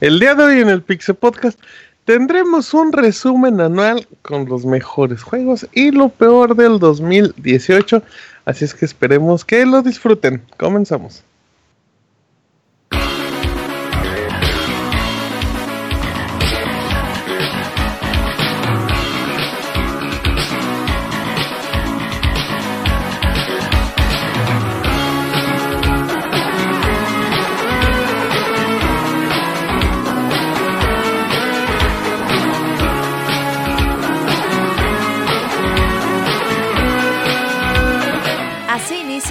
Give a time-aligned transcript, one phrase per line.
[0.00, 1.58] El día de hoy en el Pixel Podcast
[2.04, 8.02] tendremos un resumen anual con los mejores juegos y lo peor del 2018.
[8.44, 10.42] Así es que esperemos que lo disfruten.
[10.58, 11.24] Comenzamos.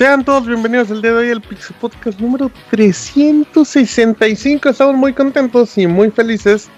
[0.00, 4.70] Sean todos bienvenidos el día de hoy al Pixel Podcast número 365.
[4.70, 6.70] Estamos muy contentos y muy felices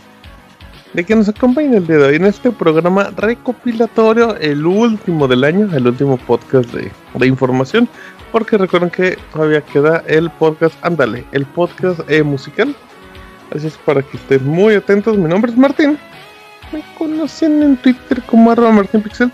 [0.92, 5.44] de que nos acompañen el día de hoy en este programa recopilatorio, el último del
[5.44, 7.88] año, el último podcast de, de información.
[8.32, 12.74] Porque recuerden que todavía queda el podcast, ándale, el podcast eh, musical.
[13.54, 15.16] Así es para que estén muy atentos.
[15.16, 15.96] Mi nombre es Martín.
[16.72, 19.30] Me conocen en Twitter como arroba Martín Pixel.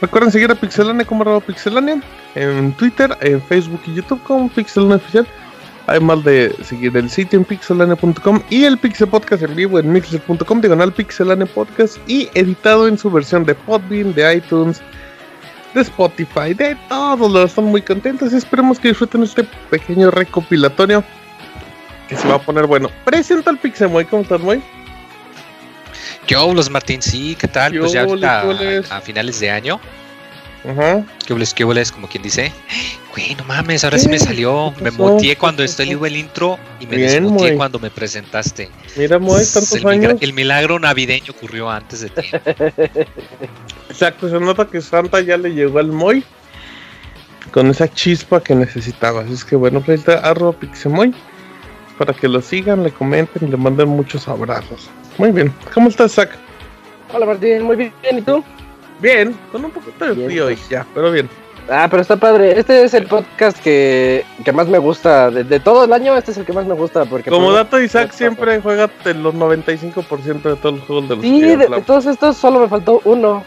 [0.00, 2.02] Recuerden seguir a Pixelania como arroba Pixelania
[2.34, 5.26] en Twitter, en Facebook y YouTube como Pixelania Oficial.
[5.86, 10.60] Además de seguir el sitio en pixelania.com y el Pixel Podcast en vivo en mixel.com,
[10.60, 14.82] diagonal Pixelania Podcast y editado en su versión de Podbean, de iTunes,
[15.74, 17.50] de Spotify, de todos los.
[17.50, 21.04] Están muy contentos y esperemos que disfruten este pequeño recopilatorio
[22.08, 22.90] que se va a poner bueno.
[23.04, 24.60] Presenta al Pixemoy, ¿cómo estás, Moy?
[26.26, 27.72] Yo, los Martín, sí, ¿qué tal?
[27.72, 29.80] ¿Qué Pues ya qué a, a finales de año.
[30.68, 31.04] Ajá.
[31.24, 31.92] ¿Qué hubles, qué hubles?
[31.92, 32.52] Como quien dice.
[33.12, 34.12] Güey, no mames, ahora sí ¿Qué?
[34.12, 34.74] me salió.
[34.76, 37.54] ¿Qué Me ¿Qué cuando salió el intro y me Bien, muy.
[37.56, 38.68] cuando me presentaste.
[38.96, 42.22] Mira, Moy, tantos el, migra- el milagro navideño ocurrió antes de ti.
[43.90, 46.24] Exacto, se nota que Santa ya le llegó al Moy
[47.52, 49.22] con esa chispa que necesitaba.
[49.22, 51.14] Así es que bueno, pues ahí está arroba Pixemoy
[51.96, 54.90] para que lo sigan, le comenten y le manden muchos abrazos.
[55.18, 56.30] Muy bien, ¿cómo estás, Zach?
[57.12, 58.44] Hola Martín, muy bien, ¿y tú?
[59.00, 61.28] Bien, con un poquito de frío hoy ya, pero bien.
[61.68, 62.58] Ah, pero está padre.
[62.58, 65.30] Este es el podcast que, que más me gusta.
[65.30, 67.04] De, de todo el año, este es el que más me gusta.
[67.06, 71.16] porque Como pues, dato, Isaac siempre juega en los 95% de todos los juegos de
[71.16, 73.42] los Sí, de, de todos estos solo me faltó uno.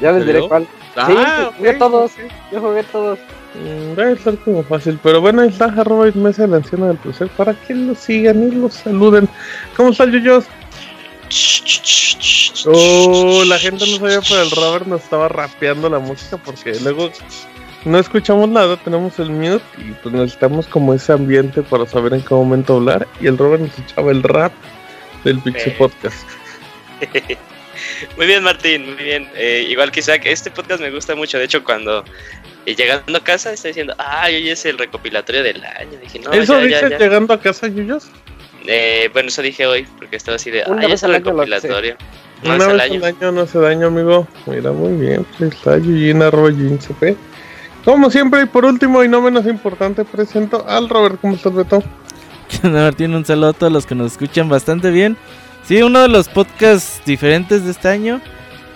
[0.00, 0.66] Ya les diré cuál.
[0.96, 2.12] Ah, sí, ok, jugué todos.
[2.12, 2.32] ok.
[2.52, 3.18] Yo jugué todos.
[3.54, 5.68] Mm, Debe estar como fácil, pero bueno, ahí está
[6.14, 9.28] Mesa la anciana del placer para que lo sigan y lo saluden.
[9.76, 10.44] ¿Cómo está Yuyos?
[12.66, 17.10] Oh, la gente no sabía, pero el Robert nos estaba rapeando la música porque luego
[17.84, 22.22] no escuchamos nada, tenemos el mute y pues necesitamos como ese ambiente para saber en
[22.22, 23.06] qué momento hablar.
[23.20, 24.52] Y el Robert nos echaba el rap
[25.24, 25.76] del Pixie Eh.
[25.78, 26.28] Podcast.
[28.16, 29.28] Muy bien, Martín, muy bien.
[29.34, 31.38] Eh, igual que Isaac, este podcast me gusta mucho.
[31.38, 32.04] De hecho, cuando
[32.66, 35.98] eh, llegando a casa está diciendo, ay, hoy es el recopilatorio del año.
[36.02, 36.98] Dije, no, ¿Eso ya, dices ya, ya.
[36.98, 38.08] llegando a casa, Yuyos?
[38.66, 41.16] Eh, bueno, eso dije hoy, porque estaba así de, Una ay, vez es el al
[41.16, 41.96] año lo recopilatorio.
[42.44, 43.04] Una Una vez al vez año.
[43.04, 44.26] al año no hace daño, amigo.
[44.46, 45.26] Mira, muy bien.
[45.38, 47.16] Pues está Yuyin, arroba Yuyin CP.
[47.84, 51.18] Como siempre, y por último y no menos importante, presento al Robert.
[51.20, 51.82] ¿Cómo estás, Beto?
[52.48, 53.14] ¿Qué onda, Martín?
[53.14, 55.16] Un saludo a todos los que nos escuchan bastante bien.
[55.64, 58.20] Sí, uno de los podcasts diferentes de este año.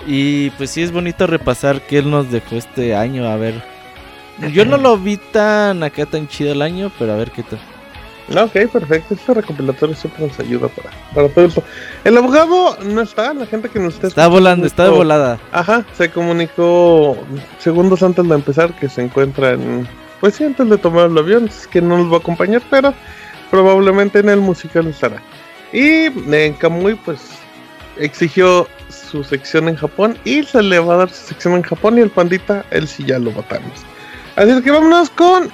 [0.07, 3.27] Y pues sí es bonito repasar qué él nos dejó este año.
[3.27, 3.63] A ver.
[4.53, 7.59] Yo no lo vi tan acá tan chido el año, pero a ver qué tal.
[8.31, 9.15] Ok, perfecto.
[9.15, 11.63] Este recopilatorio siempre nos ayuda para, para todo esto.
[12.05, 15.39] El abogado no está, la gente que nos está Está volando, está de volada.
[15.53, 17.17] Ajá, se comunicó
[17.59, 19.87] segundos antes de empezar que se encuentra en.
[20.21, 22.95] Pues sí, antes de tomar el avión, es que no nos va a acompañar, pero
[23.51, 25.21] probablemente en el musical estará.
[25.73, 27.21] Y en Kamui, pues
[27.99, 31.99] exigió su sección en Japón y se le va a dar su sección en Japón
[31.99, 33.85] y el pandita, él sí ya lo votamos.
[34.37, 35.51] Así que vámonos con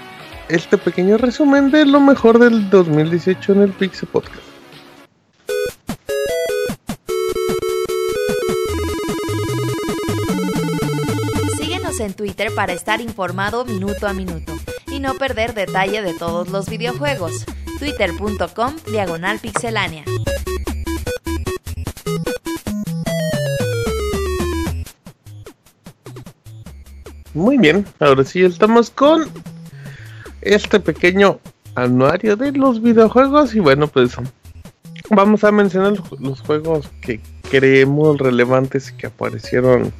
[0.50, 4.42] este pequeño resumen de lo mejor del 2018 en el Pixel Podcast.
[11.58, 14.54] Síguenos en Twitter para estar informado minuto a minuto.
[14.92, 17.46] y no perder detalle de todos los videojuegos.
[17.78, 20.04] Twitter.com Diagonal Pixelánea.
[27.32, 29.30] Muy bien, ahora sí estamos con
[30.42, 31.38] este pequeño
[31.74, 34.16] anuario de los videojuegos y bueno pues
[35.10, 37.20] vamos a mencionar los juegos que
[37.50, 39.92] creemos relevantes y que aparecieron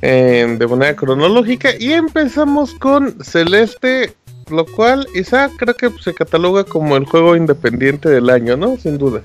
[0.00, 4.14] de manera cronológica y empezamos con Celeste,
[4.50, 8.76] lo cual Isaac creo que se cataloga como el juego independiente del año, ¿no?
[8.76, 9.22] Sin duda.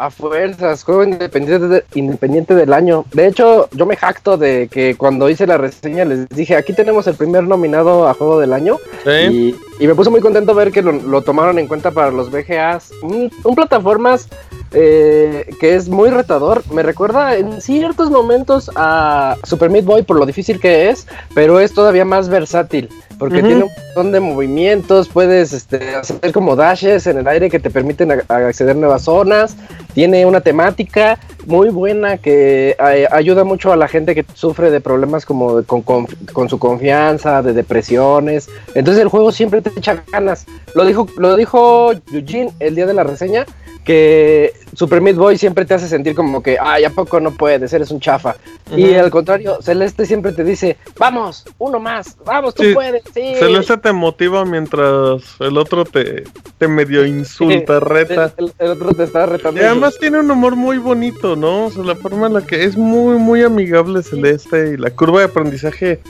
[0.00, 3.04] A fuerzas, juego independiente, independiente del año.
[3.12, 7.06] De hecho, yo me jacto de que cuando hice la reseña les dije, aquí tenemos
[7.06, 8.78] el primer nominado a juego del año.
[9.04, 12.92] Y, me puse muy contento ver que lo, tomaron en cuenta para los VGAs.
[13.02, 14.26] Un, plataformas
[14.72, 16.62] eh, que es muy retador.
[16.72, 21.60] Me recuerda en ciertos momentos a Super Meat Boy por lo difícil que es, pero
[21.60, 22.88] es todavía más versátil
[23.20, 27.60] porque tiene un montón de movimientos, puedes este, hacer como dashes en el aire que
[27.60, 29.56] te permiten acceder a nuevas zonas,
[29.92, 31.18] tiene una temática
[31.50, 35.82] muy buena que eh, ayuda mucho a la gente que sufre de problemas como con,
[35.82, 41.36] con, su confianza, de depresiones, entonces el juego siempre te echa ganas, lo dijo, lo
[41.36, 43.44] dijo Eugene el día de la reseña,
[43.84, 47.72] que Super Meat Boy siempre te hace sentir como que, ay, ¿a poco no puedes?
[47.72, 48.36] Eres un chafa.
[48.76, 53.02] Y al contrario, Celeste siempre te dice, vamos, uno más, vamos, tú puedes.
[53.12, 53.34] Sí.
[53.36, 56.24] Celeste te motiva mientras el otro te,
[56.58, 58.32] te medio insulta, reta.
[58.36, 59.60] El, otro te está retando.
[59.60, 61.66] Y además tiene un humor muy bonito, ¿no?
[61.66, 65.20] O sea, la forma en la que es muy, muy amigable Celeste y la curva
[65.20, 66.00] de aprendizaje,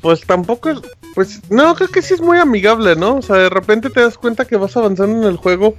[0.00, 0.78] pues tampoco es,
[1.14, 3.16] pues, no, creo que sí es muy amigable, ¿no?
[3.16, 5.74] O sea, de repente te das cuenta que vas avanzando en el juego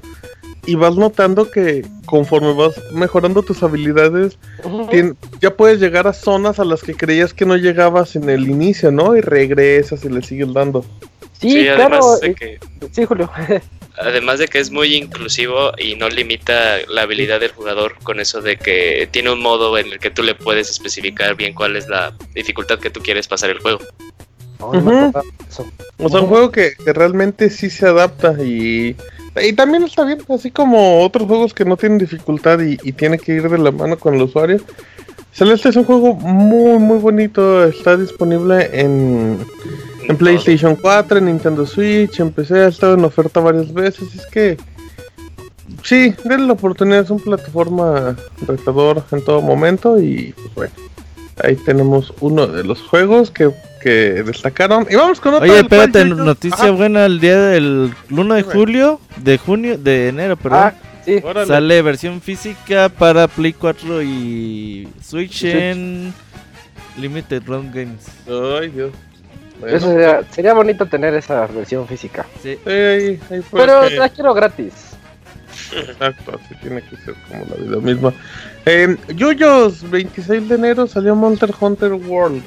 [0.65, 4.37] y vas notando que conforme vas mejorando tus habilidades,
[5.41, 8.91] ya puedes llegar a zonas a las que creías que no llegabas en el inicio,
[8.91, 9.15] ¿no?
[9.15, 10.85] Y regresas y le sigues dando.
[11.39, 12.17] Sí, claro.
[12.17, 12.59] De que,
[12.91, 13.29] sí, Julio.
[13.97, 18.41] además de que es muy inclusivo y no limita la habilidad del jugador con eso
[18.41, 21.87] de que tiene un modo en el que tú le puedes especificar bien cuál es
[21.89, 23.79] la dificultad que tú quieres pasar el juego.
[24.59, 28.95] O sea, un juego que, que realmente sí se adapta y
[29.41, 33.33] y también está bien, así como otros juegos que no tienen dificultad y, tiene que
[33.33, 34.59] ir de la mano con el usuario.
[35.31, 37.63] Celeste es un juego muy, muy bonito.
[37.63, 39.37] Está disponible en,
[40.09, 42.65] en PlayStation 4, en Nintendo Switch, en PC.
[42.65, 44.13] Ha estado en oferta varias veces.
[44.13, 44.57] Es que,
[45.83, 47.03] sí, denle la oportunidad.
[47.03, 50.01] Es una plataforma retador en todo momento.
[50.01, 50.73] Y pues bueno,
[51.43, 54.85] ahí tenemos uno de los juegos que que destacaron.
[54.89, 55.49] Y vamos con otro.
[55.49, 60.59] Oye, espérate, noticia buena el día del 1 de julio, de junio, de enero, perdón.
[60.59, 60.73] Ah,
[61.05, 61.21] sí.
[61.47, 66.13] Sale versión física para Play 4 y Switch en
[66.97, 68.05] Limited Run Games.
[68.27, 68.91] Ay, Dios.
[69.65, 72.25] Eso sería, sería, bonito tener esa versión física.
[72.41, 72.57] Sí.
[72.65, 73.19] ahí,
[73.51, 74.73] Pero la quiero gratis.
[75.73, 78.13] Exacto, así tiene que ser como la vida misma.
[78.65, 82.43] Eh, Yuyos, 26 de enero salió Monster Hunter World.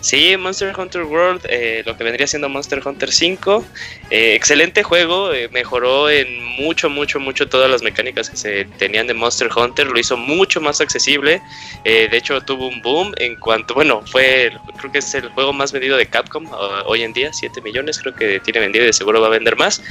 [0.00, 3.64] Sí, Monster Hunter World, eh, lo que vendría siendo Monster Hunter 5.
[4.10, 9.08] Eh, excelente juego, eh, mejoró en mucho, mucho, mucho todas las mecánicas que se tenían
[9.08, 11.42] de Monster Hunter, lo hizo mucho más accesible.
[11.84, 15.72] de hecho, tuvo un boom en cuanto, bueno, fue, creo que es el juego más
[15.72, 16.46] vendido de Capcom
[16.86, 19.56] hoy en día, 7 millones, creo que tiene vendido y de seguro va a vender
[19.56, 19.82] más.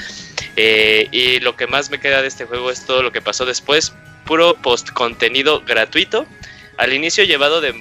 [0.55, 3.93] y lo que más me queda de este juego es todo lo que pasó después,
[4.25, 6.25] puro post contenido gratuito
[6.77, 7.74] al inicio llevado de,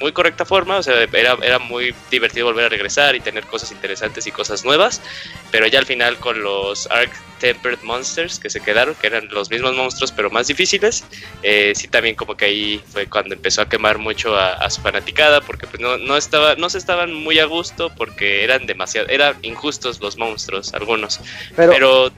[0.00, 3.72] muy correcta forma, o sea, era, era muy divertido volver a regresar y tener cosas
[3.72, 5.02] interesantes y cosas nuevas,
[5.50, 9.50] pero ya al final con los Arc Tempered Monsters que se quedaron, que eran los
[9.50, 11.04] mismos monstruos pero más difíciles,
[11.42, 15.40] eh, sí también como que ahí fue cuando empezó a quemar mucho a, su fanaticada,
[15.40, 19.36] porque pues no, no, estaba, no se estaban muy a gusto porque eran demasiado, eran
[19.42, 21.20] injustos los monstruos, algunos,
[21.56, 22.10] pero...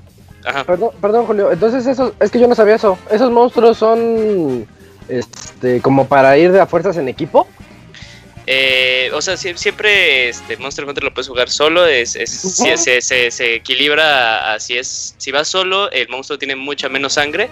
[0.67, 4.67] Perdón, perdón Julio, entonces eso, es que yo no sabía eso, esos monstruos son
[5.11, 7.47] este, como para ir de a fuerzas en equipo.
[8.47, 14.77] Eh, o sea, siempre este Monster Hunter lo puedes jugar solo, es, se, equilibra así
[14.77, 17.49] es, si vas solo, el monstruo tiene mucha menos sangre,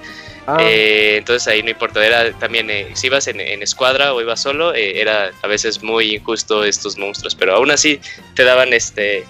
[0.49, 0.57] ah.
[0.61, 4.75] eh, entonces ahí no importa, era también, eh, si ibas en, escuadra o ibas solo,
[4.75, 8.01] era a veces muy injusto estos monstruos, pero aún así
[8.35, 9.25] te daban este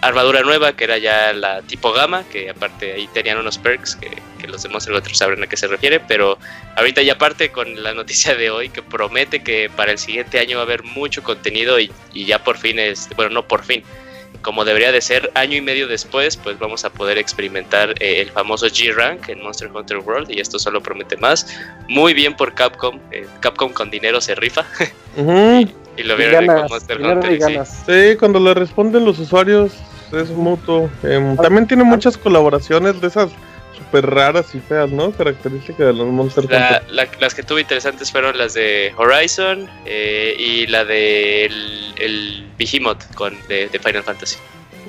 [0.00, 4.46] armadura nueva, que era ya la tipo gama, que aparte ahí tenían unos perks que,
[4.46, 6.38] los demás el otro sabrán a qué se refiere, pero
[6.76, 10.56] ahorita ya aparte con la noticia de hoy que promete que para el siguiente año
[10.56, 13.82] va a haber mucho contenido y, ya por fin es, bueno, no por fin,
[14.42, 18.30] como debería de ser año y medio después, pues vamos a poder experimentar eh, el
[18.30, 21.46] famoso G-Rank en Monster Hunter World y esto solo promete más.
[21.88, 24.64] Muy bien por Capcom, eh, Capcom con dinero se rifa.
[25.16, 27.66] y, lo vieron con Monster Hunter.
[27.66, 28.16] Sí.
[28.18, 29.72] cuando le responden los usuarios
[30.12, 30.88] es mutuo.
[31.02, 33.30] Em, también tiene muchas colaboraciones de esas
[33.88, 35.10] súper raras y feas, ¿no?
[35.12, 36.82] Características de los Monster Hunter.
[37.20, 43.14] las que tuve interesantes fueron las de Horizon eh, y la de el, el Behemoth
[43.14, 44.36] con, de, Final Fantasy.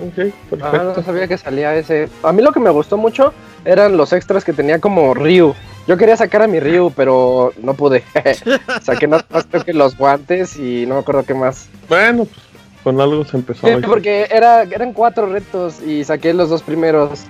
[0.02, 0.16] Ok,
[0.50, 0.66] perfecto.
[0.66, 2.10] Ah, no sabía que salía ese.
[2.24, 3.34] A mí lo que me gustó mucho
[3.66, 5.56] eran los extras que tenía como Ryu.
[5.88, 8.04] Yo quería sacar a mi Ryu, pero no pude.
[8.82, 9.24] Saqué más
[9.66, 11.68] que los guantes y no me acuerdo qué más.
[11.90, 12.50] Bueno, pues
[12.84, 13.68] con algo se empezó.
[13.68, 17.26] Sí, porque era, eran cuatro retos y saqué los dos primeros.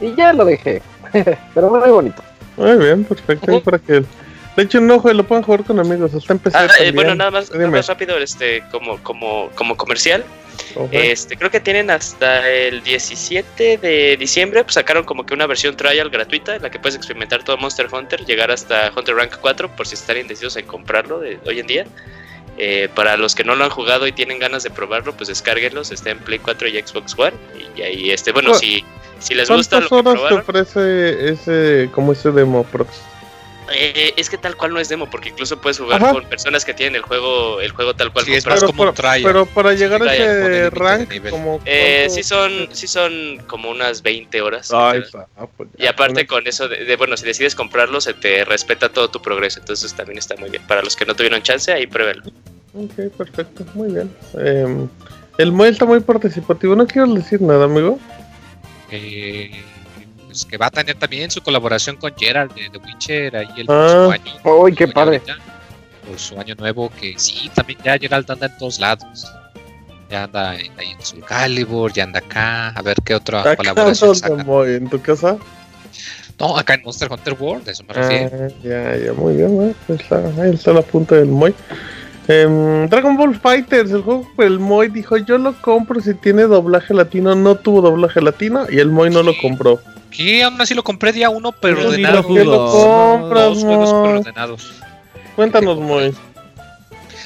[0.00, 0.82] Y ya lo dejé.
[1.54, 2.22] pero muy bonito.
[2.56, 3.60] Muy bien, perfecto.
[3.62, 4.04] Para que
[4.56, 6.14] de hecho, no, lo pueden jugar con amigos.
[6.14, 6.72] Está empezando.
[6.72, 10.24] Ah, eh, bueno, nada más, nada más rápido, este, como, como, como comercial.
[10.92, 15.76] Este, creo que tienen hasta el 17 de diciembre, pues sacaron como que una versión
[15.76, 19.74] trial gratuita en la que puedes experimentar todo Monster Hunter, llegar hasta Hunter Rank 4
[19.74, 21.86] por si están indecisos en comprarlo de hoy en día.
[22.56, 25.90] Eh, para los que no lo han jugado y tienen ganas de probarlo, pues descárguenlos,
[25.90, 27.34] está en Play 4 y Xbox One.
[27.76, 28.84] Y, ahí, este, bueno, si,
[29.24, 32.90] si les gusta lo que horas te ofrece ese, como ese demo, Prox?
[33.72, 36.74] Eh, es que tal cual no es demo, porque incluso puedes jugar con personas que
[36.74, 38.26] tienen el juego, el juego tal cual.
[38.26, 43.42] Sí, es como pero, para llegar a ese rank, como eh, sí son, sí son
[43.46, 44.70] como unas 20 horas.
[44.72, 44.94] Ah,
[45.56, 49.22] pues y aparte con eso de, bueno, si decides comprarlo, se te respeta todo tu
[49.22, 50.62] progreso, entonces también está muy bien.
[50.66, 52.24] Para los que no tuvieron chance, ahí pruébenlo.
[52.74, 54.14] Ok, perfecto, muy bien.
[54.38, 54.88] Em,
[55.38, 57.98] el mod está muy participativo, no quiero decir nada, amigo.
[58.96, 59.64] Eh
[60.34, 63.66] pues, que va a tener también su colaboración con Gerald de The Witcher ahí el
[63.66, 64.14] próximo ah.
[64.14, 64.56] año.
[64.58, 65.22] ¡Uy, qué padre!
[66.04, 69.32] por su año nuevo, que sí, también ya Gerald anda en todos lados.
[70.10, 74.44] Ya anda ahí en Soul Calibur, ya anda acá, a ver qué otra colaboración saca.
[74.66, 75.38] ¿En tu casa?
[76.40, 78.30] No, acá en Monster Hunter World, eso me refiero.
[78.34, 81.54] Ah, ya, ya, muy bien, ahí está, ahí está la punta del Moy.
[82.26, 86.94] Em, Dragon Ball Fighters, el juego, el Moy dijo, yo lo compro si tiene doblaje
[86.94, 89.78] latino, no tuvo doblaje latino y el Moy no lo compró.
[90.10, 92.22] Que aún así lo compré día uno, pero ordenado.
[92.22, 94.72] lo compras, ordenados.
[95.36, 96.14] Cuéntanos, muy.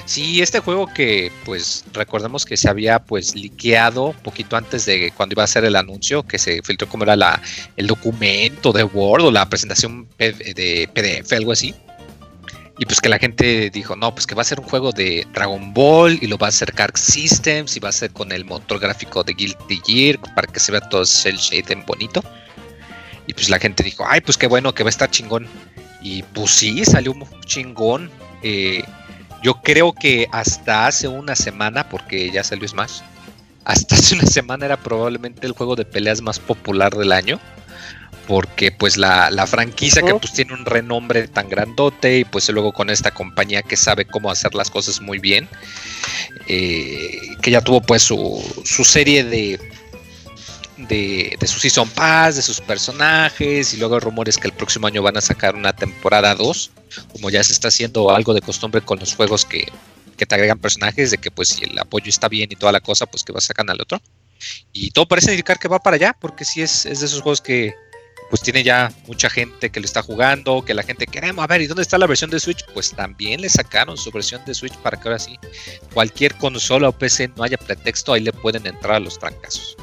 [0.04, 5.34] Sí, este juego que, pues, recordemos que se había, pues, liqueado poquito antes de cuando
[5.34, 7.42] iba a hacer el anuncio, que se filtró como era la,
[7.76, 11.74] el documento de Word o la presentación de PDF, algo así.
[12.78, 15.26] Y pues que la gente dijo, no, pues que va a ser un juego de
[15.34, 18.44] Dragon Ball y lo va a hacer Kark Systems y va a ser con el
[18.44, 22.22] motor gráfico de Guilty Gear para que se vea todo el shade bonito.
[23.26, 25.48] Y pues la gente dijo, ay, pues qué bueno que va a estar chingón.
[26.00, 28.10] Y pues sí, salió un chingón.
[28.42, 28.84] Eh,
[29.42, 33.00] yo creo que hasta hace una semana, porque ya salió Smash,
[33.64, 37.40] hasta hace una semana era probablemente el juego de peleas más popular del año.
[38.28, 42.90] Porque pues la, franquicia que pues tiene un renombre tan grandote y pues luego con
[42.90, 45.48] esta compañía que sabe cómo hacer las cosas muy bien.
[46.46, 49.58] Eh, que ya tuvo pues su, su serie de,
[50.76, 54.86] de, de su Season Pass, de sus personajes, y luego hay rumores que el próximo
[54.86, 56.70] año van a sacar una temporada 2,
[57.12, 59.66] como ya se está haciendo algo de costumbre con los juegos que,
[60.16, 63.06] te agregan personajes, de que pues si el apoyo está bien y toda la cosa,
[63.06, 64.00] pues que va a sacar al otro.
[64.72, 67.40] Y todo parece indicar que va para allá, porque sí es, es de esos juegos
[67.40, 67.74] que
[68.30, 71.62] pues tiene ya mucha gente que lo está jugando, que la gente queremos, a ver,
[71.62, 72.64] ¿y dónde está la versión de Switch?
[72.74, 75.38] Pues también le sacaron su versión de Switch para que ahora sí
[75.94, 79.76] cualquier consola o PC no haya pretexto, ahí le pueden entrar a los trancazos.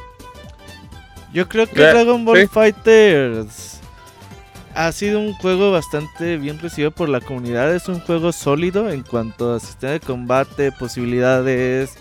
[1.33, 3.75] Yo creo que Dragon Ball Fighters
[4.75, 7.73] ha sido un juego bastante bien recibido por la comunidad.
[7.73, 11.91] Es un juego sólido en cuanto a sistema de combate, posibilidades,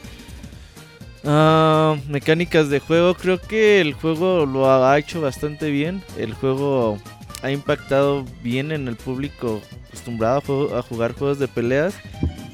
[1.24, 3.14] ah, mecánicas de juego.
[3.14, 6.02] Creo que el juego lo ha hecho bastante bien.
[6.18, 6.98] El juego
[7.42, 11.94] ha impactado bien en el público acostumbrado a, jugar juegos de peleas.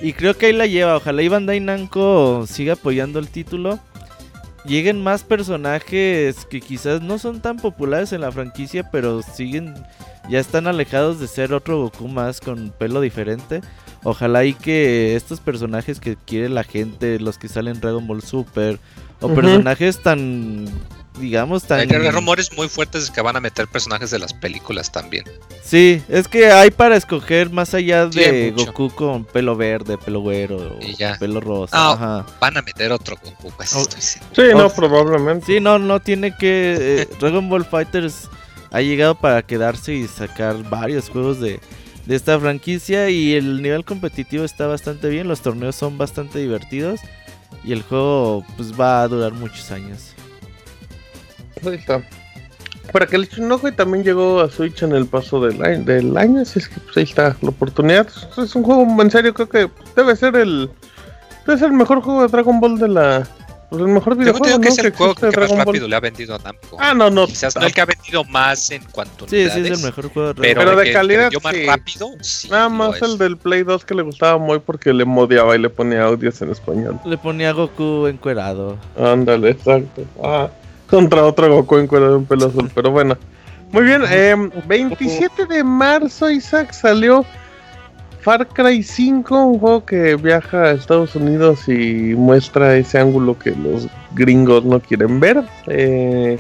[0.01, 0.97] Y creo que ahí la lleva.
[0.97, 3.79] Ojalá Iván Dainanko siga apoyando el título
[4.65, 9.75] lleguen más personajes que quizás no son tan populares en la franquicia, pero siguen,
[10.29, 13.61] ya están alejados de ser otro Goku más con pelo diferente.
[14.03, 18.23] Ojalá y que estos personajes que quiere la gente, los que salen en Dragon Ball
[18.23, 18.79] Super,
[19.21, 20.67] o personajes tan
[21.21, 21.81] digamos tan...
[21.81, 25.25] Hay rumores muy fuertes de que van a meter personajes de las películas también.
[25.63, 30.79] Sí, es que hay para escoger más allá de Goku con pelo verde, pelo güero,
[31.19, 31.77] pelo rosa.
[31.77, 35.47] Ah, van a meter otro Goku, pues oh, Sí, no, probablemente.
[35.47, 36.77] Sí, no, no tiene que...
[37.03, 38.29] Eh, Dragon Ball Fighters
[38.71, 41.61] ha llegado para quedarse y sacar varios juegos de,
[42.11, 46.99] de esta franquicia y el nivel competitivo está bastante bien, los torneos son bastante divertidos
[47.63, 50.13] y el juego pues va a durar muchos años.
[51.65, 52.03] Ahí está.
[52.93, 56.69] Para que el y también llegó a Switch en el paso del año, si es
[56.69, 58.09] que pues, ahí está la oportunidad.
[58.37, 60.69] Es un juego en serio, creo que debe ser el,
[61.47, 63.29] es el mejor juego de Dragon Ball de la.
[63.71, 64.57] Pues el mejor videojuego.
[64.57, 64.61] ¿no?
[64.61, 66.77] que es el juego que más rápido le ha vendido a Namco.
[66.81, 67.27] Ah, no, no.
[67.29, 70.13] Quizás no el que ha vendido más en cuanto a Sí, sí, es el mejor
[70.13, 71.31] juego de Pero, de, calidad.
[71.43, 71.67] más sí.
[71.67, 72.51] rápido, sí.
[72.51, 75.71] Nada más el del Play 2 que le gustaba muy porque le modiaba y le
[75.71, 76.99] ponía audios en español.
[77.05, 78.77] Le ponía Goku encuerado.
[78.99, 80.03] Ándale, exacto.
[80.23, 80.49] Ah,
[80.89, 82.69] contra otro Goku encuerado en pelo azul.
[82.75, 83.17] Pero bueno.
[83.71, 84.35] Muy bien, eh,
[84.67, 87.25] 27 de marzo, Isaac, salió
[88.23, 93.53] Far Cry 5, un juego que viaja a Estados Unidos y muestra ese ángulo que
[93.53, 95.43] los gringos no quieren ver.
[95.67, 96.39] Eh,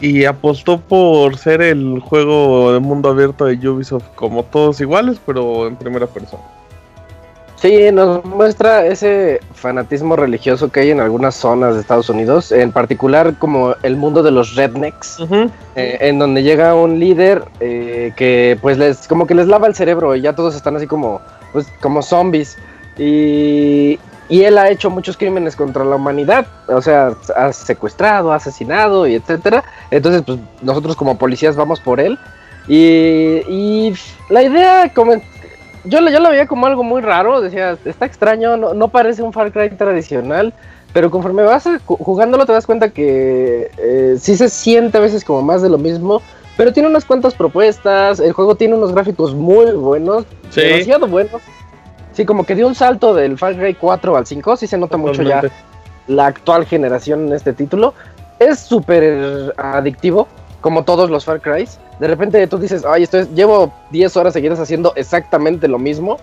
[0.00, 5.66] y apostó por ser el juego de mundo abierto de Ubisoft como todos iguales, pero
[5.66, 6.42] en primera persona.
[7.62, 12.72] Sí, nos muestra ese fanatismo religioso que hay en algunas zonas de Estados Unidos, en
[12.72, 15.18] particular como el mundo de los rednecks,
[15.76, 19.76] eh, en donde llega un líder eh, que pues les como que les lava el
[19.76, 21.20] cerebro y ya todos están así como
[21.52, 22.58] pues como zombies.
[22.98, 23.96] Y,
[24.28, 29.06] y él ha hecho muchos crímenes contra la humanidad, o sea, ha secuestrado, ha asesinado
[29.06, 29.62] y etcétera.
[29.92, 32.18] Entonces, pues nosotros como policías vamos por él.
[32.66, 33.94] Y, y
[34.30, 35.12] la idea como
[35.84, 39.52] yo, yo lo veía como algo muy raro, decía, está extraño, no, parece un Far
[39.52, 40.52] Cry tradicional,
[40.92, 45.42] pero conforme vas jugándolo te das cuenta que eh, sí se siente a veces como
[45.42, 46.22] más de lo mismo,
[46.56, 50.24] pero tiene unas cuantas propuestas, el juego tiene unos gráficos muy buenos,
[50.54, 51.40] demasiado buenos.
[52.12, 54.98] Sí, como que dio un salto del Far Cry 4 al 5, sí se nota
[54.98, 55.42] mucho ya
[56.06, 57.94] la actual generación en este título.
[58.38, 60.28] Es súper adictivo,
[60.62, 61.68] como todos los Far Cry.
[61.98, 66.16] De repente tú dices, ay, esto es, llevo 10 horas seguidas haciendo exactamente lo mismo,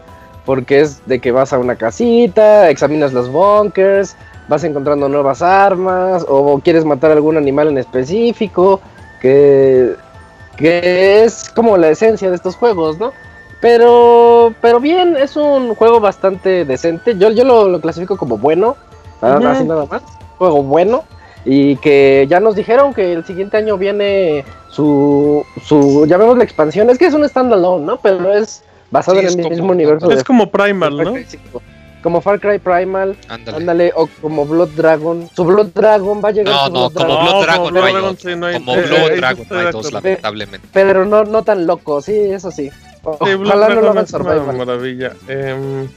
[0.45, 4.15] porque es de que vas a una casita, examinas los bunkers,
[4.47, 8.81] vas encontrando nuevas armas, o quieres matar algún animal en específico,
[9.21, 9.93] que,
[10.57, 13.11] que es como la esencia de estos juegos, ¿no?
[13.61, 17.17] Pero, pero bien, es un juego bastante decente.
[17.17, 18.77] Yo, yo lo, clasifico como bueno,
[19.21, 20.01] así nada más.
[20.37, 21.03] Juego bueno
[21.45, 26.89] y que ya nos dijeron que el siguiente año viene su, su vemos la expansión,
[26.89, 27.97] es que es un standalone, ¿no?
[27.97, 30.11] Pero es basado en el mismo universo.
[30.11, 31.13] Es como Primal, ¿no?
[32.01, 33.91] Como Far Cry Primal, ándale.
[33.93, 35.29] o como Blood Dragon.
[35.33, 36.53] Su Blood Dragon va a llegar.
[36.53, 37.83] No, no, como Blood Dragon no,
[38.45, 40.67] hay, Como Blood Dragon no hay dos, lamentablemente.
[40.71, 42.71] Pero no, no tan loco, sí, eso sí.
[43.03, 45.13] Ojalá no lo hagan Maravilla.
[45.27, 45.87] Eh,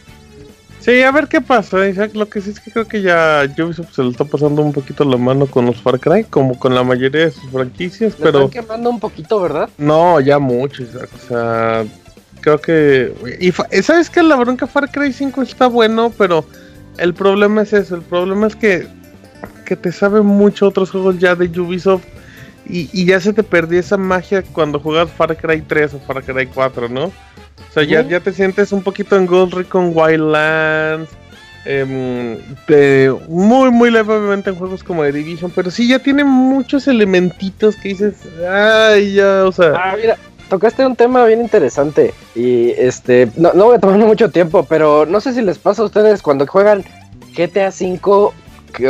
[0.83, 2.13] Sí, a ver qué pasa, Isaac.
[2.15, 5.05] Lo que sí es que creo que ya Ubisoft se lo está pasando un poquito
[5.05, 8.45] la mano con los Far Cry, como con la mayoría de sus franquicias, ¿Le pero...
[8.47, 9.71] Están quemando un poquito, ¿verdad?
[9.79, 11.09] No, ya mucho, Isaac.
[11.15, 11.85] O sea,
[12.41, 13.15] creo que...
[13.39, 16.45] Y ¿Sabes que La bronca Far Cry 5 está bueno, pero
[16.99, 17.95] el problema es eso.
[17.95, 18.89] El problema es que,
[19.65, 22.05] que te saben mucho otros juegos ya de Ubisoft
[22.69, 26.25] y, y ya se te perdió esa magia cuando jugas Far Cry 3 o Far
[26.25, 27.13] Cry 4, ¿no?
[27.73, 31.11] O sea, ya, ya te sientes un poquito en Ghost Recon Wildlands.
[31.65, 35.51] Eh, muy, muy levemente en juegos como The Division.
[35.55, 38.17] Pero sí, ya tiene muchos elementitos que dices.
[38.47, 39.73] Ay, ya, o sea.
[39.75, 40.19] Ah, mira,
[40.51, 42.13] tocaste un tema bien interesante.
[42.35, 45.81] Y este, no, no voy a tomar mucho tiempo, pero no sé si les pasa
[45.81, 46.85] a ustedes cuando juegan
[47.35, 48.35] GTA V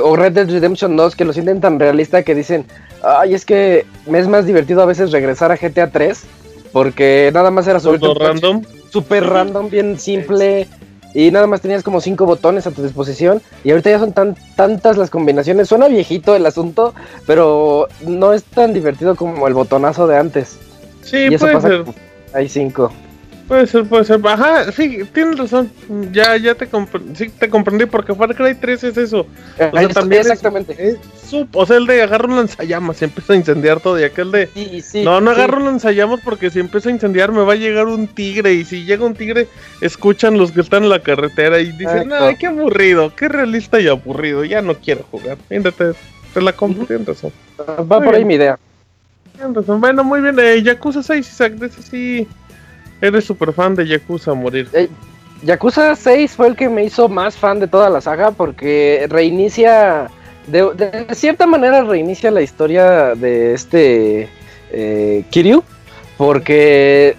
[0.03, 2.67] o Red Dead Redemption 2 que los sienten tan realista que dicen,
[3.05, 6.25] ay, es que me es más divertido a veces regresar a GTA 3
[6.73, 8.63] porque nada más era super random.
[8.91, 10.67] Super random, bien simple.
[11.15, 13.43] Y nada más tenías como cinco botones a tu disposición.
[13.65, 15.69] Y ahorita ya son tan, tantas las combinaciones.
[15.69, 16.95] Suena viejito el asunto,
[17.27, 20.59] pero no es tan divertido como el botonazo de antes.
[21.03, 21.85] Sí, puede ser.
[22.33, 22.91] Hay cinco.
[23.53, 24.19] Puede ser, puede ser.
[24.27, 25.71] Ajá, sí, tienes razón.
[26.11, 26.67] Ya, ya te,
[27.13, 29.27] sí, te comprendí porque Far Cry 3 es eso.
[29.71, 30.75] O sea, también exactamente.
[30.79, 30.97] Es,
[31.53, 34.01] o sea, el de agarra un lanzallamas y empieza a incendiar todo.
[34.01, 34.47] Y aquel de.
[34.55, 37.57] Sí, sí, no, no agarro un lanzallamas porque si empieza a incendiar me va a
[37.57, 38.55] llegar un tigre.
[38.55, 39.49] Y si llega un tigre,
[39.83, 43.87] escuchan los que están en la carretera y dicen, ay, qué aburrido, qué realista y
[43.87, 44.47] aburrido.
[44.47, 45.37] Ya no quiero jugar.
[45.51, 45.93] Fíjate,
[46.33, 47.33] te la compro, tienes razón.
[47.61, 48.59] Va por ahí mi idea.
[49.37, 49.79] Tienes razón.
[49.79, 50.39] Bueno, muy bien.
[50.39, 52.29] Eh, Yakuza 6, Isaac, de ese sí
[53.03, 54.69] Eres súper fan de Yakuza morir.
[54.73, 54.89] Eh,
[55.43, 60.09] Yakuza 6 fue el que me hizo más fan de toda la saga porque reinicia,
[60.47, 64.29] de, cierta manera reinicia la historia de este
[64.71, 65.65] eh, Kiryu,
[66.17, 67.17] porque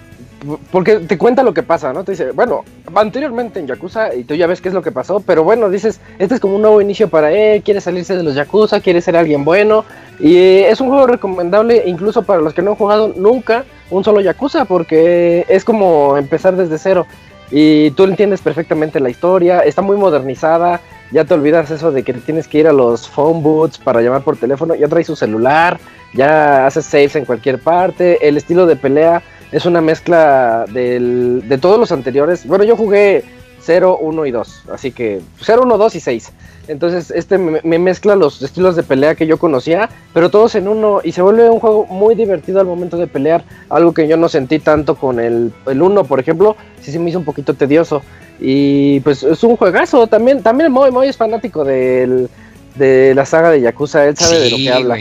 [0.70, 2.04] porque te cuenta lo que pasa, ¿no?
[2.04, 5.20] Te dice, bueno, anteriormente en Yakuza, y tú ya ves qué es lo que pasó,
[5.20, 8.34] pero bueno, dices, este es como un nuevo inicio para él, quiere salirse de los
[8.34, 9.84] Yakuza, quiere ser alguien bueno,
[10.18, 14.20] y es un juego recomendable incluso para los que no han jugado nunca un solo
[14.20, 17.06] Yakuza, porque es como empezar desde cero,
[17.50, 20.80] y tú entiendes perfectamente la historia, está muy modernizada,
[21.10, 24.22] ya te olvidas eso de que tienes que ir a los phone booths para llamar
[24.22, 25.78] por teléfono, ya traes su celular,
[26.12, 31.78] ya haces saves en cualquier parte, el estilo de pelea es una mezcla de todos
[31.78, 32.46] los anteriores.
[32.46, 33.24] Bueno, yo jugué
[33.64, 34.62] 0, 1 y 2.
[34.72, 36.32] Así que 0, 1, 2 y 6.
[36.68, 41.00] Entonces este me, mezcla los estilos de pelea que yo conocía, pero todos en uno
[41.04, 44.28] y se vuelve un juego muy divertido al momento de pelear, algo que yo no
[44.28, 48.02] sentí tanto con el, el 1, por ejemplo, sí se me hizo un poquito tedioso.
[48.40, 52.28] Y pues es un juegazo, también, también el Moy Moy es fanático del,
[52.74, 54.98] de la saga de Yakuza, él sabe de lo que habla.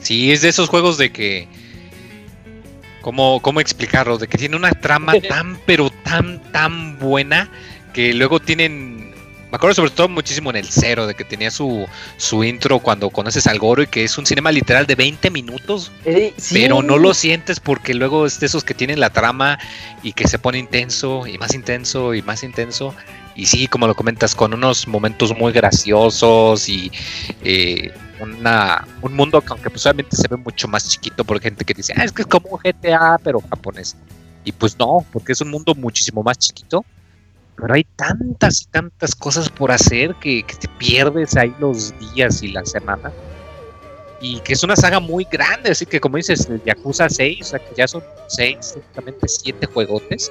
[0.00, 1.48] Sí, es de esos juegos de que...
[3.06, 4.18] ¿Cómo, ¿Cómo explicarlo?
[4.18, 7.48] De que tiene una trama tan, pero tan, tan buena
[7.94, 9.14] que luego tienen
[9.48, 13.10] me acuerdo sobre todo muchísimo en el cero, de que tenía su, su intro cuando
[13.10, 15.92] conoces al Goro y que es un cinema literal de 20 minutos.
[16.04, 19.56] Eh, pero no lo sientes porque luego es de esos que tienen la trama
[20.02, 22.92] y que se pone intenso y más intenso y más intenso.
[23.36, 26.90] Y sí, como lo comentas, con unos momentos muy graciosos y
[27.44, 31.64] eh, una, un mundo que aunque pues obviamente se ve mucho más chiquito por gente
[31.64, 33.96] que dice, ah, es que es como un GTA, pero japonés.
[34.44, 36.84] Y pues no, porque es un mundo muchísimo más chiquito
[37.56, 42.48] pero hay tantas y tantas cosas por hacer que, te pierdes ahí los días y
[42.48, 43.10] la semana.
[44.20, 47.44] Y que es una saga muy grande, así que como dices, el Yakuza 6, o
[47.44, 50.30] sea que ya son 6, exactamente 7 juegotes.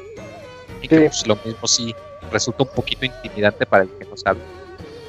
[0.81, 1.95] Y que pues, lo mismo sí
[2.31, 4.39] resulta un poquito intimidante para el que no sabe.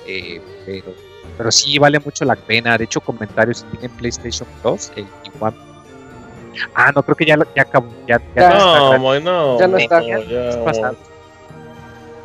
[0.06, 0.94] Eh, pero,
[1.36, 2.76] pero sí vale mucho la pena.
[2.78, 5.54] De hecho, comentarios si tienen PlayStation 2, el igual.
[6.74, 7.88] Ah, no, creo que ya, ya acabó.
[8.06, 8.50] Ya, ya,
[8.98, 10.02] no, no, ya no está.
[10.02, 10.92] Ya, ya,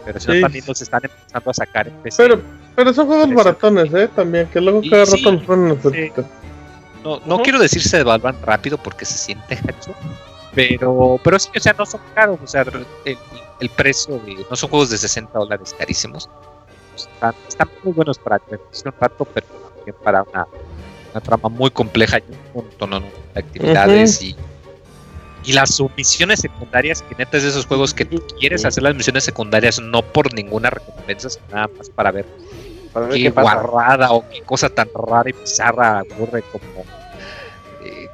[0.06, 0.42] pero si sí.
[0.42, 2.42] también se están empezando a sacar en Pero,
[2.76, 4.10] pero son juegos baratones, ¿eh?
[4.16, 6.12] También, que luego cada rato los ponen sí.
[7.04, 9.94] No, no quiero decir se devalvan rápido porque se siente gacho,
[10.54, 12.62] pero, pero sí, o sea, no son caros, o sea,
[13.06, 13.18] el,
[13.60, 16.30] el precio de, no son juegos de 60 dólares carísimos,
[17.22, 20.48] están, están muy buenos para divertirse un rato, pero también para una,
[21.12, 23.04] una trama muy compleja y un montón
[23.34, 24.36] de actividades y
[25.44, 28.94] y las misiones secundarias, que neta es de esos juegos que tú quieres hacer las
[28.94, 32.28] misiones secundarias no por ninguna recompensa, sino nada más para ver,
[33.12, 36.86] qué, guarrada o qué cosa tan rara y bizarra ocurre como
[37.84, 38.08] eh,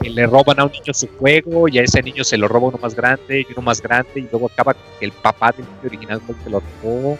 [0.00, 2.68] que le roban a un niño su juego y a ese niño se lo roba
[2.68, 5.78] uno más grande y uno más grande y luego acaba que el papá del niño
[5.84, 7.18] original se lo robó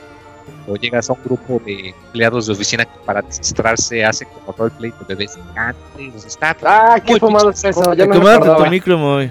[0.66, 4.90] o llegas a un grupo de empleados de oficina que para distraerse hacen como roleplay
[4.90, 6.24] de bebés gigantes.
[6.24, 7.94] Está ah, qué fumado es eso.
[7.94, 9.30] Ya no tu micro, muy.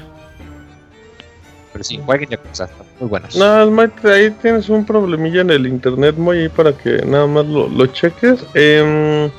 [1.72, 3.36] Pero sí, jueguen Yakuza, están muy buenas.
[3.36, 7.46] No, Mike, ahí tienes un problemilla en el internet, muy ahí para que nada más
[7.46, 8.46] lo, lo cheques.
[8.54, 9.32] Eh,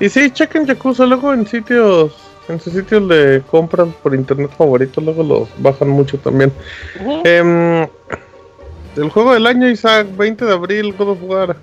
[0.00, 2.12] y sí, chequen Yakuza luego en sitios,
[2.48, 6.52] en sus sitios de compras por internet favoritos, luego los bajan mucho también.
[7.24, 7.88] eh,
[8.96, 11.56] el juego del año, Isaac, 20 de abril, God of War.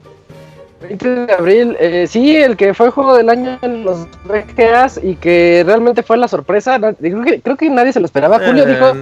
[0.82, 5.16] 20 de abril, eh, sí, el que fue juego del año en los BGAs y
[5.16, 6.80] que realmente fue la sorpresa.
[6.80, 8.40] creo, que, creo que nadie se lo esperaba.
[8.40, 8.94] Julio eh, dijo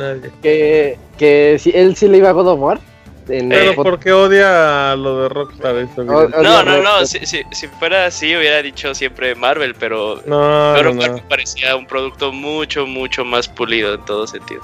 [0.42, 2.80] que, que si, él sí le iba a God of War.
[3.28, 5.76] Pero porque odia lo de Rockstar.
[5.78, 10.74] Eso, no, no, no, Si, si, si, fuera así hubiera dicho siempre Marvel, pero, no,
[10.76, 11.18] pero no.
[11.28, 14.62] parecía un producto mucho, mucho más pulido en todo sentido.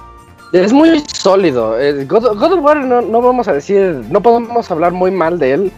[0.51, 1.75] Es muy sólido.
[2.07, 5.53] God, God of War no, no vamos a decir, no podemos hablar muy mal de
[5.53, 5.71] él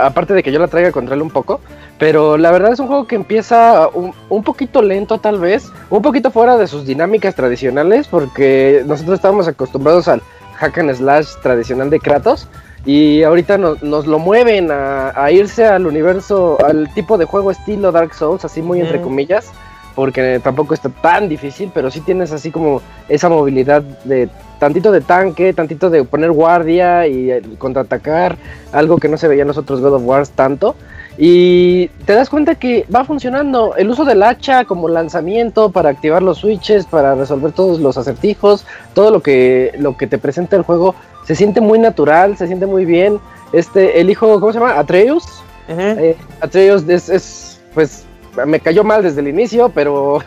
[0.00, 1.60] aparte de que yo la traiga contra él un poco.
[1.98, 6.30] Pero la verdad es un juego que empieza un, poquito lento tal vez, un poquito
[6.30, 10.20] fuera de sus dinámicas tradicionales, porque nosotros estábamos acostumbrados al
[10.56, 12.48] hack and slash tradicional de Kratos.
[12.84, 18.12] Y ahorita nos lo mueven a, irse al universo, al tipo de juego estilo Dark
[18.12, 19.52] Souls, así muy entre comillas,
[19.94, 24.28] porque tampoco está tan difícil, pero sí tienes así como esa movilidad de
[24.58, 28.36] tantito de tanque, tantito de poner guardia y eh, contraatacar,
[28.72, 30.76] algo que no se veía en los otros God of Wars tanto.
[31.18, 33.74] Y te das cuenta que va funcionando.
[33.76, 38.64] El uso del hacha como lanzamiento para activar los switches, para resolver todos los acertijos,
[38.94, 40.94] todo lo que, lo que te presenta el juego,
[41.26, 43.18] se siente muy natural, se siente muy bien.
[43.52, 44.78] Este, el hijo, ¿cómo se llama?
[44.78, 45.24] Atreus.
[45.68, 48.04] Eh, Atreus es, es, pues,
[48.46, 50.20] me cayó mal desde el inicio, pero,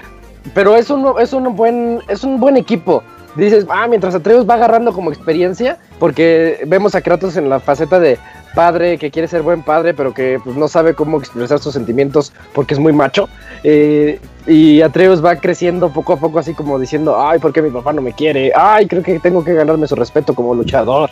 [0.54, 3.02] pero es un, es un buen, es un buen equipo
[3.36, 8.00] dices, ah, mientras Atreus va agarrando como experiencia, porque vemos a Kratos en la faceta
[8.00, 8.18] de
[8.54, 12.32] padre que quiere ser buen padre, pero que pues, no sabe cómo expresar sus sentimientos
[12.52, 13.28] porque es muy macho.
[13.62, 17.70] Eh, y Atreus va creciendo poco a poco, así como diciendo, ay, ¿por qué mi
[17.70, 18.52] papá no me quiere?
[18.54, 21.10] Ay, creo que tengo que ganarme su respeto como luchador.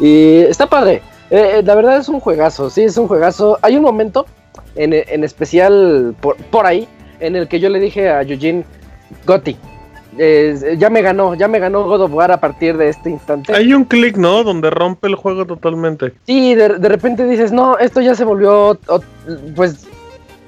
[0.00, 1.02] Y está padre.
[1.30, 3.58] Eh, eh, la verdad es un juegazo, sí, es un juegazo.
[3.60, 4.24] Hay un momento
[4.78, 6.88] en, en especial por, por ahí
[7.20, 8.64] en el que yo le dije a Eugene,
[9.26, 9.56] Gotti,
[10.16, 13.54] eh, ya me ganó, ya me ganó God of War a partir de este instante.
[13.54, 14.42] Hay un clic, ¿no?
[14.42, 16.12] Donde rompe el juego totalmente.
[16.26, 18.78] Sí, de, repente dices, no, esto ya se volvió,
[19.54, 19.86] pues,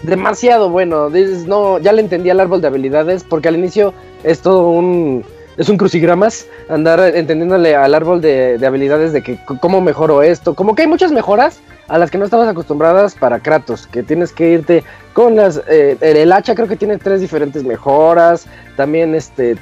[0.03, 1.11] demasiado bueno.
[1.11, 3.93] Dices, no, ya le entendí al árbol de habilidades, porque al inicio
[4.25, 5.25] es todo un,
[5.57, 10.55] es un crucigramas, andar entendiéndole al árbol de, habilidades de que cómo mejoro esto.
[10.55, 14.33] Como que hay muchas mejoras a las que no estabas acostumbradas para Kratos, que tienes
[14.33, 15.61] que irte con las...
[15.69, 19.57] Eh, el hacha creo que tiene tres diferentes mejoras, también este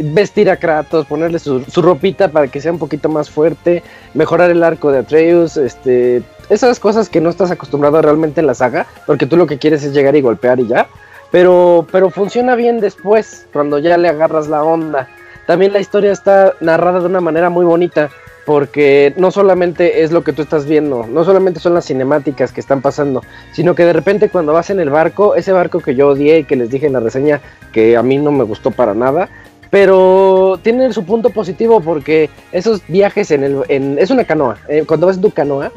[0.00, 4.50] vestir a Kratos, ponerle su, su, ropita para que sea un poquito más fuerte, mejorar
[4.50, 8.86] el arco de Atreus, este, esas cosas que no estás acostumbrado realmente en la saga,
[9.06, 10.88] porque tú lo que quieres es llegar y golpear y ya.
[11.30, 15.08] Pero, pero funciona bien después, cuando ya le agarras la onda.
[15.46, 18.10] También la historia está narrada de una manera muy bonita,
[18.48, 22.62] porque no solamente es lo que tú estás viendo, no solamente son las cinemáticas que
[22.62, 26.08] están pasando, sino que de repente cuando vas en el barco, ese barco que yo
[26.08, 27.42] odié y que les dije en la reseña
[27.74, 29.28] que a mí no me gustó para nada,
[29.68, 34.84] pero tiene su punto positivo porque esos viajes en el en, es una canoa eh,
[34.88, 35.70] cuando vas en tu canoa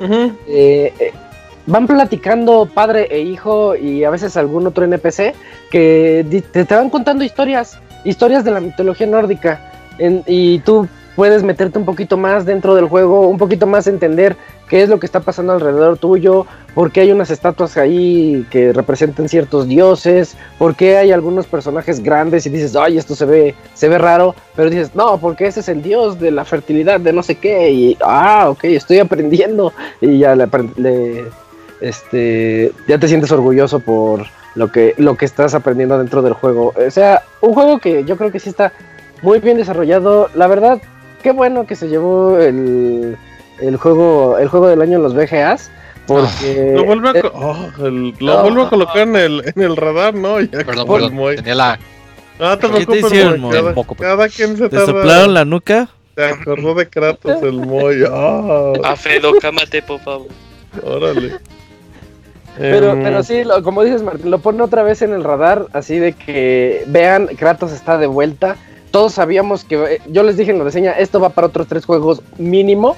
[0.48, 1.12] eh, eh,
[1.66, 5.34] van platicando padre e hijo y a veces algún otro NPC
[5.70, 9.60] que te, te van contando historias historias de la mitología nórdica
[10.26, 14.36] y tú puedes meterte un poquito más dentro del juego un poquito más entender
[14.70, 18.72] qué es lo que está pasando alrededor tuyo, por qué hay unas estatuas ahí que
[18.72, 23.56] representan ciertos dioses, por qué hay algunos personajes grandes y dices, ay, esto se ve,
[23.74, 27.12] se ve raro, pero dices, no, porque ese es el dios de la fertilidad, de
[27.12, 30.48] no sé qué, y ah, ok, estoy aprendiendo, y ya le,
[31.82, 36.74] este, ya te sientes orgulloso por lo que, lo que estás aprendiendo dentro del juego.
[36.76, 38.72] O sea, un juego que yo creo que sí está
[39.22, 40.30] muy bien desarrollado.
[40.36, 40.82] La verdad,
[41.22, 43.18] qué bueno que se llevó el
[43.62, 45.72] el juego, el juego del año en los BGAs.
[46.08, 46.74] Porque.
[46.76, 47.70] Lo vuelve a, eh, oh,
[48.20, 50.42] lo a colocar en el, en el radar, ¿no?
[50.42, 51.36] Ya perdón, perdón.
[51.36, 51.80] Tenía la.
[52.40, 55.90] No te preocupes, te cada, poco, cada, quien se ¿Te soplaron la nuca?
[56.16, 58.04] Se acordó de Kratos el Moy.
[58.12, 58.74] Oh.
[58.84, 60.28] A Fedo, cámate, por favor.
[60.84, 61.36] Órale.
[62.58, 66.00] Pero, em, pero sí, como dices Martín, lo pone otra vez en el radar, así
[66.00, 68.58] de que vean, Kratos está de vuelta.
[68.92, 71.86] Todos sabíamos que, eh, yo les dije en la reseña, esto va para otros tres
[71.86, 72.96] juegos mínimo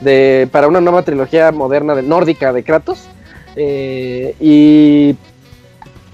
[0.00, 3.04] de, para una nueva trilogía moderna de nórdica de Kratos.
[3.56, 5.16] Eh, y,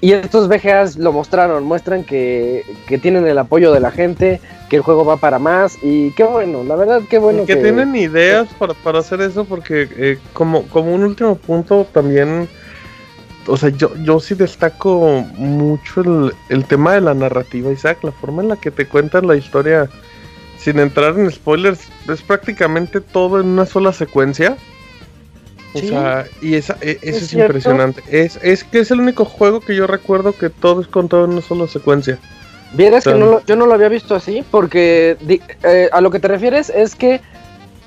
[0.00, 4.76] y estos VGAs lo mostraron, muestran que, que, tienen el apoyo de la gente, que
[4.76, 7.46] el juego va para más y qué bueno, la verdad qué bueno.
[7.46, 11.86] Que, que tienen ideas para, para, hacer eso porque eh, como, como un último punto
[11.92, 12.48] también,
[13.46, 18.12] o sea, yo, yo sí destaco mucho el, el tema de la narrativa, Isaac, la
[18.12, 19.88] forma en la que te cuentan la historia
[20.58, 24.56] sin entrar en spoilers, es prácticamente todo en una sola secuencia.
[25.72, 28.02] O sea, y esa, e, eso es, impresionante.
[28.10, 31.32] Es, es que es el único juego que yo recuerdo que todo es contado en
[31.32, 32.18] una sola secuencia.
[32.72, 35.16] Vieras que yo no lo había visto así, porque
[35.62, 37.20] eh, a lo que te refieres es que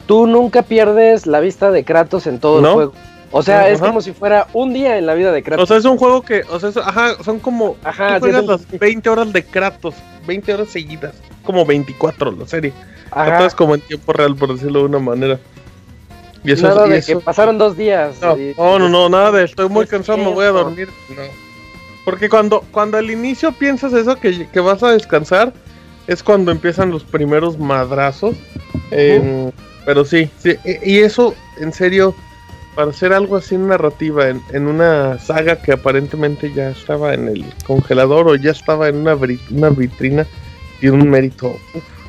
[0.08, 2.94] tú nunca pierdes la vista de Kratos en todo el juego.
[3.36, 5.64] O sea, es como si fuera un día en la vida de Kratos.
[5.64, 9.10] O sea, es un juego que, o sea, ajá, son como ajá, juegas las 20
[9.10, 9.96] horas de Kratos,
[10.28, 12.72] 20 horas seguidas, como 24 la serie.
[13.10, 13.50] Ajá.
[13.56, 15.40] como en tiempo real, por decirlo de una manera.
[16.44, 18.18] Y eso, nada de que pasaron dos días.
[18.22, 20.90] No, no, no, nada de estoy muy cansado, me voy a dormir.
[21.10, 21.24] No.
[22.06, 25.54] Porque cuando, cuando al inicio piensas eso, que, que vas a descansar,
[26.06, 28.36] es cuando empiezan los primeros madrazos.
[29.86, 32.14] pero sí, sí, y eso, en serio
[32.76, 38.28] para hacer algo así narrativa en, una saga que aparentemente ya estaba en el congelador
[38.28, 39.16] o ya estaba en una,
[39.52, 40.26] una vitrina
[40.82, 41.56] y un mérito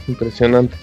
[0.08, 0.76] impresionante.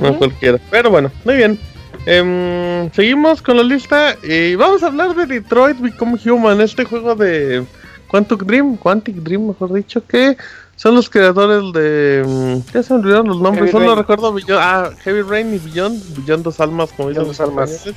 [0.00, 0.58] No cualquiera.
[0.70, 1.58] Pero bueno, muy bien.
[2.04, 7.14] Em, seguimos con la lista y vamos a hablar de Detroit Become Human, este juego
[7.16, 7.64] de
[8.08, 10.36] Quantic Dream, Quantic Dream mejor dicho, que
[10.76, 12.20] son los creadores de...
[12.20, 13.70] Em, ¿Qué se olvidaron los nombres?
[13.70, 17.88] Solo recuerdo ah, Heavy Rain y Beyond, Beyond dos almas como dicen los almas.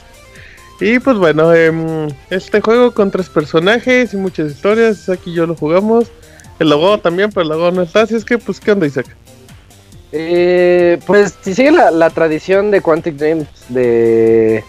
[0.80, 5.10] Y pues bueno, em, este juego con tres personajes y muchas historias.
[5.10, 6.08] Aquí yo lo jugamos.
[6.60, 8.02] El logo también, pero el logo no está.
[8.02, 9.08] Así es que, pues, ¿qué onda, Isaac?
[10.12, 14.64] Eh, pues si sigue la, tradición de Quantic Dreams de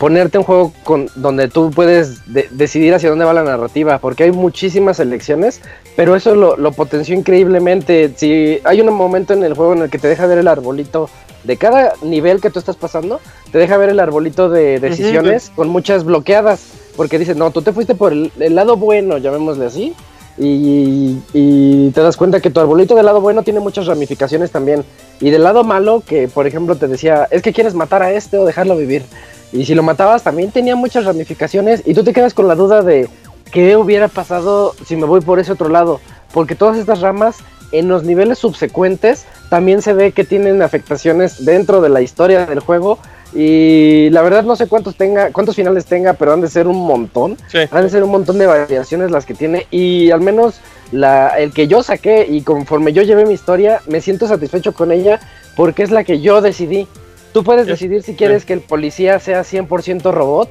[0.00, 2.22] ponerte un juego con, donde tú puedes
[2.56, 5.60] decidir hacia dónde va la narrativa, porque hay muchísimas elecciones,
[5.94, 8.10] pero eso lo, lo potenció increíblemente.
[8.16, 11.10] Si hay un momento en el juego en el que te deja ver el arbolito
[11.44, 13.20] de cada nivel que tú estás pasando,
[13.52, 16.62] te deja ver el arbolito de decisiones con muchas bloqueadas,
[16.96, 19.94] porque dice, no, tú te fuiste por el, lado bueno, llamémosle así,
[20.38, 24.82] y, y, te das cuenta que tu arbolito del lado bueno tiene muchas ramificaciones también,
[25.20, 28.38] y del lado malo, que por ejemplo te decía, es que quieres matar a este
[28.38, 29.04] o dejarlo vivir,
[29.52, 32.82] y si lo matabas también tenía muchas ramificaciones, y tú te quedas con la duda
[32.82, 33.08] de
[33.52, 36.00] qué hubiera pasado si me voy por ese otro lado,
[36.32, 37.38] porque todas estas ramas
[37.72, 42.60] en los niveles subsecuentes también se ve que tienen afectaciones dentro de la historia del
[42.60, 42.98] juego.
[43.32, 46.84] Y la verdad no sé cuántos tenga, cuántos finales tenga, pero han de ser un
[46.84, 47.36] montón.
[47.70, 49.66] Han de ser un montón de variaciones las que tiene.
[49.70, 50.60] Y al menos
[50.90, 54.90] la, el que yo saqué y conforme yo llevé mi historia, me siento satisfecho con
[54.90, 55.20] ella
[55.56, 56.88] porque es la que yo decidí.
[57.32, 60.50] Tú puedes decidir si quieres que el policía sea 100% robot,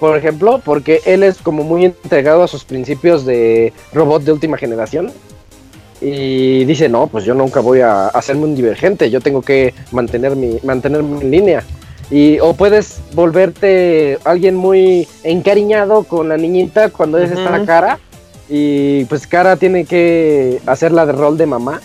[0.00, 4.56] por ejemplo, porque él es como muy entregado a sus principios de robot de última
[4.56, 5.12] generación.
[6.00, 10.36] Y dice, no, pues yo nunca voy a hacerme un divergente, yo tengo que mantener
[10.36, 11.64] mi, mantenerme en línea.
[12.10, 17.98] Y, o puedes volverte alguien muy encariñado con la niñita cuando es esta cara.
[18.48, 21.82] Y pues cara tiene que hacer la de rol de mamá.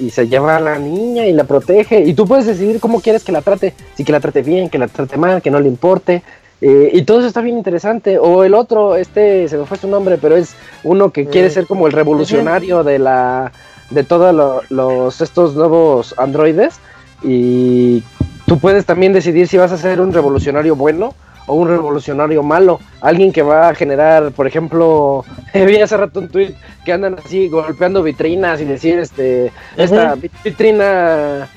[0.00, 2.00] Y se lleva a la niña y la protege.
[2.00, 3.74] Y tú puedes decidir cómo quieres que la trate.
[3.94, 6.22] Si que la trate bien, que la trate mal, que no le importe.
[6.60, 8.18] Eh, y todo eso está bien interesante.
[8.18, 11.52] O el otro, este se me fue su nombre, pero es uno que quiere mm.
[11.52, 13.52] ser como el revolucionario de la
[13.90, 16.80] de todos los estos nuevos androides.
[17.22, 18.02] Y
[18.50, 21.14] Tú puedes también decidir si vas a ser un revolucionario bueno
[21.50, 22.80] o un revolucionario malo.
[23.00, 27.48] Alguien que va a generar, por ejemplo, vi hace rato un tweet que andan así
[27.48, 31.48] golpeando vitrinas y decir, este, esta vitrina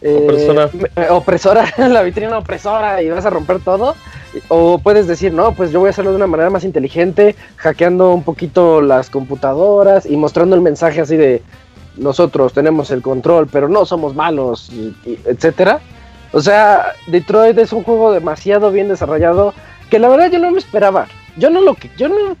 [0.00, 0.70] eh, opresora.
[1.10, 3.94] Opresora, la vitrina opresora y vas a romper todo.
[4.48, 8.14] O puedes decir, no, pues yo voy a hacerlo de una manera más inteligente, hackeando
[8.14, 11.42] un poquito las computadoras y mostrando el mensaje así de
[11.96, 14.70] nosotros tenemos el control, pero no somos malos,
[15.26, 15.80] etcétera.
[16.32, 19.54] O sea, Detroit es un juego demasiado bien desarrollado
[19.90, 21.06] que la verdad yo no me esperaba.
[21.36, 22.36] Yo no lo que yo no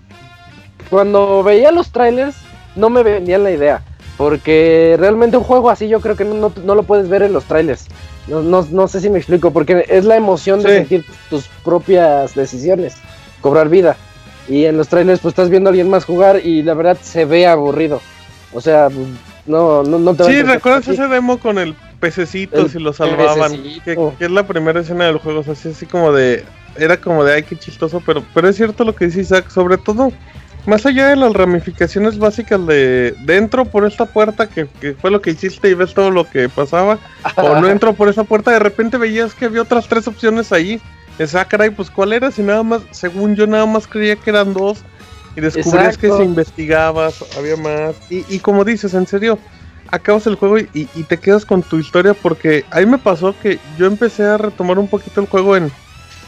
[0.92, 2.36] cuando veía los trailers
[2.76, 3.82] no me vendían la idea,
[4.18, 7.86] porque realmente un juego así yo creo que no, lo puedes ver en los trailers.
[8.28, 12.96] No, no, sé si me explico, porque es la emoción de sentir tus propias decisiones,
[13.40, 13.96] cobrar vida.
[14.48, 17.24] Y en los trailers pues estás viendo a alguien más jugar y la verdad se
[17.24, 18.00] ve aburrido.
[18.52, 18.88] O sea,
[19.46, 23.52] no, no, no te Sí, ¿recuerdas ese demo con el pececitos y lo salvaban.
[23.84, 26.44] Que, es la primera escena del juego, así, así como de.
[26.76, 29.78] Era como de ay, qué chistoso, pero, pero es cierto lo que dice Isaac, sobre
[29.78, 30.12] todo.
[30.66, 34.66] Más allá de las ramificaciones básicas de dentro por esta puerta, que,
[35.00, 36.98] fue lo que hiciste y ves todo lo que pasaba,
[37.36, 40.80] o no entro por esa puerta, de repente veías que había otras tres opciones ahí.
[41.18, 44.30] Esa ah, caray, pues cuál era, si nada más, según yo nada más creía que
[44.30, 44.78] eran dos,
[45.36, 47.94] y descubrías que si investigabas había más.
[48.10, 49.38] Y, y como dices, en serio,
[49.92, 53.86] acabas el juego y, te quedas con tu historia porque ahí me pasó que yo
[53.86, 55.70] empecé a retomar un poquito el juego en,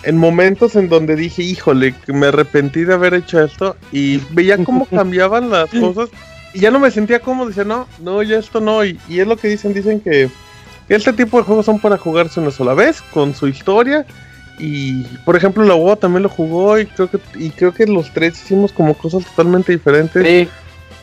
[0.05, 4.87] en momentos en donde dije, híjole, me arrepentí de haber hecho esto y veía cómo
[4.91, 6.11] cambiaban las cosas
[6.53, 9.37] y ya no me sentía cómodo, decía, no, no, ya esto no, y, es lo
[9.37, 10.29] que dicen, dicen que
[10.89, 14.07] este tipo de juegos son para jugarse una sola vez, con su historia.
[14.57, 18.13] Y por ejemplo, la UOA también lo jugó y creo que y creo que los
[18.13, 20.25] tres hicimos como cosas totalmente diferentes.
[20.25, 20.49] Sí.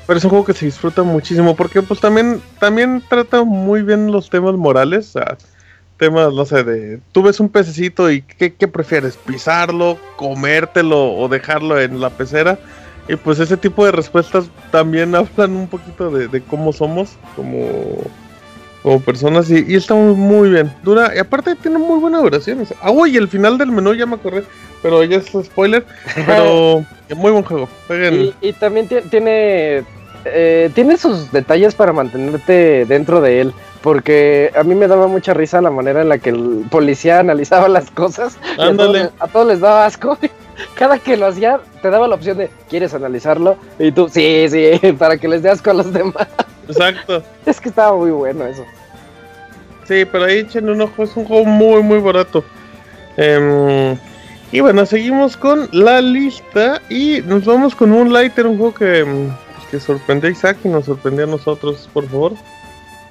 [0.08, 4.12] Pero es un juego que se disfruta muchísimo porque pues también, también trata muy bien
[4.12, 5.16] los temas morales.
[5.16, 5.22] O
[6.02, 9.18] temas, no sé, de tú ves un pececito y ¿qué, prefieres?
[9.18, 12.58] ¿Pisarlo, comértelo o dejarlo en la pecera?
[13.08, 17.68] Y pues ese tipo de respuestas también hablan un poquito de, cómo somos como,
[18.82, 20.74] como personas y, está muy, bien.
[20.82, 22.66] Dura, y aparte tiene muy buena duración.
[22.82, 24.44] Ah, uy, el final del menú ya me acordé,
[24.82, 25.86] pero ya es spoiler.
[26.26, 27.68] Pero muy buen juego.
[27.90, 29.84] Y, y, también tiene
[30.26, 33.54] eh, tiene sus detalles para mantenerte dentro de él.
[33.82, 37.68] Porque a mí me daba mucha risa la manera en la que el policía analizaba
[37.68, 38.38] las cosas.
[38.58, 38.72] A
[39.28, 40.18] todos, les daba asco.
[40.76, 43.58] Cada que lo hacía, te daba la opción de, ¿quieres analizarlo?
[43.80, 46.28] Y tú, sí, sí, para que les dé asco a los demás.
[46.68, 47.24] Exacto.
[47.46, 48.64] es que estaba muy bueno eso.
[49.88, 52.44] Sí, pero ahí echen un ojo, es un juego muy, muy barato.
[53.18, 53.98] Em,
[54.52, 59.30] y bueno, seguimos con la lista y nos vamos con Moonlighter, un juego que em,
[59.72, 62.34] que sorprendió a Isaac y nos sorprendió a nosotros, por favor.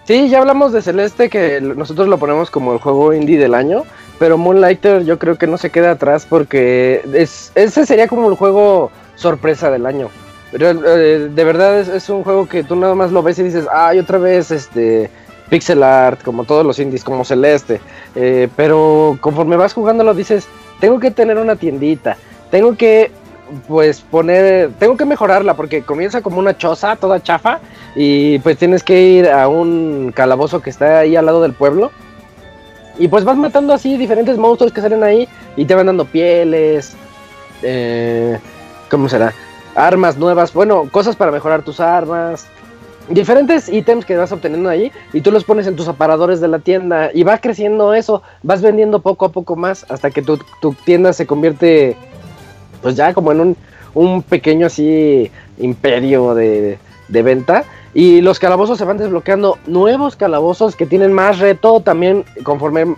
[0.04, 3.84] Sí, ya hablamos de Celeste, que nosotros lo ponemos como el juego indie del año,
[4.18, 8.36] pero Moonlighter yo creo que no se queda atrás porque es, ese sería como el
[8.36, 10.10] juego sorpresa del año.
[10.52, 13.66] Pero eh, de verdad es, un juego que tú nada más lo ves y dices,
[13.72, 15.08] ay, otra vez este
[15.48, 17.80] pixel art, como todos los indies, como Celeste.
[18.16, 20.48] Eh, pero conforme vas jugándolo dices,
[20.80, 22.16] tengo que tener una tiendita,
[22.50, 23.10] tengo que
[23.68, 27.60] pues poner, tengo que mejorarla porque comienza como una choza toda chafa
[27.94, 31.90] y pues tienes que ir a un calabozo que está ahí al lado del pueblo
[32.98, 36.94] y pues vas matando así diferentes monstruos que salen ahí y te van dando pieles,
[37.62, 38.38] eh,
[38.90, 39.32] ¿cómo será?
[39.74, 42.46] Armas nuevas, bueno, cosas para mejorar tus armas,
[43.10, 46.60] diferentes ítems que vas obteniendo ahí y tú los pones en tus aparadores de la
[46.60, 50.72] tienda y va creciendo eso, vas vendiendo poco a poco más hasta que tu, tu
[50.72, 51.96] tienda se convierte
[52.82, 53.56] pues ya como en
[53.94, 57.64] un, pequeño así imperio de, venta.
[57.92, 62.94] Y los calabozos se van desbloqueando nuevos calabozos que tienen más reto también conforme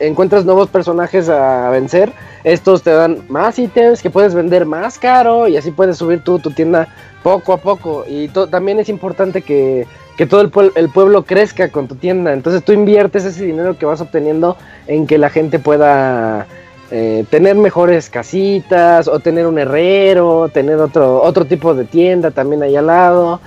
[0.00, 2.12] encuentras nuevos personajes a vencer,
[2.44, 6.38] estos te dan más ítems que puedes vender más caro y así puedes subir tu,
[6.38, 6.88] tu tienda
[7.22, 8.04] poco a poco.
[8.08, 9.86] Y también es importante que,
[10.28, 12.32] todo el, el, pueblo crezca con tu tienda.
[12.32, 16.46] Entonces tú inviertes ese dinero que vas obteniendo en que la gente pueda
[16.90, 22.62] eh, tener mejores casitas o tener un herrero, tener otro, otro tipo de tienda también
[22.62, 23.40] ahí al lado.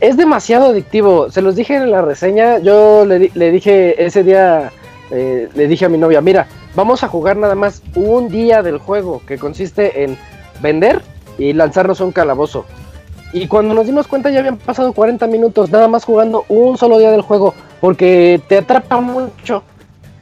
[0.00, 1.30] Es demasiado adictivo.
[1.30, 2.58] Se los dije en la reseña.
[2.58, 4.70] Yo le, le dije ese día,
[5.10, 8.78] eh, le dije a mi novia, mira, vamos a jugar nada más un día del
[8.78, 10.18] juego que consiste en
[10.60, 11.02] vender
[11.38, 12.64] y lanzarnos un calabozo.
[13.32, 16.98] Y cuando nos dimos cuenta ya habían pasado 40 minutos nada más jugando un solo
[16.98, 19.62] día del juego, porque te atrapa mucho.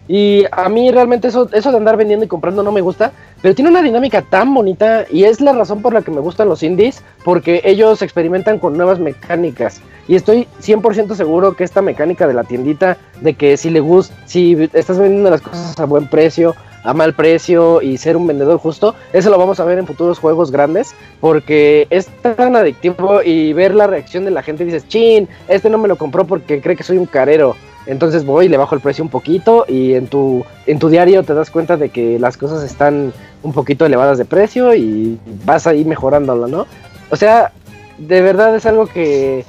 [0.06, 3.54] Y a mí realmente eso, eso de andar vendiendo y comprando no me gusta, pero
[3.54, 6.62] tiene una dinámica tan bonita y es la razón por la que me gustan los
[6.62, 9.80] indies, porque ellos experimentan con nuevas mecánicas.
[10.06, 14.14] Y estoy 100% seguro que esta mecánica de la tiendita, de que si le gusta,
[14.26, 18.58] si estás vendiendo las cosas a buen precio, a mal precio y ser un vendedor
[18.58, 23.54] justo, eso lo vamos a ver en futuros juegos grandes, porque es tan adictivo y
[23.54, 26.76] ver la reacción de la gente, dices, chin, este no me lo compró porque cree
[26.76, 27.56] que soy un carero
[27.86, 31.34] entonces voy, le bajo el precio un poquito y en tu, en tu diario te
[31.34, 33.12] das cuenta de que las cosas están
[33.42, 36.66] un poquito elevadas de precio y vas ahí mejorándolo, ¿no?
[37.10, 37.52] O sea,
[37.98, 39.44] de verdad es algo que,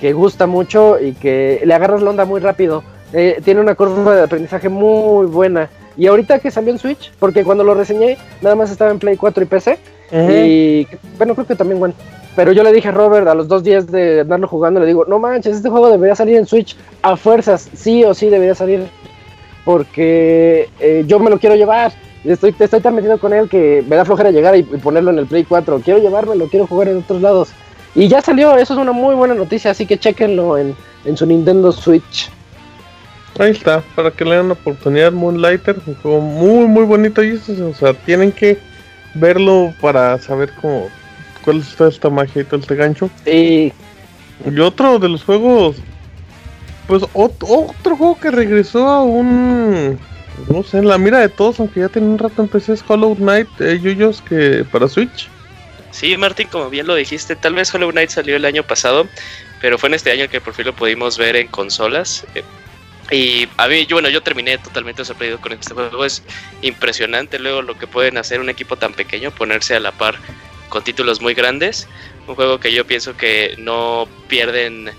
[0.00, 2.82] que gusta mucho y que le agarras la onda muy rápido.
[3.12, 5.70] Eh, tiene una curva de aprendizaje muy buena.
[5.96, 9.16] Y ahorita que salió en Switch, porque cuando lo reseñé, nada más estaba en Play
[9.16, 9.78] 4 y PC.
[10.12, 10.86] Y
[11.16, 11.94] bueno, creo que también, bueno.
[12.36, 15.04] Pero yo le dije a Robert a los dos días de andarlo jugando, le digo,
[15.06, 18.86] no manches, este juego debería salir en Switch a fuerzas, sí o sí debería salir,
[19.64, 21.92] porque eh, yo me lo quiero llevar.
[22.24, 25.26] Estoy, estoy tan metido con él que me da flojera llegar y, ponerlo en el
[25.26, 25.80] Play 4.
[25.84, 27.50] Quiero llevármelo, quiero jugar en otros lados.
[27.94, 31.26] Y ya salió, eso es una muy buena noticia, así que chequenlo en, en su
[31.26, 32.30] Nintendo Switch.
[33.38, 37.32] Ahí está, para que le den la oportunidad Moonlighter, un juego muy muy bonito y
[37.36, 38.58] o sea, tienen que
[39.14, 40.88] verlo para saber cómo
[41.48, 43.10] cuál es esta magia y todo este gancho.
[43.24, 43.72] Y
[44.60, 45.76] otro de los juegos,
[46.86, 49.98] pues otro, juego que regresó a un,
[50.50, 52.84] no sé, en la mira de todos, aunque ya tiene un rato en PC, es
[52.86, 55.26] Hollow Knight, eh, Yuyos, que para Switch.
[55.90, 59.06] Sí, Martín, como bien lo dijiste, tal vez Hollow Knight salió el año pasado,
[59.62, 62.26] pero fue en este año que por fin lo pudimos ver en consolas.
[62.34, 62.44] Eh,
[63.10, 66.04] y a mí, yo, bueno, yo terminé totalmente sorprendido con este juego.
[66.04, 66.22] Es
[66.60, 70.18] impresionante luego lo que pueden hacer un equipo tan pequeño, ponerse a la par
[70.68, 71.88] con títulos muy grandes.
[72.26, 74.90] Un juego que yo pienso que no pierden.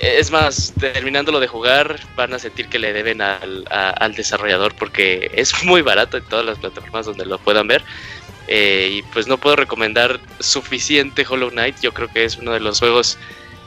[0.00, 5.30] Es más, terminándolo de jugar, van a sentir que le deben al, al desarrollador porque
[5.34, 7.84] es muy barato en todas las plataformas donde lo puedan ver.
[8.46, 11.76] Eh, y pues no puedo recomendar suficiente Hollow Knight.
[11.80, 13.18] Yo creo que es uno de los juegos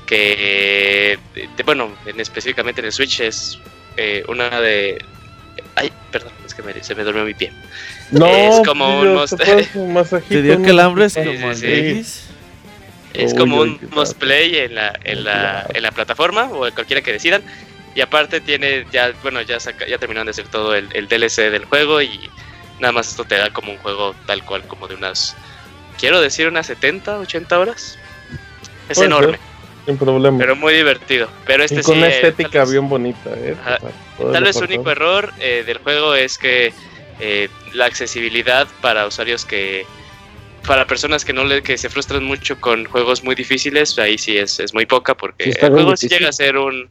[0.05, 1.19] que,
[1.65, 3.59] bueno, en, específicamente en el Switch es
[3.97, 5.03] eh, una de.
[5.75, 6.31] Ay, perdón,
[6.63, 7.51] que se me durmió mi pie.
[8.11, 9.25] No, es como un
[10.29, 11.51] ¿Te dio calambres como
[13.13, 17.41] Es como un mosplay en la, en, la, en la plataforma o cualquiera que decidan.
[17.95, 21.65] Y aparte tiene, ya, bueno, ya, ya terminaron de hacer todo el, el, DLC del
[21.65, 22.29] juego y
[22.79, 25.35] nada más esto te da como un juego tal cual, como de unas,
[25.97, 27.97] quiero decir, unas 70, 80 horas.
[28.87, 29.39] Es enorme.
[29.87, 30.37] Sin problema.
[30.37, 31.29] Pero muy divertido.
[31.45, 33.31] Pero este con una estética bien bonita.
[33.37, 33.55] ¿eh?
[34.17, 36.73] tal vez el único error eh, del juego es que
[37.21, 39.85] eh, la accesibilidad para usuarios que
[40.67, 44.37] para personas que no le, que se frustran mucho con juegos muy difíciles ahí sí
[44.37, 46.89] es, es muy poca porque el juego llega a ser un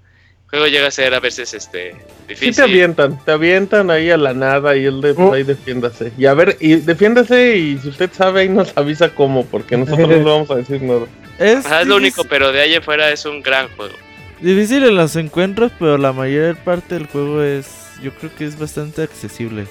[0.48, 1.94] juego llega a ser a veces este
[2.28, 5.32] difícil sí te avientan te avientan ahí a la nada y él de, oh.
[5.32, 9.44] ahí defiéndase y a ver y defiéndase y si usted sabe ahí nos avisa cómo
[9.44, 11.06] porque nosotros no vamos a decir nada
[11.38, 13.94] es, es lo único pero de ahí afuera es un gran juego
[14.40, 17.66] difícil en los encuentros pero la mayor parte del juego es
[18.02, 19.66] yo creo que es bastante accesible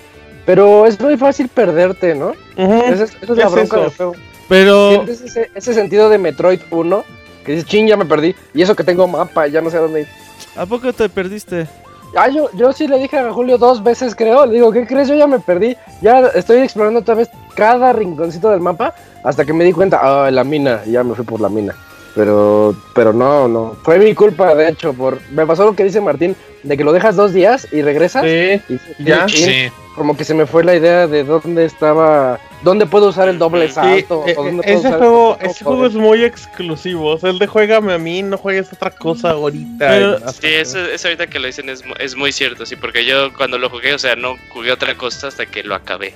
[0.45, 2.34] pero es muy fácil perderte, ¿no?
[2.55, 4.15] Esa es, la bronca del juego.
[4.47, 5.03] Pero.
[5.03, 7.05] Ese, ese, sentido de Metroid 1,
[7.43, 8.36] que dices, ching, ya me perdí.
[8.53, 10.07] Y eso que tengo mapa, ya no sé a dónde ir.
[10.56, 11.68] ¿A poco te perdiste?
[12.16, 14.45] Ah, yo, yo sí le dije a Julio dos veces, creo.
[14.45, 15.10] Le digo, ¿qué crees?
[15.10, 15.76] Yo ya me perdí.
[16.01, 18.95] Ya estoy explorando otra vez cada rinconcito del mapa.
[19.24, 20.84] Hasta que me di cuenta, ah, la mina.
[20.86, 21.76] Ya me fui por la mina.
[22.16, 23.76] Pero, pero no, no.
[23.84, 24.93] Fue mi culpa, de hecho.
[24.93, 28.24] por Me pasó lo que dice Martín, de que lo dejas dos días y regresas.
[28.24, 28.61] Sí,
[28.99, 29.28] y, ya.
[29.28, 33.39] sí como que se me fue la idea de dónde estaba, dónde puedo usar el
[33.39, 34.20] doble salto.
[34.20, 37.11] o eh, dónde ese juego, ese juego es muy exclusivo.
[37.11, 40.32] O sea, el de juégame a mí, no juegues otra cosa ahorita.
[40.34, 43.70] sí, eso, ahorita que lo dicen es, es muy cierto, sí, porque yo cuando lo
[43.70, 46.13] jugué, o sea, no jugué otra cosa hasta que lo acabé.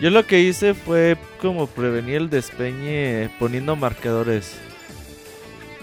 [0.00, 4.56] Yo lo que hice fue como prevenir el despeñe poniendo marcadores.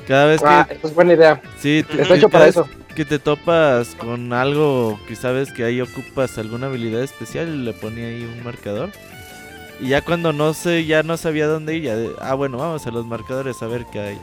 [0.10, 0.86] Cada vez ah, que.
[0.86, 1.42] es buena idea.
[1.60, 2.68] Sí, está hecho para eso
[3.00, 7.72] que te topas con algo que sabes que ahí ocupas alguna habilidad especial y le
[7.72, 8.90] ponía ahí un marcador.
[9.80, 12.92] Y ya cuando no sé, ya no sabía dónde ir, ya ah bueno, vamos a
[12.92, 14.20] los marcadores a ver qué hay.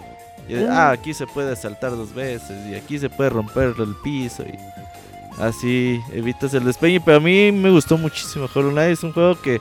[0.68, 4.58] Ah, aquí se puede saltar dos veces y aquí se puede romper el piso y
[5.40, 7.00] así evitas el despeñe.
[7.00, 9.58] Pero a mí me gustó muchísimo Hollow Knight, es un juego que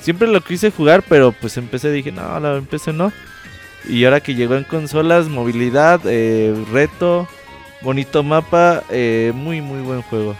[0.00, 3.12] siempre lo quise jugar, pero pues empecé, dije, no, la empecé no.
[3.88, 7.28] Y ahora que llegó en consolas, movilidad, eh, reto,
[7.82, 10.34] bonito mapa, eh, muy, muy buen juego.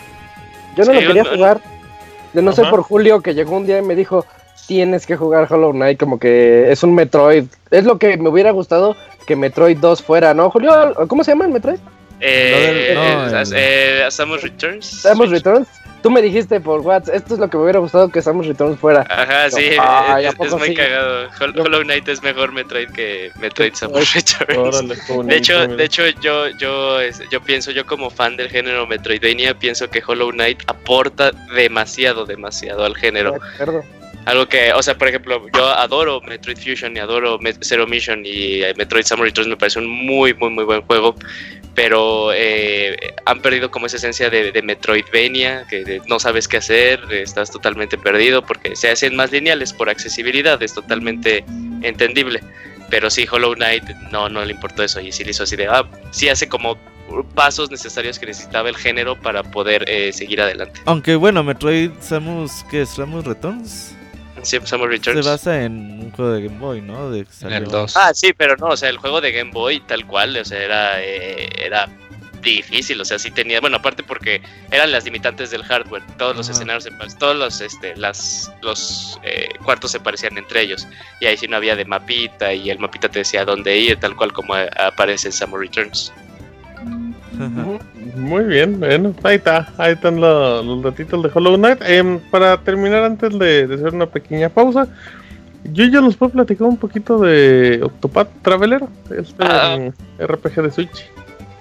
[0.77, 1.61] Yo no lo quería jugar,
[2.33, 4.27] de no ser por Julio, que llegó un día y me dijo,
[4.67, 7.45] tienes que jugar Hollow Knight, como que es un Metroid.
[7.71, 10.95] Es lo que me hubiera gustado que Metroid 2 fuera, ¿no, Julio?
[11.09, 11.79] ¿Cómo se llama el Metroid?
[12.21, 12.95] Eh,
[13.55, 14.87] eh, Samus Returns.
[14.87, 15.69] Samus Returns.
[16.07, 18.79] Tú me dijiste por WhatsApp, esto es lo que me hubiera gustado que Samus Returns
[18.79, 19.05] fuera.
[19.11, 21.29] Ajá, sí, es, muy cagado.
[21.41, 24.85] Hollow Knight es mejor Metroid que Metroid Samus Returns.
[25.27, 29.91] de hecho, de hecho yo, yo, yo pienso, yo como fan del género Metroidvania, pienso
[29.91, 33.41] que Hollow Knight aporta demasiado, demasiado al género.
[34.27, 38.61] Algo que, o sea, por ejemplo, yo adoro Metroid Fusion y adoro Zero Mission y
[38.77, 41.15] Metroid Samus Returns me parece un muy, muy, muy buen juego
[41.77, 42.97] pero eh,
[43.27, 47.99] han perdido como esa esencia de, de Metroidvania, que no sabes qué hacer, estás totalmente
[47.99, 51.45] perdido porque se hacen más lineales por accesibilidad, es totalmente
[51.83, 52.41] entendible.
[52.89, 55.67] Pero sí, Hollow Knight no, no le importó eso y sí le hizo así de,
[55.67, 56.79] ah, sí hace como
[57.35, 60.81] pasos necesarios que necesitaba el género para poder eh, seguir adelante.
[60.87, 62.89] Aunque bueno, Metroid Samus, ¿qué es?
[62.89, 63.96] Samus Returns.
[64.47, 65.25] Sí, Samus Returns.
[65.25, 65.73] Se basa en
[66.05, 67.11] un juego de Game Boy, ¿no?
[67.11, 67.97] De el 2.
[67.97, 70.63] Ah, sí, pero no, o sea, el juego de Game Boy tal cual, o sea,
[70.63, 71.89] era, eh, era
[72.43, 74.41] difícil, o sea, sí tenía, bueno, aparte porque
[74.71, 76.89] eran las limitantes del hardware, todos los escenarios,
[77.19, 80.87] todos los, este, las, los eh, cuartos se parecían entre ellos,
[81.21, 84.15] y ahí sí no había de mapita, y el mapita te decía dónde ir, tal
[84.15, 86.13] cual como aparece en Samus Returns.
[88.17, 91.83] Muy bien, bueno, ahí está, ahí están los, los ratitos de Hollow Knight.
[91.83, 94.89] Em, para terminar, antes de, hacer una pequeña pausa,
[95.73, 99.91] yo ya nos puedo platicar un poquito de Octopath Traveler, este ah.
[100.19, 101.11] RPG de Switch.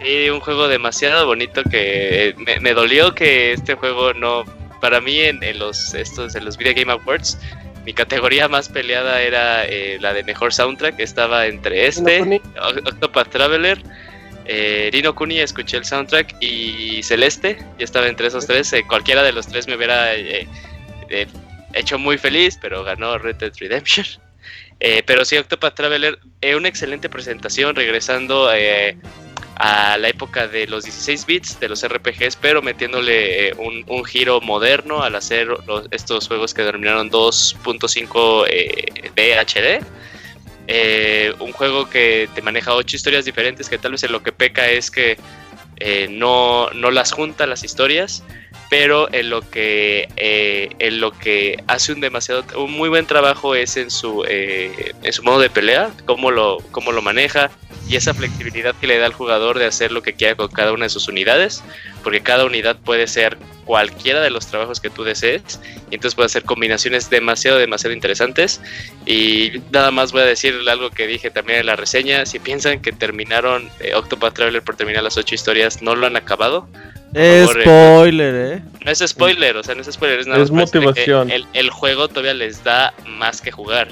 [0.02, 4.44] Sí, un juego demasiado bonito que me, dolió que este juego no,
[4.80, 7.40] para mí en, los estos en los Video Game Awards
[7.86, 12.42] mi categoría más peleada era eh, la de mejor soundtrack, estaba entre este,
[12.84, 13.82] Octopath Traveler,
[14.46, 19.24] eh, Rino Kuni, escuché el soundtrack y Celeste, yo estaba entre esos tres, eh, cualquiera
[19.24, 20.48] de los tres me hubiera eh,
[21.10, 21.28] eh,
[21.74, 24.06] hecho muy feliz, pero ganó Red Dead Redemption.
[25.08, 26.20] pero sí, Octopath Traveler,
[26.56, 28.50] una excelente presentación, regresando
[29.58, 35.02] a la época de los 16 bits de los RPGs, pero metiéndole un, giro moderno
[35.02, 35.48] al hacer
[35.92, 38.46] estos juegos que denominaron 2.5
[39.16, 39.84] HD
[40.68, 44.32] eh, un juego que te maneja ocho historias diferentes, que tal vez en lo que
[44.32, 45.18] peca es que
[45.78, 48.24] eh, no, no, las junta las historias,
[48.70, 53.56] pero en lo que, eh, en lo que hace un demasiado un muy buen trabajo
[53.56, 57.52] es en su, en su modo de pelea, cómo lo, cómo lo maneja
[57.88, 60.72] y esa flexibilidad que le da al jugador de hacer lo que quiera con cada
[60.72, 61.64] una de sus unidades,
[62.04, 65.60] porque cada unidad puede ser cualquiera de los trabajos que tú desees
[65.90, 68.62] y entonces puede hacer combinaciones demasiado, demasiado interesantes
[69.06, 72.82] y nada más voy a decir algo que dije también en la reseña, si piensan
[72.82, 76.68] que terminaron eh, Octopath Traveler por terminar las ocho historias, no lo han acabado.
[77.14, 78.62] Es eh, spoiler, eh.
[78.84, 81.32] No es spoiler, o sea, no es spoiler, es nada es motivación.
[81.32, 83.88] El, el juego todavía les da más que jugar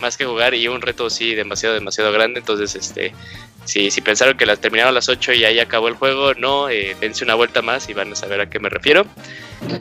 [0.00, 2.40] más que jugar y un reto sí demasiado, demasiado grande.
[2.40, 3.12] Entonces, este,
[3.68, 6.70] si, si pensaron que las terminaron a las 8 y ahí acabó el juego, no,
[6.70, 9.04] eh, dense una vuelta más y van a saber a qué me refiero.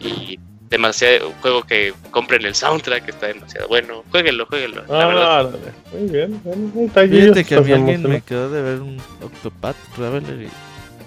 [0.01, 0.37] Y
[0.69, 4.03] demasiado, un juego que compren el soundtrack, que está demasiado bueno.
[4.11, 4.83] Jueguenlo, jueguenlo.
[4.89, 5.47] Ah,
[5.93, 6.41] muy bien.
[6.93, 10.49] Fíjate que a mí alguien me quedó de ver un Octopath Traveler y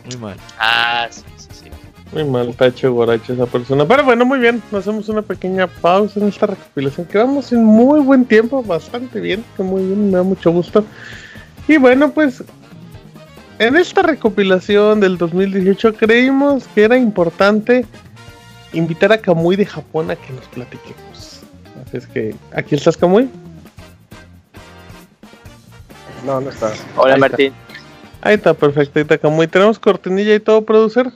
[0.09, 0.37] muy mal.
[0.59, 1.71] Ah, sí, sí, sí.
[2.13, 3.87] Muy mal, tacho guaracho esa persona.
[3.87, 4.63] Pero bueno, muy bien.
[4.73, 7.07] Hacemos una pequeña pausa en esta recopilación.
[7.09, 9.45] Quedamos en muy buen tiempo, bastante bien.
[9.59, 10.83] Que muy bien, me da mucho gusto.
[11.69, 12.43] Y bueno, pues
[13.61, 17.85] en esta recopilación del 2018 creímos que era importante
[18.73, 21.43] invitar a Kamui de Japón a que nos platiquemos.
[21.87, 23.29] Así es que, ¿aquí estás, Kamui?
[26.25, 26.73] No, no está.
[26.97, 27.53] Hola, Martín.
[28.23, 28.99] Ahí está, perfecto.
[28.99, 29.47] Ahí está, Kamui.
[29.47, 31.13] ¿Tenemos cortinilla y todo, producer?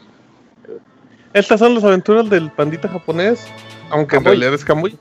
[1.32, 3.46] Estas son las aventuras del pandita japonés,
[3.88, 4.98] aunque en realidad es Kamui.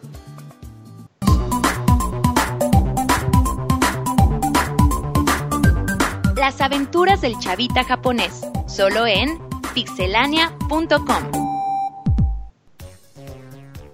[6.54, 9.40] Las aventuras del chavita japonés, solo en
[9.74, 11.24] pixelania.com.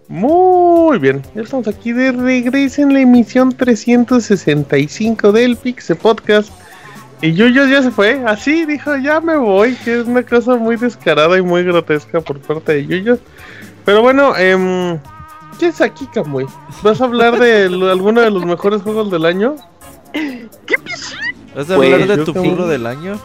[0.09, 6.51] Muy bien, ya estamos aquí de regreso en la emisión 365 del Pixel Podcast.
[7.21, 10.75] Y Yuyo ya se fue, así dijo, ya me voy, que es una cosa muy
[10.75, 13.19] descarada y muy grotesca por parte de Yuyo.
[13.85, 14.99] Pero bueno, eh,
[15.59, 16.45] ¿qué es aquí, Kamui?
[16.83, 19.55] ¿Vas a hablar de alguno de los mejores juegos del año?
[20.11, 20.75] ¿Qué
[21.59, 23.19] ¿Vas a hablar de tu juego del año?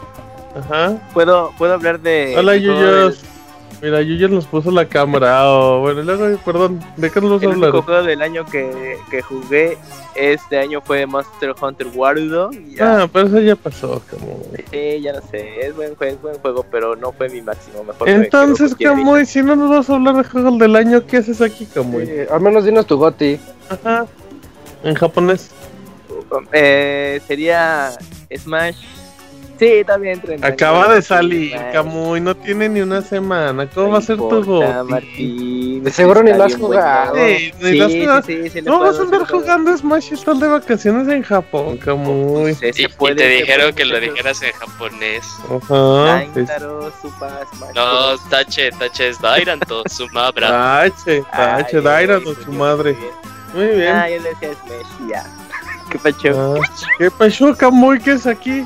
[0.57, 0.99] Ajá.
[1.13, 2.35] ¿Puedo, puedo hablar de...
[2.37, 3.21] Hola, Yuyos.
[3.81, 5.49] Mira, Yuyo nos puso la cámara.
[5.49, 7.73] Oh, bueno, luego, perdón, ¿de qué nos vas a hablar?
[7.73, 9.77] El juego del año que, que jugué
[10.15, 12.77] este año fue Monster Hunter World.
[12.81, 14.41] Ah, pero eso ya pasó, como.
[14.69, 18.09] Sí, ya no sé, es buen juego, buen juego, pero no fue mi máximo mejor.
[18.09, 21.65] Entonces, Camuy, si no nos vas a hablar de juegos del año, ¿qué haces aquí,
[21.67, 22.27] Camuy?
[22.29, 23.39] al menos dinos tu goti.
[23.69, 24.05] Ajá.
[24.83, 25.51] En japonés.
[26.51, 27.91] Eh, sería
[28.35, 28.75] Smash
[29.59, 30.45] Sí, también 30.
[30.45, 33.69] Acaba de salir, Camuy, no tiene ni una semana.
[33.69, 37.15] ¿Cómo va a ser tu Martín, de seguro ni lo has jugado.
[37.15, 38.23] Sí, ni lo has jugado.
[38.63, 42.53] no vas a andar jugando Smash Estás de vacaciones en Japón, Camuy.
[42.55, 45.25] Pues, y, te dijeron que lo dijeras en japonés.
[45.45, 46.25] Ajá.
[47.73, 50.47] No, Tache, Tache es Dairanto, su madre.
[50.47, 52.95] Tache, Tache, Dairanto, su madre.
[53.53, 53.95] Muy bien.
[53.95, 55.44] Ah, yo le decía Smash, ya.
[55.95, 56.57] ¿Qué pacho?
[56.61, 56.67] Ah,
[56.97, 57.99] ¿Qué pacho, Camuy?
[57.99, 58.65] ¿Qué es aquí?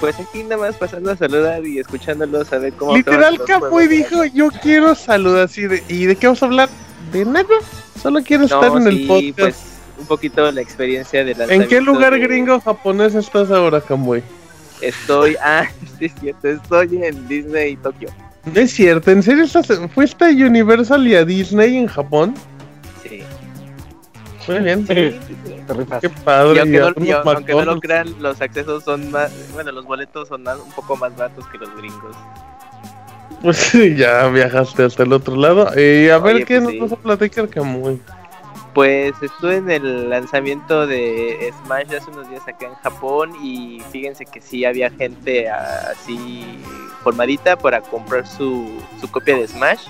[0.00, 2.96] Pues aquí nada más pasando a saludar y escuchándolos a ver cómo.
[2.96, 5.62] Literal Capo y dijo: Yo quiero saludar así.
[5.62, 6.68] De, ¿Y de qué vamos a hablar?
[7.12, 7.46] De nada.
[8.02, 9.36] Solo quiero estar en el podcast.
[9.38, 9.56] Pues,
[9.98, 11.44] un poquito la experiencia de la.
[11.44, 14.22] ¿En qué lugar gringo japonés estás ahora, Kamui?
[14.80, 15.36] Estoy.
[15.42, 15.66] Ah,
[15.98, 16.48] sí, es cierto.
[16.48, 18.08] Estoy en Disney Tokio.
[18.44, 19.10] No es cierto.
[19.10, 22.34] ¿En serio estás, fuiste a Universal y a Disney en Japón?
[23.02, 23.22] Sí.
[24.50, 24.86] Muy bien.
[26.00, 26.62] Qué padre.
[26.66, 29.32] Y aunque, no, lo crean, los accesos son más.
[29.52, 32.16] Bueno, los boletos son un poco más baratos que los gringos.
[33.42, 35.70] Pues sí, ya viajaste hasta el otro lado.
[35.78, 38.00] Y a ver qué pues nos vas a platicar, Camuy.
[38.74, 44.24] Pues estuve en el lanzamiento de Smash hace unos días acá en Japón y fíjense
[44.24, 46.44] que sí había gente así
[47.02, 48.70] formadita para comprar su,
[49.00, 49.86] su copia de Smash.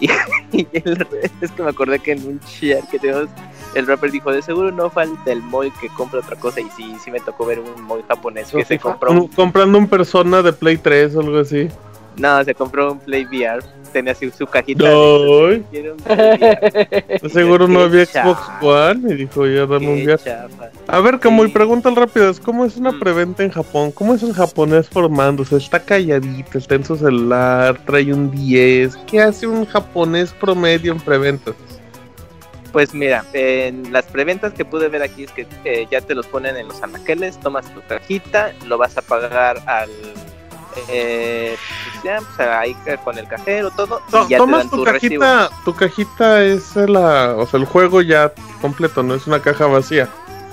[0.52, 3.28] Y, es que me acordé que en un chat que tenemos
[3.74, 6.60] el rapper dijo, de seguro no falta el Moy que compra otra cosa.
[6.60, 9.28] Y sí, sí me tocó ver un Moy japonés que se compró.
[9.34, 11.68] comprando un persona de Play 3 o algo así.
[12.16, 13.64] No, se compró un Play VR.
[13.92, 14.88] Tenía así su cajita.
[14.88, 15.50] No.
[17.28, 20.20] Seguro no había Xbox One y dijo, ya dame un VR.
[20.88, 22.98] A ver, como y pregunta rápido, ¿cómo es una mm.
[22.98, 23.92] preventa en Japón?
[23.92, 25.56] ¿Cómo es el japonés formándose?
[25.56, 28.96] Está calladito, está en su celular, trae un 10.
[29.06, 31.54] ¿Qué hace un japonés promedio en preventas?
[32.74, 36.26] Pues mira, en las preventas que pude ver aquí es que eh, ya te los
[36.26, 39.88] ponen en los anaqueles, tomas tu cajita, lo vas a pagar al
[40.88, 44.02] eh, pues ya, pues ahí con el cajero, todo.
[44.26, 49.04] y ya tomas tu, cajita, tu cajita es la, o sea, el juego ya completo,
[49.04, 50.08] no es una caja vacía.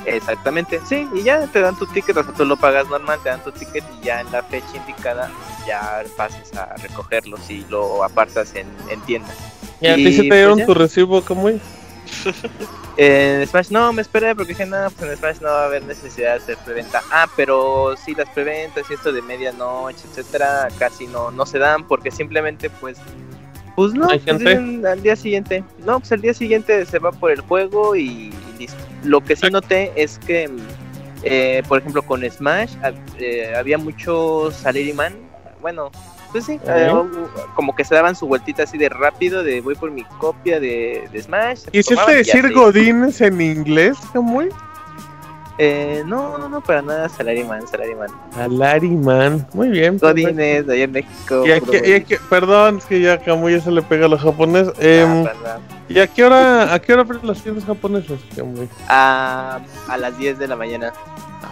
[0.05, 3.29] Exactamente, sí, y ya te dan tu ticket, o sea, tú lo pagas normal, te
[3.29, 5.31] dan tu ticket y ya en la fecha indicada
[5.65, 8.67] ya pasas a recogerlo si lo apartas en,
[9.07, 9.33] tienda.
[9.79, 11.49] ¿Y a ti se te pues dieron tu recibo, como
[12.97, 15.83] en Smash no, me esperé porque dije, no, pues en Smash no va a haber
[15.83, 17.01] necesidad de hacer preventa.
[17.11, 21.87] Ah, pero sí, las preventas y esto de medianoche, etcétera, casi no, no se dan
[21.87, 22.97] porque simplemente, pues,
[23.75, 25.63] pues no, pues al día siguiente.
[25.85, 28.77] No, pues al día siguiente se va por el juego y, listo.
[29.03, 30.49] Lo que sí noté es que,
[31.23, 32.73] eh, por ejemplo, con Smash
[33.17, 35.15] eh, había mucho Salaryman.
[35.61, 35.91] Bueno,
[36.31, 36.91] pues sí, eh,
[37.55, 41.09] como que se daban su vueltita así de rápido, de voy por mi copia de,
[41.21, 41.65] Smash.
[41.71, 44.49] ¿Quisiste decir Godines en inglés, Samuel?
[45.57, 48.09] Eh, no, no, no, para nada, Salaryman, Salaryman.
[48.33, 49.97] Salaryman, muy bien.
[49.99, 51.43] Godines, allá en México.
[51.45, 54.73] Y perdón, es que ya Camuy ya se le pega a los japoneses.
[54.79, 55.25] Eh,
[55.87, 58.67] ¿Y a qué hora, a qué hora abren las tiendas japonesas, Camuy?
[58.87, 60.93] A, a las 10 de la mañana.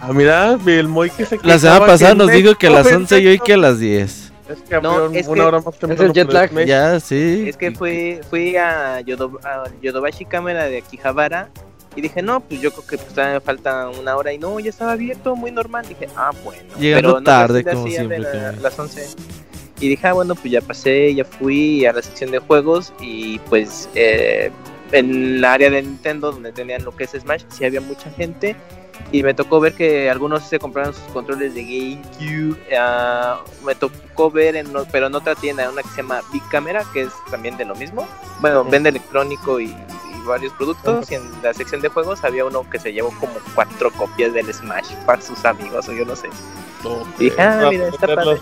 [0.02, 3.20] Ah, mira, el Moy que se La semana pasada nos dijo que a las 11
[3.20, 4.29] y hoy que a las 10.
[4.50, 5.94] Es que no, es una hora más temprano.
[5.94, 6.66] Es el jet lag.
[6.66, 7.46] Ya, sí.
[7.48, 11.50] Es que fui, fui a, Yodobashi Cámara de Akihabara
[11.96, 14.70] y dije, no, pues yo creo que pues, me falta una hora y no, ya
[14.70, 15.86] estaba abierto, muy normal.
[15.88, 16.62] Dije, ah, bueno.
[16.80, 18.18] Llegando pero tarde, como siempre.
[18.18, 19.08] A las 11.
[19.80, 23.40] Y dije, ah, bueno, pues ya pasé, ya fui a la sección de juegos y
[23.50, 24.52] pues eh,
[24.92, 28.56] en el área de Nintendo donde tenían lo que es Smash, sí había mucha gente
[29.12, 32.60] y me tocó ver que algunos se compraron sus controles de GameCube.
[32.72, 36.84] Uh, me tocó ver, en, pero en otra tienda, una que se llama Big Camera,
[36.94, 38.08] que es también de lo mismo.
[38.40, 39.76] Bueno, vende electrónico y,
[40.26, 41.10] varios productos.
[41.12, 44.54] Y en la sección de juegos había uno que se llevó como cuatro copias del
[44.54, 46.30] Smash para sus amigos, o yo no sé.
[47.18, 48.40] Y dije, ah, mira, está padre.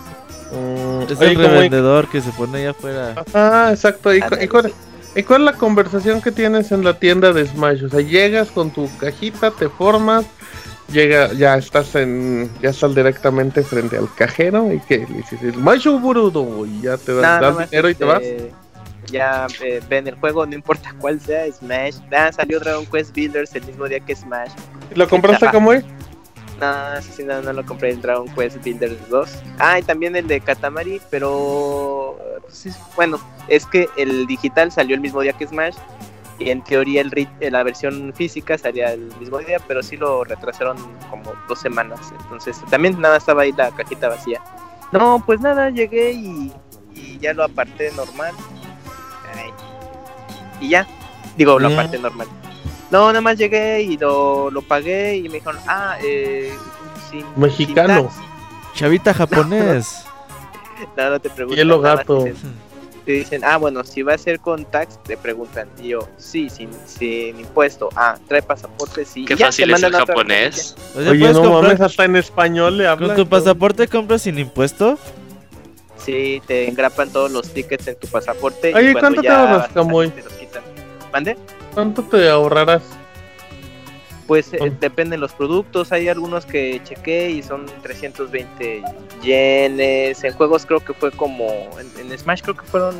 [0.52, 3.24] Mm, es el revendedor que se pone allá afuera.
[3.32, 4.14] Ah, exacto.
[4.14, 4.72] ¿Y, y, cuál,
[5.14, 7.84] ¿Y cuál es la conversación que tienes en la tienda de Smash?
[7.84, 10.26] O sea, llegas con tu cajita, te formas
[10.90, 15.98] llega, ya estás en, ya estás directamente frente al cajero y que le dices, macho
[15.98, 18.22] burudo, y ya te das, das dinero y te vas.
[18.22, 18.52] Este,
[19.10, 21.96] ya eh, ven el juego, no importa cuál sea, Smash.
[22.14, 24.50] Ah, salió Dragon Quest Builders el mismo día que Smash.
[24.94, 25.84] ¿Lo compraste como es?
[26.60, 29.30] No, sí, no, no lo compré en Dragon Quest Builders 2.
[29.58, 35.00] Ah, y también el de Katamari, pero pues, bueno, es que el digital salió el
[35.00, 35.76] mismo día que Smash
[36.38, 40.76] y en teoría el la versión física salía el mismo día, pero sí lo retrasaron
[41.10, 42.00] como dos semanas.
[42.22, 44.40] Entonces también nada estaba ahí la cajita vacía.
[44.92, 46.52] No, pues nada, llegué y,
[47.20, 48.34] ya lo aparté normal.
[50.60, 50.86] y ya,
[51.36, 52.28] digo, lo aparté normal.
[52.90, 56.54] No, nada más llegué y lo, lo pagué y me dijeron, ah, eh,
[57.10, 58.08] sin, Mexicano.
[58.74, 60.04] Chavita japonés.
[60.96, 61.56] no, no te pregunto.
[61.56, 62.24] Hielo gato.
[63.08, 65.66] Te dicen, ah, bueno, si va a ser con tax, te preguntan.
[65.82, 67.88] Y yo, sí, sin, sin impuesto.
[67.96, 69.24] Ah, trae pasaporte, sí.
[69.24, 70.76] Qué fácil es el japonés.
[70.94, 73.08] Oye, no mames, hasta en español le hablan.
[73.08, 74.98] ¿Con tu pasaporte compras sin impuesto?
[75.96, 78.74] Sí, te engrapan todos los tickets en tu pasaporte.
[78.74, 80.12] Oye, ¿cuánto te ahorras, Camuy?
[81.10, 81.38] ¿Mande?
[81.72, 82.82] ¿Cuánto te ahorrarás?
[84.28, 85.90] Pues eh, depende de los productos.
[85.90, 88.82] Hay algunos que chequé y son 320
[89.22, 90.22] yenes.
[90.22, 91.46] En juegos creo que fue como.
[91.78, 92.94] En, Smash creo que fueron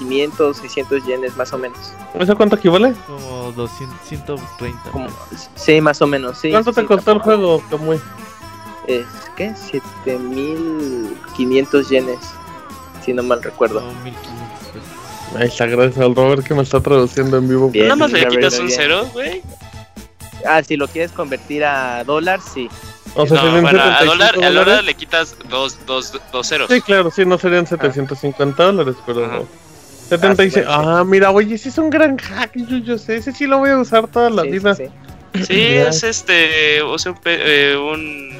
[0.00, 1.78] 500, 600 yenes más o menos.
[2.18, 2.94] ¿Eso cuánto equivale?
[3.06, 4.80] Como 200, 130.
[5.54, 6.38] sí, más o menos.
[6.38, 8.00] Sí, ¿Cuánto te costó el juego, Kamui?
[8.88, 12.18] Es que 7500 yenes.
[13.04, 13.82] Si no mal recuerdo.
[14.02, 14.40] 1500
[15.36, 17.70] Ahí está, gracias al Robert que me está traduciendo en vivo.
[17.72, 19.42] Nada más le quitas un cero, güey.
[20.46, 22.68] Ah, si lo quieres convertir a dólar, sí.
[23.14, 26.70] O sea, no, bueno, a dólar, a dólar le quitas dos, dos, dos ceros.
[26.70, 29.46] Sí, claro, sí, no serían 750 dólares, pero no.
[30.08, 30.66] 76.
[30.68, 33.58] Ah, ah, mira, oye, ese es un gran hack, yo, yo sé, ese sí lo
[33.58, 34.74] voy a usar toda la vida.
[34.74, 34.84] Sí,
[35.34, 35.60] sí.
[35.60, 38.30] es este, o sea, un, eh, un,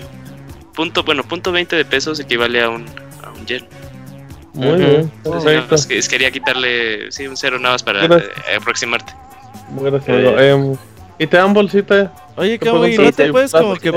[0.75, 2.87] punto, bueno, punto 20 de pesos equivale a un,
[3.23, 3.67] a un yen.
[4.53, 5.13] Muy bien.
[5.71, 9.13] es quería quitarle sí, un cero nada más para eh, aproximarte.
[9.81, 10.77] Gracias, eh,
[11.21, 12.14] ¿Y te dan bolsita?
[12.37, 13.93] Oye, cabrón, ¿y no te puedes como que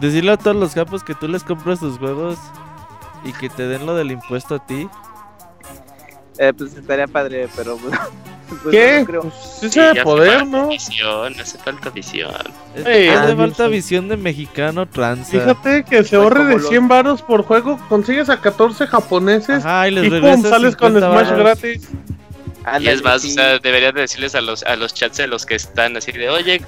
[0.00, 2.36] decirle a todos los capos que tú les compras tus juegos
[3.24, 4.88] y que te den lo del impuesto a ti?
[6.38, 7.96] Eh, pues estaría padre, pero pues,
[8.64, 8.98] pues ¿Qué?
[8.98, 9.20] No creo.
[9.22, 10.66] Pues sí se debe poder, ¿no?
[10.66, 12.34] Visión, hace falta visión.
[12.74, 15.28] hace falta visión de mexicano trans.
[15.28, 20.06] Fíjate que se ahorre de 100 varos por juego, consigues a 14 japoneses y, les
[20.06, 21.88] y pum, sales con Smash gratis.
[22.80, 25.54] Y es más, o sea, deberían decirles a los, a los chats de los que
[25.54, 26.62] están así de, oye,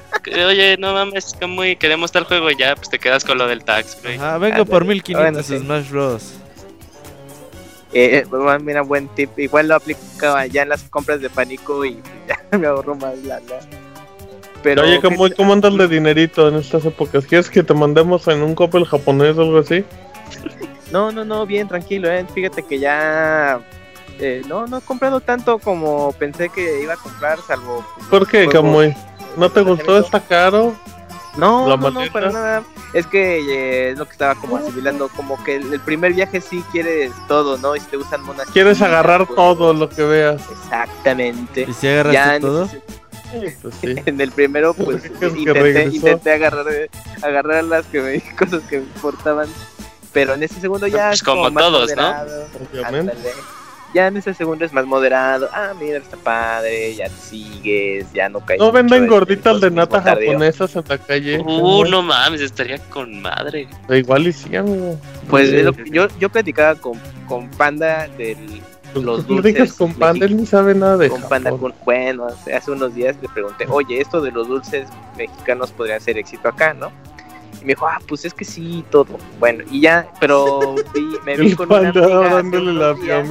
[0.47, 3.47] oye, no mames, que muy queremos tal juego y ya, pues te quedas con lo
[3.47, 4.19] del tax, güey.
[4.21, 6.35] Ah, vengo por 1500 Smash Bros.
[7.93, 9.39] Eh, eh mira, buen tip.
[9.39, 13.41] Igual lo aplicaba ya en las compras de pánico y ya me ahorro más la
[14.63, 17.25] Pero, Oye, ¿cómo, ¿cómo andas de dinerito en estas épocas?
[17.25, 19.85] ¿Quieres que te mandemos en un copel japonés o algo así?
[20.93, 22.25] No, no, no, bien, tranquilo, eh.
[22.33, 23.61] Fíjate que ya
[24.19, 27.85] eh, no, no he comprado tanto como pensé que iba a comprar, salvo.
[28.11, 28.95] ¿Por qué, Camuy?
[29.37, 29.99] ¿No te gustó?
[29.99, 30.75] ¿Está caro?
[31.37, 32.65] No, no, no, para nada.
[32.95, 36.65] Es que eh, es lo que estaba como asimilando, como que el, primer viaje sí
[36.73, 37.77] quieres todo, ¿no?
[37.77, 38.49] Y si te gustan monas.
[38.51, 40.41] Quieres agarrar pues, todo lo que veas.
[40.51, 41.67] Exactamente.
[41.69, 42.69] ¿Y si agarraste todo?
[43.61, 43.95] Pues sí.
[44.07, 45.05] en el primero, pues
[45.37, 46.67] intenté, intenté, agarrar,
[47.23, 49.49] agarrar las que me, cosas que me importaban.
[50.15, 51.09] Pero en ese segundo ya.
[51.09, 52.15] Pues como, todos, ¿no?
[52.73, 53.13] Obviamente
[53.97, 55.49] ya en ese segundo es más moderado.
[55.55, 58.61] Ah, mira, está padre, ya te sigues, ya no caes.
[58.61, 61.39] No venden gorditas de nata japonesas en la calle.
[61.39, 63.67] Uh, no mames, estaría con madre.
[63.89, 65.01] igual y sí, amigo.
[65.31, 65.51] Pues
[65.91, 68.61] yo, yo platicaba con, con Panda del
[68.93, 69.55] pues, los dulces.
[69.55, 73.17] digas con Panda, él ni sabe nada de Con Panda, con, bueno, hace unos días
[73.23, 76.93] le pregunté, oye, esto de los dulces mexicanos podría ser éxito acá, ¿no?
[77.67, 79.19] Me dijo, ah, pues es que sí, todo.
[79.41, 80.77] Bueno, y ya, pero
[81.25, 83.25] me vi con una amiga.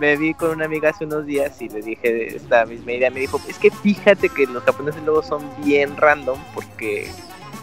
[0.00, 3.10] Me vi con una amiga hace unos días y le dije esta misma idea.
[3.10, 7.08] Me dijo, es que fíjate que los japoneses luego son bien random porque,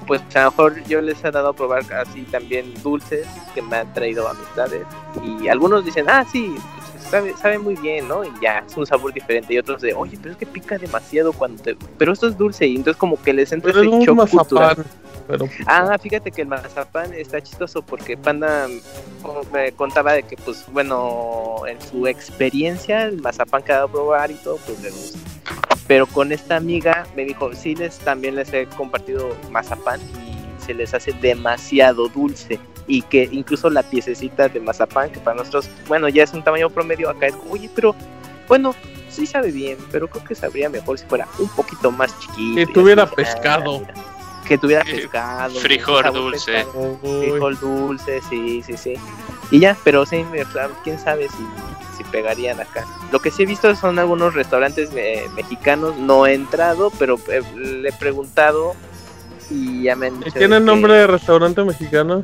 [0.07, 3.75] pues a lo mejor yo les he dado a probar así también dulces que me
[3.75, 4.85] han traído amistades.
[5.23, 8.23] Y algunos dicen, ah, sí, pues, sabe, sabe muy bien, ¿no?
[8.23, 9.53] Y ya, es un sabor diferente.
[9.53, 11.75] Y otros de, oye, pero es que pica demasiado cuando te...
[11.97, 14.85] Pero esto es dulce y entonces como que les entra ese shock cultural.
[15.65, 18.67] Ah, fíjate que el mazapán está chistoso porque Panda
[19.51, 23.91] me contaba de que, pues, bueno, en su experiencia, el mazapán que ha dado a
[23.91, 25.19] probar y todo, pues le gusta.
[25.87, 30.73] Pero con esta amiga me dijo, sí, les, también les he compartido mazapán y se
[30.73, 32.59] les hace demasiado dulce.
[32.87, 36.69] Y que incluso la piececita de mazapán, que para nosotros, bueno, ya es un tamaño
[36.69, 37.95] promedio, acá es, oye, pero,
[38.47, 38.75] bueno,
[39.09, 42.59] sí sabe bien, pero creo que sabría mejor si fuera un poquito más chiquito.
[42.59, 43.81] Si tuviera pescado.
[44.47, 45.59] Que tuviera pescado.
[45.59, 46.51] Frijol dulce.
[46.51, 46.97] pescado.
[47.01, 48.93] Frijol dulce, sí, sí, sí.
[49.51, 50.25] Y ya, pero sí,
[50.83, 52.85] quién sabe si, si pegarían acá.
[53.11, 57.41] Lo que sí he visto son algunos restaurantes eh, mexicanos, no he entrado, pero eh,
[57.55, 58.75] le he preguntado
[59.49, 62.23] y ya me han ¿Y dicho tiene que, nombre de restaurante mexicano?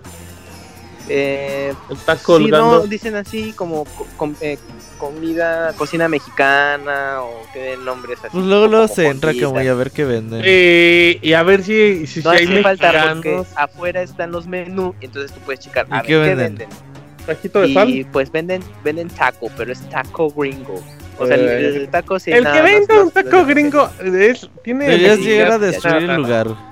[1.10, 2.80] Eh, Está Sí, colgando.
[2.82, 4.58] no, dicen así como co- com- eh,
[4.98, 8.30] comida, cocina mexicana o tienen nombres así.
[8.32, 10.42] Pues luego, luego se entra como y a ver qué venden.
[10.44, 14.48] Eh, y a ver si, si, si No hay hace falta porque afuera están los
[14.48, 16.58] menús, entonces tú puedes checar ¿Y a qué ver qué venden?
[16.70, 16.78] venden.
[17.26, 18.08] Tajito de Y sal.
[18.12, 20.82] pues venden venden taco, pero es taco gringo.
[21.20, 24.50] O sea, el, Eh, el taco sí el nada que los- un taco gringo es,
[24.64, 26.71] tiene Deberías llegar a destruir el lugar.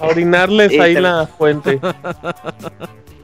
[0.00, 1.80] A orinarles Sí, ahí la fuente.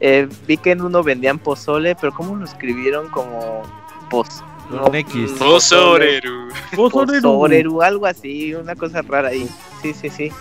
[0.05, 3.63] Eh, vi que en uno vendían pozole, pero ¿cómo lo escribieron como
[4.11, 4.43] pos?
[4.69, 5.31] Con X.
[5.39, 6.49] Pozoreru.
[6.75, 9.49] Pozoreru, algo así, una cosa rara ahí.
[9.81, 10.33] Sí, sí, sí.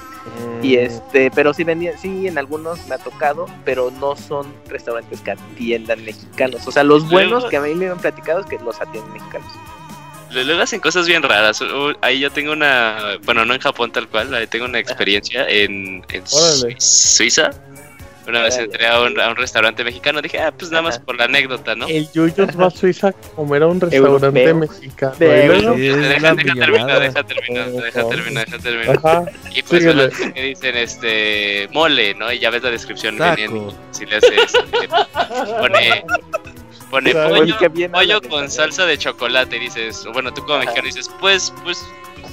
[0.64, 5.22] Y este, pero sí vendían, sí, en algunos me ha tocado, pero no son restaurantes
[5.22, 6.68] que atiendan mexicanos.
[6.68, 9.52] O sea, los buenos que a mí me han platicado es que los atienden mexicanos.
[10.34, 11.62] Luego hacen cosas bien raras.
[12.02, 16.04] Ahí yo tengo una, bueno, no en Japón tal cual, ahí tengo una experiencia en,
[16.80, 17.52] Suiza.
[18.28, 21.18] Una vez entré a un, a un restaurante mexicano, dije, ah, pues nada más por
[21.18, 21.88] la anécdota, ¿no?
[21.88, 24.56] El Yuyos va a Suiza a comer a un restaurante Europeo.
[24.56, 25.14] mexicano.
[25.14, 29.00] Es Deja, deja terminar, deja terminar, deja terminar, deja terminar.
[29.04, 29.26] Ajá.
[29.54, 30.04] Y pues bueno,
[30.34, 32.32] que dicen este mole, ¿no?
[32.32, 33.18] Y ya ves la descripción.
[33.92, 34.88] Si le haces este,
[35.60, 36.04] pone
[36.92, 37.56] pone pollo,
[37.92, 41.84] pollo con salsa de chocolate y dices, o bueno, tú como mexicano dices, pues pues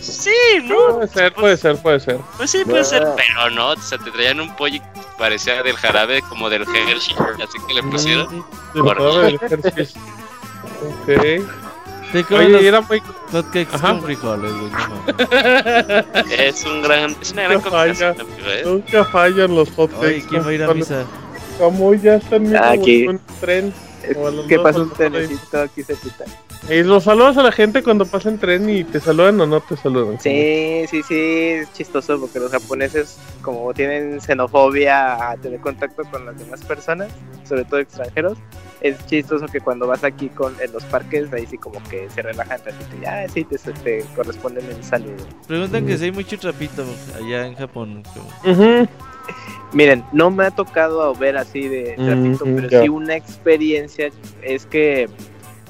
[0.00, 0.30] sí,
[0.64, 0.76] ¿no?
[0.96, 2.18] Puede ser, puede ser, puede ser.
[2.36, 3.14] Pues sí, puede ser, Ah.
[3.16, 7.14] pero no, o sea, te traían un pollo que parecía del jarabe como del Hershey,
[7.42, 8.44] así que le pusieron.
[8.74, 9.38] Mm, del.
[10.80, 12.30] Ok.
[12.30, 13.02] Oye, los era muy.
[13.32, 13.88] hotcakes Ajá.
[13.88, 14.70] con frijoles, güey.
[14.72, 16.32] no.
[16.32, 18.14] Es un gran, es una gran falla.
[18.46, 18.62] ¿eh?
[18.64, 20.06] Nunca fallan los hotcakes.
[20.06, 21.04] Oye, ¿quién va a ir a misa?
[21.58, 23.74] Como ya está en un tren.
[24.14, 26.24] Como a los ¿Qué dos, pasó a un trenecito aquí cerquita?
[26.68, 29.76] Y los saludas a la gente cuando pasen tren y te saludan o no te
[29.76, 30.20] saludan.
[30.20, 36.26] Sí, sí, sí, es chistoso porque los japoneses como tienen xenofobia a tener contacto con
[36.26, 37.08] las demás personas,
[37.48, 38.38] sobre todo extranjeros,
[38.80, 42.22] es chistoso que cuando vas aquí con en los parques, ahí sí como que se
[42.22, 45.16] relajan tantito y ah, sí, te, te corresponden el saludo.
[45.46, 45.86] Preguntan Mm.
[45.86, 46.84] que si hay mucho trapito
[47.16, 48.02] allá en Japón.
[48.14, 48.88] como- Ujú.
[49.72, 54.10] Miren, no me ha tocado ver así de trapito, Mm, pero sí una experiencia
[54.42, 55.08] es que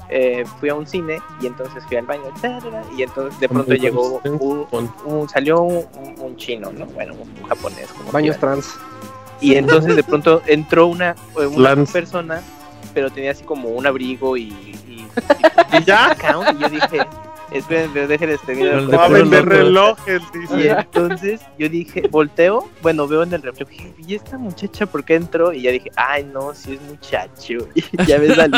[0.09, 2.23] eh, fui a un cine y entonces fui al baño
[2.97, 6.87] y entonces de pronto llegó un, salió un, chino, ¿no?
[6.87, 8.75] Bueno, un japonés como Baños trans.
[9.39, 11.93] y entonces de pronto entró una, eh, una Lance.
[11.93, 12.41] persona,
[12.95, 14.75] pero tenía así como un abrigo y,
[15.73, 16.11] y, ¿Y ya?
[16.11, 16.99] account, y yo dije,
[17.51, 18.77] esperen, pero dejen este video.
[18.79, 20.69] El de Va a vender relojes, Y dice.
[20.71, 25.15] entonces yo dije, volteo, bueno, veo en el reflejo, dije, ¿y esta muchacha por qué
[25.15, 25.51] entró?
[25.53, 27.53] Y ya dije, ay, no, si es muchacho.
[27.75, 28.57] Y ya me salí.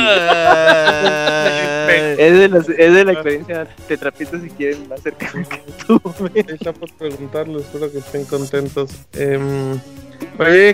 [2.17, 6.45] Es, de las- es de la experiencia de trapito si quieren más cercana que tuve.
[6.53, 8.91] Está por preguntarles, espero que estén contentos.
[9.13, 9.79] Em,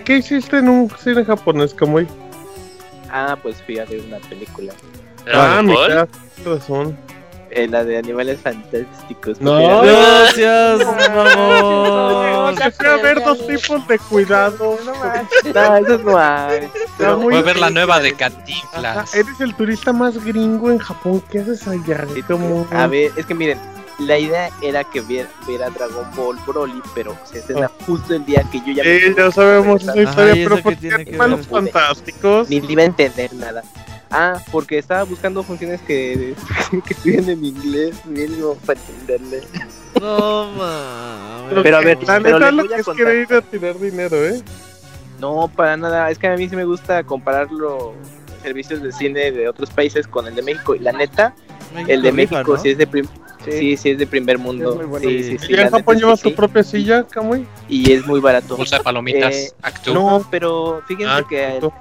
[0.03, 1.99] ¿qué hiciste en un cine japonés, como
[3.09, 4.73] Ah, pues fui a ver una película,
[5.33, 5.87] Ah, Dragon mi Ball.
[5.87, 6.97] cara, tienes razón.
[7.51, 9.39] eh, la de animales fantásticos.
[9.41, 9.81] No.
[9.81, 10.79] Gracias,
[11.15, 12.55] mamón.
[12.77, 14.77] Fue a ver dos tipos de cuidado.
[14.85, 14.93] No,
[15.87, 16.69] eso no hay.
[17.17, 19.13] Muy Voy a ver la nueva de Cantinflas.
[19.15, 21.23] eres el turista más gringo en Japón.
[21.31, 22.05] ¿Qué haces allá?
[22.71, 23.59] A ver, es que miren,
[23.99, 28.43] la idea era que viera, viera Dragon Ball Broly, pero se estrena justo el día
[28.51, 31.47] que yo ya Sí, ya sabemos esa historia, Ajá, ¿y eso pero ¿por qué animales
[31.47, 32.49] fantásticos?
[32.49, 33.63] Ni iba a entender nada.
[34.09, 36.33] Ah, porque estaba buscando funciones que,
[36.87, 39.43] que estuvieran en inglés mínimo para entenderle.
[39.99, 41.63] No mames.
[41.63, 44.41] Pero a ver, la pero neta lo que es querer ir a tirar dinero, ¿eh?
[45.19, 46.09] No, para nada.
[46.11, 47.93] Es que a mí sí me gusta comparar los
[48.43, 50.75] servicios de cine de otros países con el de México.
[50.75, 51.33] Y la neta,
[51.75, 52.61] el de rifa, México ¿no?
[52.61, 53.07] sí es de prim-
[53.43, 53.75] sí.
[53.75, 54.75] sí, es de primer mundo.
[54.75, 55.09] Bueno.
[55.09, 56.35] Sí, sí, sí, ¿Y en Japón llevas tu sí.
[56.35, 57.47] propia silla, Kamui?
[57.67, 58.55] Y es muy barato.
[58.55, 59.35] Bolsa de palomitas.
[59.35, 59.93] Eh, Actú.
[59.93, 61.73] No, pero fíjense Ah, que, chiquito.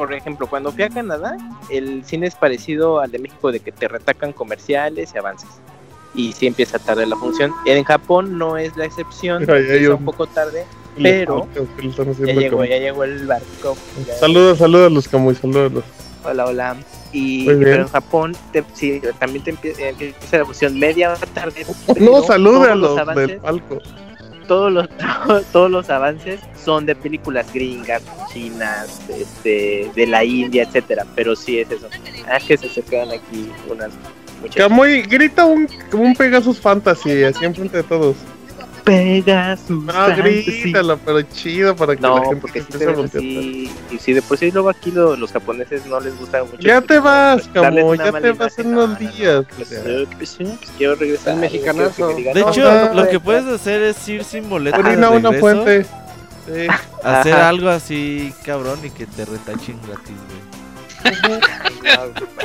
[0.00, 1.36] Por ejemplo, cuando fui a Canadá,
[1.68, 5.50] el cine es parecido al de México, de que te retacan comerciales y avances.
[6.14, 7.52] Y sí empieza tarde la función.
[7.66, 10.64] En Japón no es la excepción, empieza un- poco tarde.
[11.02, 11.46] Pero-
[12.26, 13.76] Ya llegó, ya llegó el barco.
[14.18, 15.84] Saludos, saludos los Kamui, saludos.
[16.24, 16.76] Hola, hola.
[17.12, 21.66] Y pero en Japón te- sí, también te empie- empieza la función media hora tarde.
[21.88, 23.78] No, pero salude a todos los avances- del palco.
[24.50, 24.88] Todos los
[25.52, 31.60] todos los avances son de películas gringas, chinas, este, de la India, etcétera, pero sí
[31.60, 31.88] es eso.
[32.28, 33.92] Ah, que se, quedan aquí unas.
[34.56, 38.16] Kamui, grita un, un Pegasus Fantasy, así enfrente de todos.
[38.84, 39.70] Pegasus.
[39.70, 44.12] No, grítalo, pero chido para que no, la gente porque se te así, y si
[44.12, 46.58] de por sí luego aquí lo, los japoneses no les gusta mucho.
[46.58, 48.72] Ya te vas, Camo, una ya te vas en imagen.
[48.72, 49.44] unos No, no, días.
[49.56, 49.68] pues,
[50.16, 51.34] pues, sí, pues, quiero regresar.
[51.34, 52.08] El mexicanazo.
[52.08, 55.84] De hecho, lo que puedes hacer es ir sin boleto Orina una fuente.
[56.46, 56.66] Sí.
[57.04, 57.48] hacer Ajá.
[57.50, 60.49] algo así cabrón y que te retachen gratis, güey.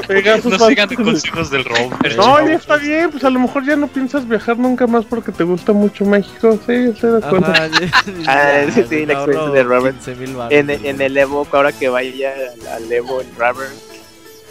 [0.08, 2.16] Pegasus No va- sigan consejos del Robert.
[2.16, 5.32] No, ya está bien, pues a lo mejor ya no piensas viajar nunca más porque
[5.32, 6.60] te gusta mucho México.
[6.66, 7.48] Sí, estoy de acuerdo.
[7.52, 7.92] Ajá, ya-
[8.28, 9.96] Ah, sí, sí, la experiencia de Robert.
[9.96, 13.68] 15,000 varos, En, en el Evo, ahora que vaya al, al Evo en Rubber,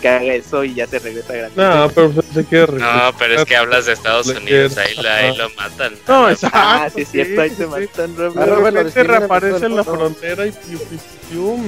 [0.00, 1.56] que haga eso y ya se regresa gratis.
[1.56, 4.94] No, pero pues, se quiere No, pero es que hablas de Estados Le Unidos, ahí,
[5.02, 5.94] la- ahí lo matan.
[6.08, 6.58] No, exacto.
[6.60, 7.66] Ah, sí, es cierto, ahí te sí.
[7.66, 8.34] matan, Robert.
[8.34, 10.98] De Ah, Robert, lo repente discriminan reaparece el en la frontera y piu, piu,
[11.30, 11.64] piu.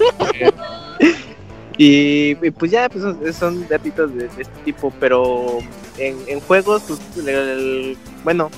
[1.82, 3.02] Y, y pues ya, pues
[3.36, 5.60] son- datitos de, de este tipo, pero
[5.96, 8.50] en, en juegos, pues, el- el- bueno,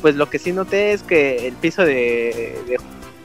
[0.00, 2.78] pues lo que sí noté es que el piso de, de-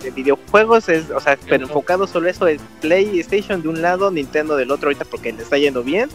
[0.03, 4.55] de videojuegos es, o sea, pero enfocado solo eso, es PlayStation de un lado, Nintendo
[4.57, 6.09] del otro ahorita porque le está yendo bien,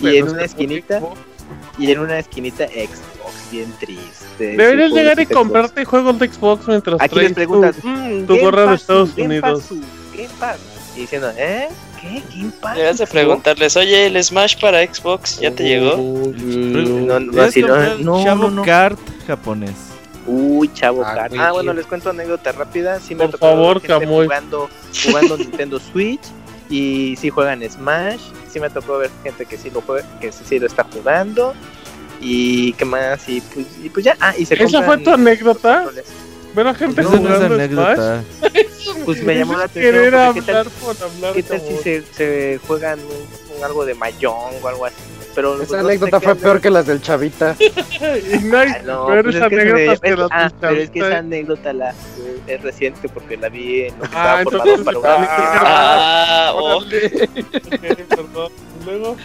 [0.00, 1.00] y en una esquinita,
[1.78, 4.56] y en una esquinita Xbox, bien triste.
[4.56, 8.66] Deberías llegar y comprarte juegos de Xbox mientras Aquí les preguntas, tu- "Mm, tu gorra
[8.66, 9.62] de Estados Game Unidos".
[9.62, 9.78] Pass,
[10.16, 10.58] Game Pass.
[10.96, 11.68] Y diciendo, ¿eh?
[12.00, 12.22] ¿Qué?
[12.36, 12.76] ¿Game Pass?
[12.76, 15.96] Debes de preguntarles, oye, el Smash para Xbox ya te llegó.
[15.96, 18.62] No, no, así no, Chavo no.
[18.62, 19.72] Kart japonés.
[20.26, 21.40] Uy, chavo, Ah, car- güey.
[21.40, 22.98] Ah, bueno, les cuento anécdota rápida.
[23.00, 24.24] Sí me Por favor, gente Camuy.
[24.24, 24.70] jugando,
[25.06, 26.22] jugando Nintendo Switch
[26.70, 28.20] y sí juegan Smash.
[28.50, 31.54] Sí me tocó ver gente que sí lo juega, que sí, lo está jugando.
[32.20, 34.16] Y qué más, y pues, y pues ya.
[34.20, 35.74] Ah, y se ¿Esa fue tu anécdota?
[35.82, 36.06] controles.
[36.54, 37.52] Ver a gente no es jugando Smash.
[37.52, 38.24] anécdota.
[39.06, 40.34] Pues me llamó la querer atención.
[40.34, 41.32] porque ¿Qué hablar tal, por hablar.
[41.34, 42.98] qué tal si se, se juegan
[43.62, 44.94] algo de Mahjong o algo así?
[45.34, 47.56] Pero Esa no sé anécdota fue peor que las del Chavita.
[47.60, 50.42] Y no hay Ah, no, peores pues es que se anécdotas ve- que las ah,
[50.42, 51.94] del pero es que esa anécdota la,
[52.46, 55.26] es reciente porque la vi en lo que Ah, estaba formado entonces- para una
[55.66, 56.84] ah, oh,
[58.08, 58.52] perdón.
[58.84, 59.16] Luego,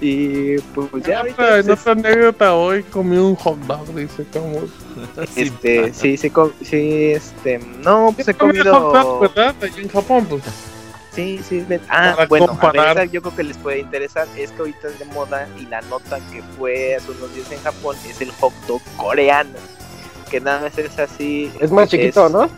[0.00, 4.60] Y pues ya otra, en otra anécdota hoy comí un hot dog, dice como.
[5.36, 6.32] este, sí, sí,
[6.62, 9.54] sí, este, no, pues he Comí hot dog, comido, ¿verdad?
[9.62, 10.42] Allí en Japón, pues.
[11.14, 12.96] sí, sí, ven- ah, Para bueno, a comparar.
[12.96, 15.66] ver, esa yo creo que les puede interesar, es que ahorita es de moda y
[15.66, 19.58] la nota que fue hace unos días en Japón es el hot dog coreano,
[20.30, 21.52] que nada más es así.
[21.60, 22.48] Es más chiquito, ¿no?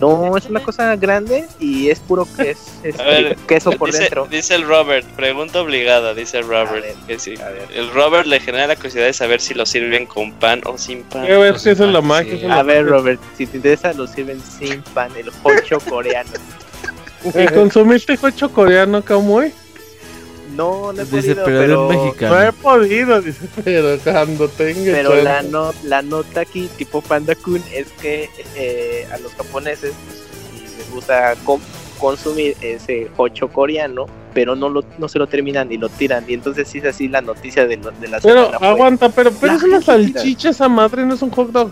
[0.00, 3.88] No, es una cosa grande y es puro que es, es A ver, queso por
[3.90, 4.26] dice, dentro.
[4.26, 6.82] dice el Robert, pregunta obligada, dice el Robert.
[6.82, 7.34] ver, que sí.
[7.40, 7.68] a ver.
[7.74, 11.02] El Robert le genera la curiosidad de saber si lo sirven con pan o sin
[11.04, 11.24] pan.
[11.24, 12.54] A ver si es la magia.
[12.54, 12.86] A ver.
[12.86, 16.30] Robert, si te interesa, lo sirven sin pan, el hocho coreano.
[17.34, 19.52] ¿Y consumiste cocho coreano, Kamui?
[20.58, 21.88] No, no he Dice, podido, pero
[22.20, 25.22] No he podido, dice, pero cuando tenga pero chance.
[25.22, 30.76] la, no, la nota aquí, tipo Panda Kun, es que eh, a los japoneses pues,
[30.76, 31.60] les gusta com-
[31.98, 36.24] consumir ese hocho coreano, pero no, lo, no se lo terminan y lo tiran.
[36.28, 38.58] Y entonces sí es así la noticia de, lo- de la Pero semana.
[38.58, 41.70] fue, aguanta, pero, pero es una salchicha esa madre, no es un hot dog.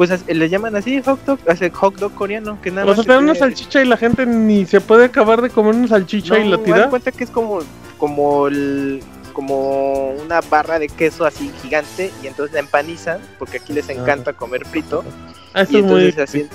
[0.00, 3.06] Pues le llaman así hot dog, hace hot dog coreano, que nada O sea, más
[3.06, 6.38] te dan una salchicha y la gente ni se puede acabar de comer una salchicha
[6.38, 6.88] y la tira.
[6.88, 7.58] cuenta que es como,
[7.98, 9.02] como el
[9.34, 14.32] como una barra de queso así gigante y entonces la empanizan porque aquí les encanta
[14.32, 15.04] comer frito
[15.52, 16.04] Ah, eso y es muy.
[16.06, 16.48] entonces así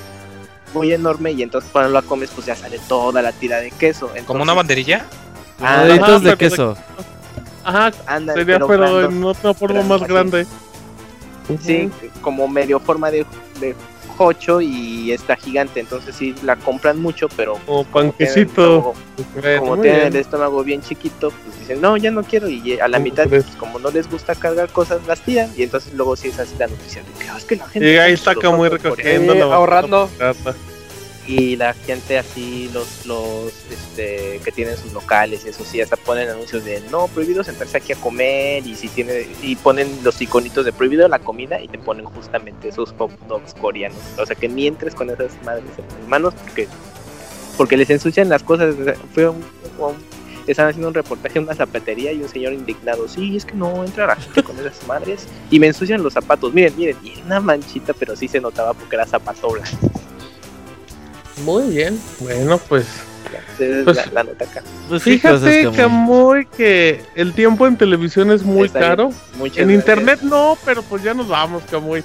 [0.74, 4.06] muy enorme y entonces cuando la comes pues ya sale toda la tira de queso
[4.08, 5.06] Entonces, ¿Como una banderilla?
[5.62, 6.78] Ah, ajá, de pero- queso.
[7.64, 10.75] Ajá, anda, sería, pero pero en otra forma grande, más
[11.62, 11.90] sí
[12.22, 13.26] como medio forma de,
[13.60, 13.76] de
[14.18, 18.94] jocho y está gigante entonces sí la compran mucho pero Como como tienen- panquecito.
[19.60, 22.48] como- tienen el estómago bien chiquito, pues dicen, no, ya no quiero.
[22.48, 23.44] Y a la ¿Cómo mitad, crees?
[23.46, 25.50] pues, como no les gusta cargar cosas, las tiran.
[25.58, 27.92] Y entonces luego sí es así la noticia de que, "Ah, es que la gente.
[27.94, 30.10] Y ahí está como recogiendo Eh, ahorrando.
[31.28, 35.96] Y la gente así, los, los este, que tienen sus locales, y eso sí, hasta
[35.96, 38.66] ponen anuncios de no, prohibido sentarse aquí a comer.
[38.66, 42.70] Y si tiene y ponen los iconitos de prohibido la comida y te ponen justamente
[42.70, 43.98] esos hot dogs coreanos.
[44.18, 46.68] O sea que ni entres con esas madres en manos porque,
[47.58, 48.76] porque les ensucian las cosas.
[49.14, 49.44] Fue un,
[50.48, 53.84] estaban haciendo un reportaje en una zapatería y un señor indignado, sí, es que no
[53.84, 57.40] entra la gente con esas madres y me ensucian los zapatos, miren, miren, y una
[57.40, 59.92] manchita, pero sí se notaba porque era zapato blanco.
[61.44, 62.00] Muy bien.
[62.20, 62.86] Bueno, pues.
[63.58, 64.62] Pues, la, la nota acá.
[64.88, 69.10] Pues Fíjate, como- Camuy, que el tiempo en televisión es muy Está caro.
[69.34, 69.70] En gracias.
[69.70, 72.04] internet no, pero pues ya nos vamos, Camuy.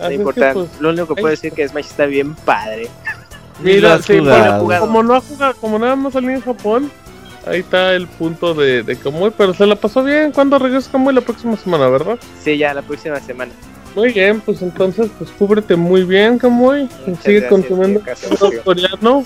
[0.00, 2.88] No importa, que, pues, lo único que puedo decir es que Smash está bien padre.
[3.62, 6.90] Mira, sí, como no ha jugado, como nada más salió en Japón,
[7.46, 10.32] ahí está el punto de, de Kamui, pero se la pasó bien.
[10.32, 11.14] ¿Cuándo regresa Kamui?
[11.14, 12.18] La próxima semana, ¿verdad?
[12.44, 13.52] Sí, ya la próxima semana.
[13.96, 16.86] Muy bien, pues entonces, pues cúbrete muy bien, Camuy.
[17.24, 18.02] Sigue consumiendo
[18.62, 19.24] coreano.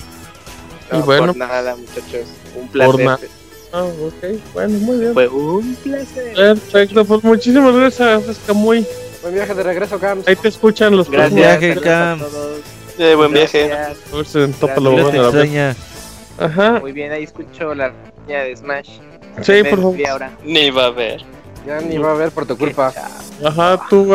[0.91, 2.29] No, y bueno, por nada, muchachos.
[2.55, 3.29] Un placer.
[3.73, 5.13] Ah, ok, bueno, muy bien.
[5.13, 6.33] Fue un placer.
[6.33, 8.87] Perfecto, pues muchísimas gracias, Camuy.
[9.21, 10.23] Buen viaje de regreso, Cam.
[10.25, 12.21] Ahí te escuchan los Buen viaje, Cam.
[12.97, 13.69] Eh, buen viaje.
[14.09, 15.75] Pues en lo extraña.
[16.37, 16.79] Ajá.
[16.79, 17.91] Muy bien, ahí escucho la
[18.25, 18.89] niña de Smash.
[19.41, 19.97] Sí, por favor.
[20.45, 21.23] Ni va a ver.
[21.67, 22.93] Ya ni va a ver por tu culpa.
[23.43, 24.05] Ajá, tú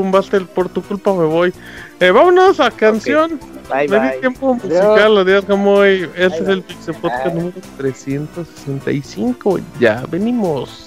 [0.00, 1.52] tumbaste el por tu culpa, me voy.
[2.00, 3.38] Eh, vámonos a canción.
[3.70, 4.12] Bye, Me bye.
[4.12, 6.08] di tiempo musical, como hoy.
[6.16, 9.60] Este es el Pixel Podcast número 365.
[9.78, 10.86] Ya venimos.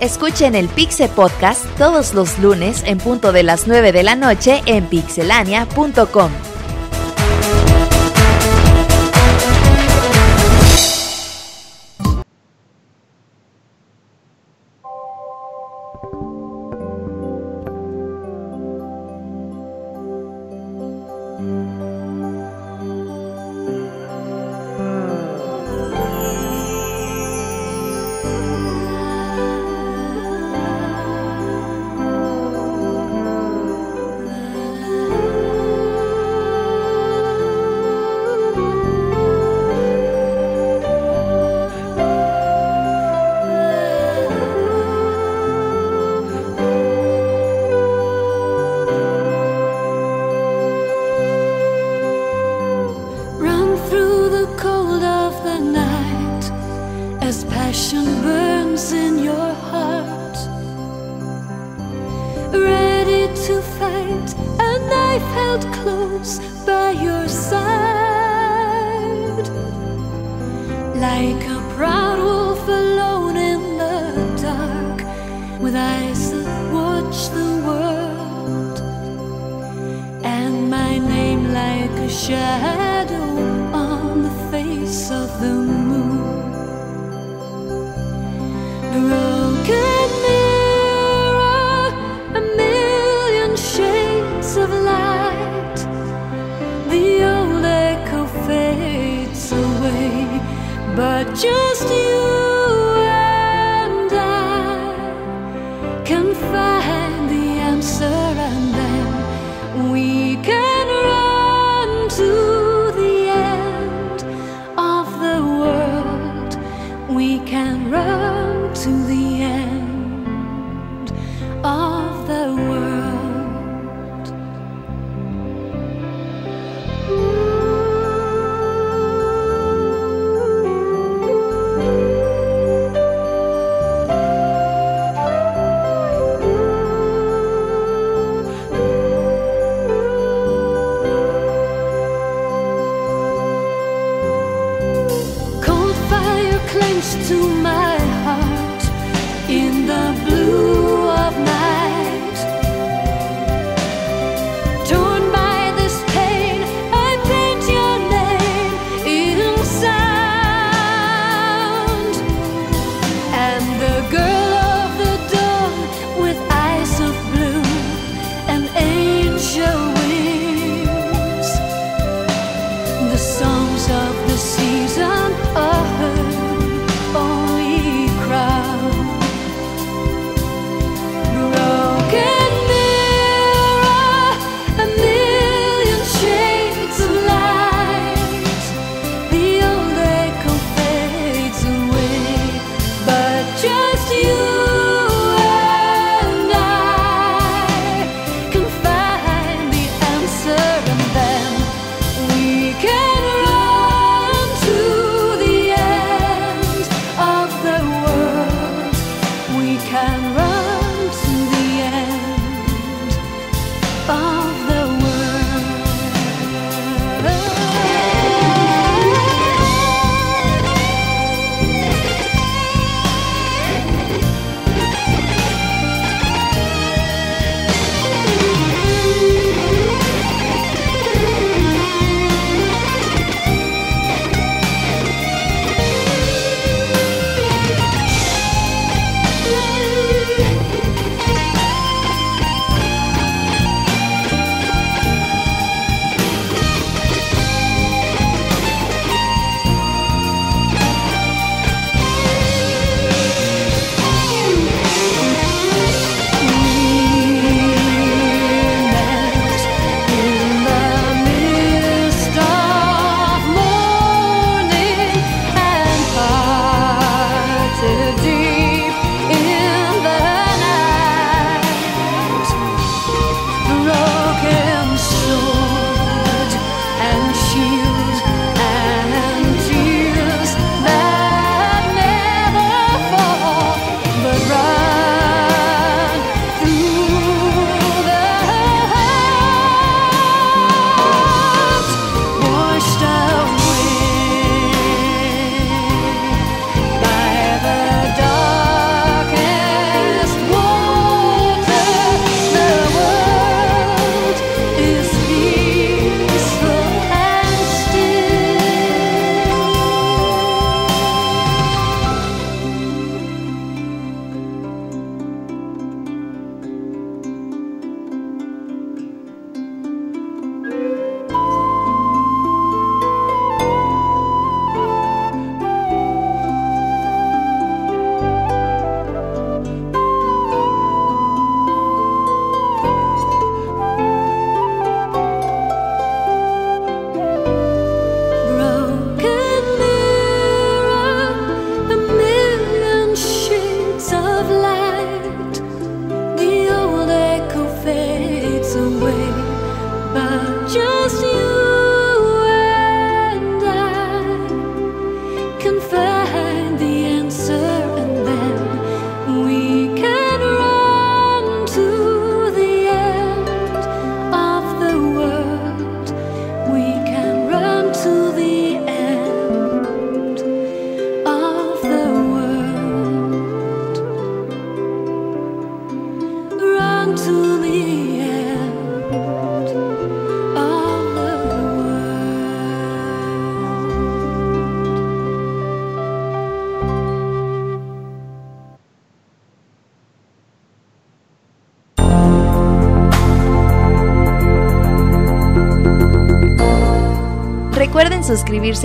[0.00, 4.62] Escuchen el Pixel Podcast todos los lunes en punto de las 9 de la noche
[4.66, 6.51] en pixelania.com.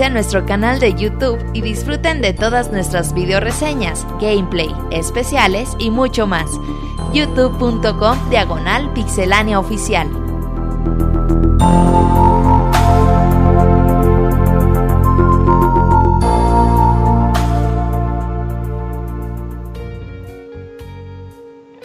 [0.04, 5.90] a nuestro canal de YouTube y disfruten de todas nuestras video reseñas, gameplay, especiales y
[5.90, 6.50] mucho más.
[7.12, 10.08] youtube.com diagonal pixelánea oficial.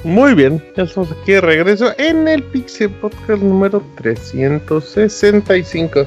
[0.04, 6.06] Muy bien, ya estamos aquí de regreso en el Pixel Podcast número 365.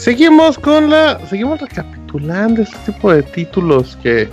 [0.00, 1.18] Seguimos con la.
[1.28, 4.28] Seguimos recapitulando este tipo de títulos que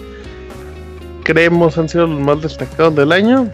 [1.23, 3.49] creemos han sido los más destacados del año.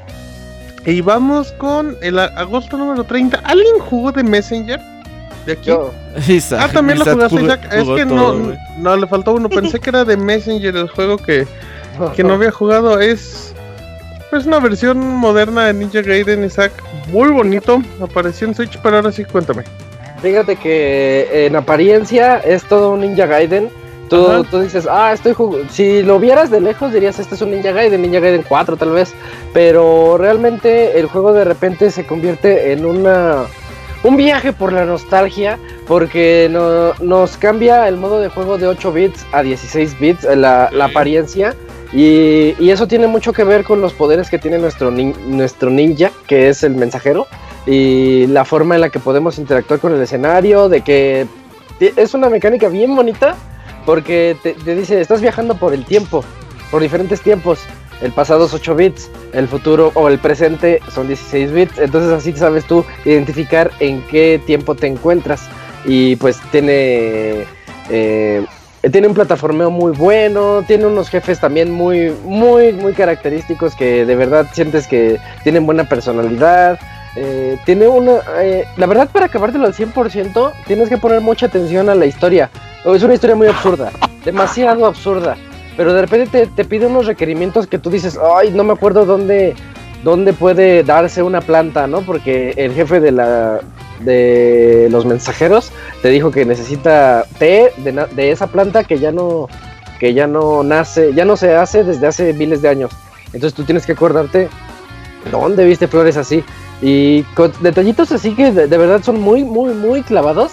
[0.86, 3.40] Y vamos con el agosto número 30.
[3.44, 4.80] ¿Alguien jugó de Messenger?
[5.48, 5.68] De aquí.
[5.70, 5.92] Yo,
[6.60, 7.66] Ah, también lo jugaste, jugó- Isaac.
[7.74, 9.50] Es que todo, no, no, le faltó uno.
[9.50, 11.48] Pensé que era de Messenger el juego que,
[12.16, 13.00] que no había jugado.
[13.00, 13.50] Es
[14.32, 16.72] es una versión moderna de Ninja Gaiden, Isaac.
[17.12, 17.82] Muy bonito.
[18.02, 19.64] Apareció en Switch, pero ahora sí, cuéntame.
[20.24, 23.70] Fíjate que en apariencia es todo un Ninja Gaiden.
[24.10, 25.68] Tú, dices, ah, estoy jugando.
[25.70, 28.92] Si lo vieras de lejos, dirías, este es un Ninja Gaiden, Ninja Gaiden 4 tal
[28.92, 29.14] vez.
[29.54, 33.44] Pero realmente el juego de repente se convierte en una.
[34.04, 38.92] Un viaje por la nostalgia, porque no- nos cambia el modo de juego de 8
[38.92, 41.56] bits a 16 bits, eh, la, la apariencia,
[41.94, 45.70] y, y eso tiene mucho que ver con los poderes que tiene nuestro, nin- nuestro
[45.70, 47.28] ninja, que es el mensajero
[47.66, 51.28] y la forma en la que podemos interactuar con el escenario, de que
[51.80, 53.36] es una mecánica bien bonita
[53.86, 56.24] porque te, te dice, estás viajando por el tiempo,
[56.72, 57.60] por diferentes tiempos.
[58.02, 62.34] El pasado es 8 bits, el futuro o el presente son 16 bits, entonces así
[62.34, 65.48] sabes tú identificar en qué tiempo te encuentras.
[65.86, 67.46] Y pues tiene...
[67.90, 68.46] eh,
[68.92, 74.16] tiene un plataformeo muy bueno, tiene unos jefes también muy, muy, muy característicos que de
[74.16, 76.78] verdad sientes que tienen buena personalidad.
[77.16, 78.20] Eh, tiene una.
[78.42, 82.50] eh, la verdad, para acabártelo al 100%, tienes que poner mucha atención a la historia.
[82.86, 83.92] Es una historia muy absurda,
[84.26, 85.36] demasiado absurda.
[85.78, 89.06] Pero de repente te, te pide unos requerimientos que tú dices, ay, no me acuerdo
[89.06, 89.56] dónde,
[90.04, 92.02] dónde puede darse una planta, ¿no?
[92.02, 93.60] Porque el jefe de la
[94.00, 95.72] de los mensajeros
[96.02, 99.48] te dijo que necesita té de, de esa planta que ya no
[100.00, 102.92] que ya no nace, ya no se hace desde hace miles de años.
[103.28, 104.50] Entonces tú tienes que acordarte
[105.32, 106.44] dónde viste flores así.
[106.86, 110.52] Y con detallitos así que de, de verdad son muy, muy, muy clavados.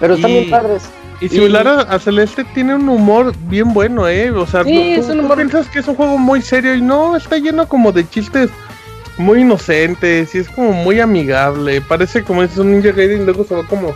[0.00, 0.84] Pero están Y- bien padres.
[1.20, 4.32] Y similar a, a Celeste, tiene un humor bien bueno, ¿eh?
[4.32, 7.14] O sea, Sí, no- es tú, piensas que es un juego muy serio y no,
[7.16, 8.50] está lleno como de chistes
[9.18, 11.80] muy inocentes y es como muy amigable.
[11.82, 13.94] Parece como es un Ninja Gaiden y luego se va como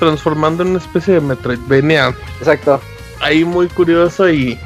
[0.00, 2.12] transformando en una especie de Metroidvania.
[2.40, 2.80] Exacto.
[3.20, 4.58] Ahí muy curioso y,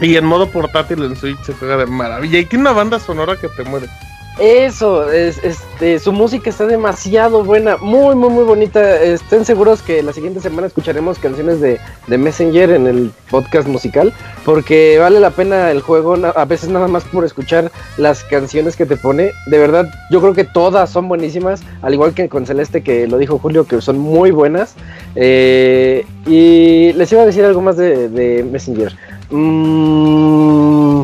[0.00, 2.38] y en modo portátil en Switch se juega de maravilla.
[2.38, 3.86] Y tiene una banda sonora que te muere.
[4.38, 9.02] Eso, es, este, su música está demasiado buena, muy, muy, muy bonita.
[9.02, 14.12] Estén seguros que la siguiente semana escucharemos canciones de, Messenger en el podcast musical,
[14.44, 18.86] porque vale la pena el juego, a veces nada más por escuchar las canciones que
[18.86, 19.32] te pone.
[19.46, 23.18] De verdad, yo creo que todas son buenísimas, al igual que con Celeste, que lo
[23.18, 24.76] dijo Julio, que son muy buenas.
[25.16, 28.94] Eh, y les iba a decir algo más de, de Messenger.
[29.30, 31.02] Mm,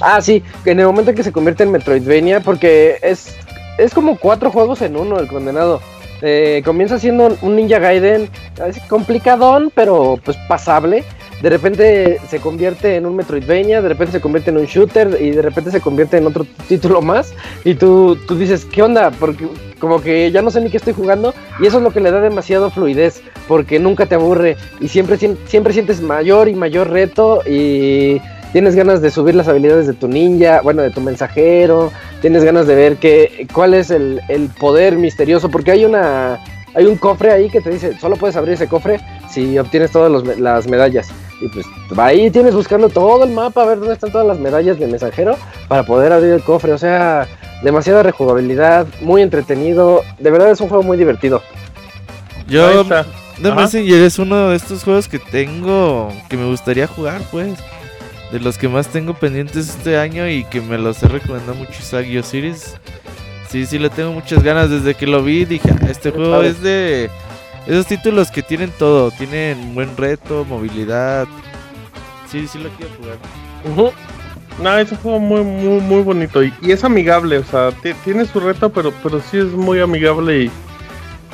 [0.00, 3.36] Ah, sí, en el momento en que se convierte en Metroidvania, porque es,
[3.78, 5.80] es como cuatro juegos en uno, el condenado.
[6.22, 8.28] Eh, comienza siendo un Ninja Gaiden,
[8.66, 11.04] es complicadón, pero pues pasable.
[11.42, 15.30] De repente se convierte en un Metroidvania, de repente se convierte en un shooter y
[15.30, 17.34] de repente se convierte en otro título más.
[17.64, 19.10] Y tú, tú dices, ¿qué onda?
[19.10, 19.46] Porque
[19.78, 21.34] como que ya no sé ni qué estoy jugando.
[21.60, 25.18] Y eso es lo que le da demasiado fluidez, porque nunca te aburre y siempre,
[25.18, 28.22] siempre sientes mayor y mayor reto y
[28.54, 31.90] tienes ganas de subir las habilidades de tu ninja, bueno, de tu mensajero,
[32.22, 36.38] tienes ganas de ver qué, cuál es el, el poder misterioso, porque hay una
[36.72, 40.08] hay un cofre ahí que te dice, solo puedes abrir ese cofre si obtienes todas
[40.08, 41.08] los las medallas.
[41.40, 41.66] Y pues
[41.96, 45.36] ahí tienes buscando todo el mapa a ver dónde están todas las medallas de mensajero
[45.66, 46.72] para poder abrir el cofre.
[46.72, 47.26] O sea,
[47.64, 50.02] demasiada rejugabilidad, muy entretenido.
[50.20, 51.42] De verdad es un juego muy divertido.
[52.46, 52.84] Yo,
[53.42, 57.58] The Messenger es uno de estos juegos que tengo, que me gustaría jugar, pues.
[58.32, 61.72] De los que más tengo pendientes este año y que me los he recomendado mucho
[61.78, 62.76] Isaac Series.
[63.48, 64.70] Sí, sí, le tengo muchas ganas.
[64.70, 67.10] Desde que lo vi dije, ah, este juego es de
[67.66, 69.10] esos títulos que tienen todo.
[69.12, 71.26] Tienen buen reto, movilidad.
[72.28, 73.18] Sí, sí lo quiero jugar.
[74.62, 77.70] No, es un juego muy, muy, muy bonito y, es amigable, o sea,
[78.04, 80.50] tiene su reto, pero, pero sí es muy amigable y,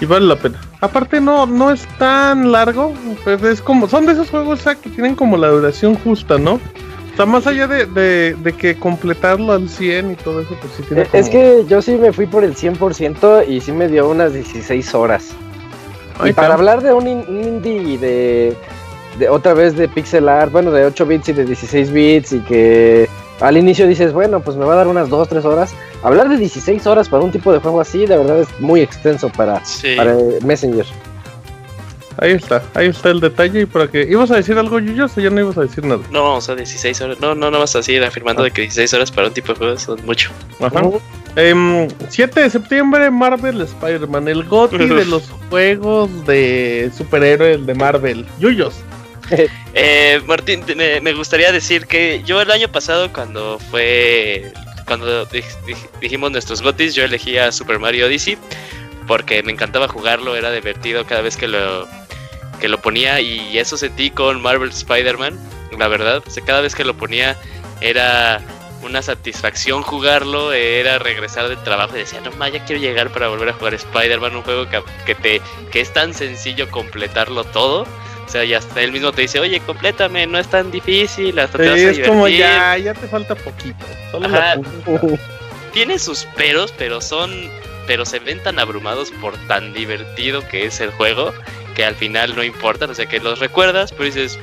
[0.06, 0.60] vale la pena.
[0.80, 2.94] Aparte no, no es tan largo,
[3.24, 6.54] pues es como, son de esos juegos que tienen como la duración justa, ¿no?
[6.54, 7.86] O sea, más allá de,
[8.34, 11.82] de, que completarlo al 100 y todo eso, pues sí tiene eh, Es que yo
[11.82, 15.30] sí me fui por el 100% y sí me dio unas 16 horas.
[16.24, 18.56] y para hablar de un indie de
[19.28, 23.08] otra vez de pixel art, bueno, de 8 bits y de 16 bits y que
[23.40, 25.74] al inicio dices, bueno, pues me va a dar unas 2, 3 horas.
[26.02, 29.30] Hablar de 16 horas para un tipo de juego así, de verdad es muy extenso
[29.30, 29.62] para,
[29.96, 30.86] para Messenger.
[32.18, 34.02] Ahí está, ahí está el detalle y para que...
[34.02, 36.02] ¿Ibas a decir algo, Yuyo, o ya no ibas a decir nada?
[36.10, 37.20] No, o sea, 16 horas.
[37.20, 38.44] No, no, no vas a seguir afirmando ah.
[38.44, 40.30] de que 16 horas para un tipo de juego son mucho.
[40.60, 40.82] Ajá.
[41.34, 41.88] 7 em,
[42.44, 48.26] de septiembre, Marvel Spider-Man, el GOTI de los juegos de superhéroes de Marvel.
[48.38, 48.74] Yuyos.
[49.74, 54.52] eh, Martín, me, gustaría decir que yo el año pasado cuando fue
[54.86, 55.26] cuando
[56.00, 58.36] dijimos nuestros gotis, yo elegí a Super Mario Odyssey
[59.06, 61.86] porque me encantaba jugarlo, era divertido cada vez que lo
[62.60, 65.38] que lo ponía y eso sentí con Marvel Spider-Man,
[65.78, 67.36] la verdad, cada vez que lo ponía
[67.80, 68.40] era
[68.82, 73.28] una satisfacción jugarlo, era regresar del trabajo y decía, no más, ya quiero llegar para
[73.28, 75.40] volver a jugar Spider-Man, un juego que, que, te,
[75.70, 77.86] que es tan sencillo completarlo todo
[78.30, 81.58] o sea, ya hasta él mismo te dice, oye, complétame, no es tan difícil, hasta
[81.58, 83.84] te vas a es como ya, ya te falta poquito.
[85.72, 87.32] Tiene sus peros, pero son,
[87.88, 91.34] pero se ven tan abrumados por tan divertido que es el juego,
[91.74, 94.38] que al final no importa, o sea, que los recuerdas, pero dices,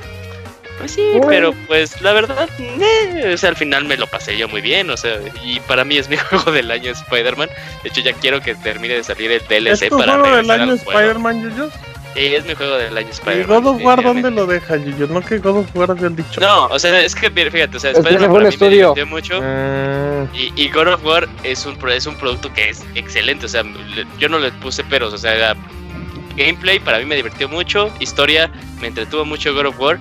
[0.76, 4.48] pues sí, pero pues la verdad, eh, o sea, al final me lo pasé yo
[4.48, 7.48] muy bien, o sea, y para mí es mi juego del año Spider-Man.
[7.82, 10.50] De hecho, ya quiero que termine de salir el DLC ¿Es tu para juego del
[10.50, 11.72] año Spider-Man,
[12.14, 13.58] Sí, es mi juego del año Spider-Man.
[13.58, 16.40] ¿Y God of War dónde lo deja, Yo No que God of War habían dicho.
[16.40, 19.40] No, o sea, es que fíjate, o sea, Spider-Man me divirtió mucho.
[19.42, 20.26] Ah.
[20.34, 23.62] Y, y, God of War es un, es un producto que es excelente, o sea,
[24.18, 25.54] yo no le puse peros, o sea,
[26.36, 29.98] gameplay para mí me divirtió mucho, historia me entretuvo mucho God of War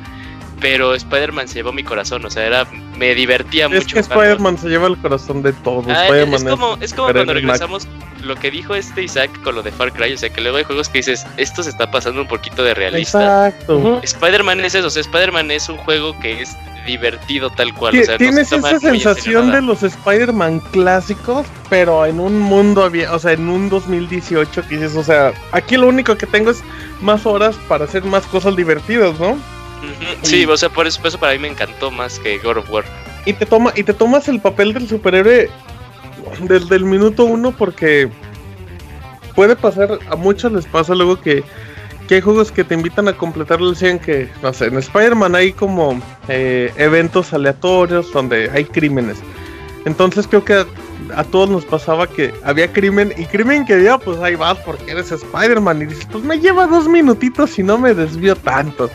[0.59, 2.67] pero Spider-Man se llevó mi corazón, o sea, era
[2.97, 3.79] me divertía mucho.
[3.79, 5.85] Es que Spider-Man se lleva el corazón de todos.
[5.87, 7.87] Ah, es, como, es como cuando regresamos
[8.23, 10.63] lo que dijo este Isaac con lo de Far Cry, o sea, que luego hay
[10.63, 13.47] juegos que dices, esto se está pasando un poquito de realista.
[13.47, 14.01] Exacto.
[14.03, 16.55] Spider-Man es eso, o sea, Spider-Man es un juego que es
[16.87, 17.99] divertido tal cual.
[17.99, 23.33] O sea, Tienes esa sensación de los Spider-Man clásicos, pero en un mundo, o sea,
[23.33, 26.63] en un 2018 que dices, o sea, aquí lo único que tengo es
[27.01, 29.37] más horas para hacer más cosas divertidas, ¿no?
[30.21, 32.85] Sí, o sea, por eso, para mí me encantó más que God of War.
[33.25, 35.49] Y te, toma, y te tomas el papel del superhéroe
[36.41, 38.09] desde el minuto uno porque
[39.35, 41.43] puede pasar, a muchos les pasa luego que,
[42.09, 45.51] hay juegos que te invitan a completar el 100 que, no sé, en Spider-Man hay
[45.51, 49.17] como eh, eventos aleatorios donde hay crímenes.
[49.85, 50.65] Entonces creo que
[51.15, 54.91] a, todos nos pasaba que había crimen y crimen que ya pues ahí vas porque
[54.91, 58.89] eres Spider-Man y dices, pues me lleva dos minutitos y no me desvío tanto.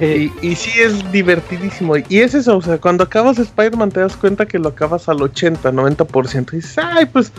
[0.00, 1.96] Y, y, sí es divertidísimo.
[1.96, 5.22] Y es eso, o sea, cuando acabas Spider-Man te das cuenta que lo acabas al
[5.22, 6.52] 80, 90%.
[6.52, 7.32] Y dices, ay, pues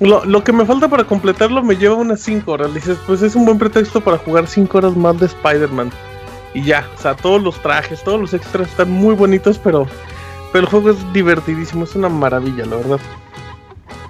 [0.00, 2.74] lo, lo que me falta para completarlo me lleva unas 5 horas.
[2.74, 5.90] dices, pues es un buen pretexto para jugar 5 horas más de Spider-Man.
[6.52, 9.86] Y ya, o sea, todos los trajes, todos los extras están muy bonitos, pero,
[10.52, 13.00] pero el juego es divertidísimo, es una maravilla, la verdad.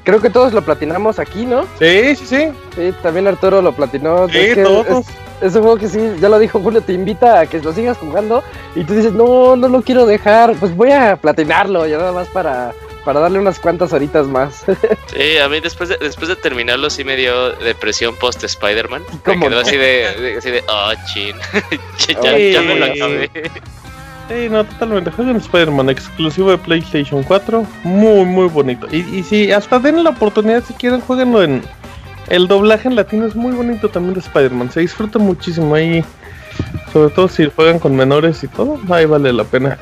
[0.04, 1.62] Creo que todos lo platinamos aquí, ¿no?
[1.78, 2.48] Sí, sí, sí.
[2.76, 4.28] Sí, también Arturo lo platinó.
[4.28, 5.06] Sí, todos es
[5.42, 8.42] un juego que sí, ya lo dijo Julio, te invita a que lo sigas jugando
[8.74, 12.28] y tú dices, no, no lo quiero dejar, pues voy a platinarlo, ya nada más
[12.28, 12.72] para,
[13.04, 14.64] para darle unas cuantas horitas más.
[15.06, 19.02] Sí, a mí después de, después de terminarlo sí me dio depresión post Spider-Man.
[19.26, 21.36] Me quedó así de, así de, oh, chin,
[22.52, 23.30] ya, me lo acabé.
[24.28, 25.10] Sí, no, totalmente.
[25.10, 27.66] Jueguen Spider-Man exclusivo de PlayStation 4.
[27.84, 28.88] Muy, muy bonito.
[28.90, 31.62] Y, y si hasta den la oportunidad, si quieren, jueguenlo en,
[32.28, 34.70] el doblaje en latino es muy bonito también de Spider-Man.
[34.70, 36.04] Se disfruta muchísimo ahí.
[36.92, 38.78] Sobre todo si juegan con menores y todo.
[38.88, 39.76] Ahí vale la pena.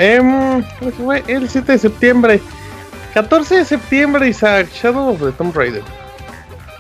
[0.97, 2.41] Fue el 7 de septiembre.
[3.15, 4.69] 14 de septiembre, Isaac.
[4.73, 5.83] Shadow of the Tomb Raider.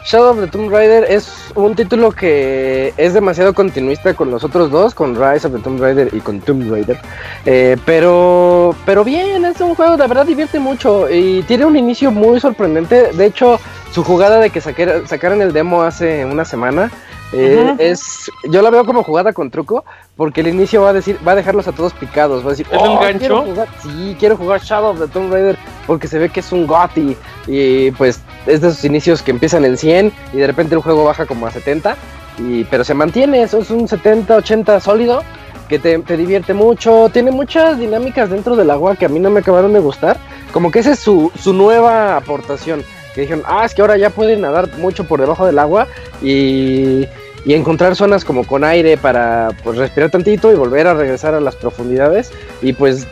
[0.05, 4.71] Shadow of the Tomb Raider es un título que es demasiado continuista con los otros
[4.71, 6.99] dos, con Rise of the Tomb Raider y con Tomb Raider.
[7.47, 12.11] Eh, pero, pero bien, es un juego de verdad divierte mucho y tiene un inicio
[12.11, 13.13] muy sorprendente.
[13.13, 13.61] De hecho,
[13.93, 16.91] su jugada de que sacaran el demo hace una semana
[17.33, 19.85] eh, es, yo la veo como jugada con truco,
[20.17, 22.67] porque el inicio va a decir, va a dejarlos a todos picados, va a decir,
[22.71, 23.19] ¿Es un "Oh, gancho?
[23.19, 25.57] quiero jugar- sí, quiero jugar Shadow of the Tomb Raider
[25.87, 29.65] porque se ve que es un GOTY y pues es de esos inicios que empiezan
[29.65, 31.97] en 100 y de repente el juego baja como a 70
[32.39, 35.23] y pero se mantiene, eso es un 70, 80 sólido
[35.69, 39.31] que te, te divierte mucho, tiene muchas dinámicas dentro del agua que a mí no
[39.31, 40.19] me acabaron de gustar,
[40.53, 42.83] como que esa es su, su nueva aportación,
[43.15, 45.87] que dijeron, ah, es que ahora ya pueden nadar mucho por debajo del agua
[46.21, 47.07] y,
[47.45, 51.41] y encontrar zonas como con aire para pues, respirar tantito y volver a regresar a
[51.41, 52.31] las profundidades.
[52.61, 53.07] Y pues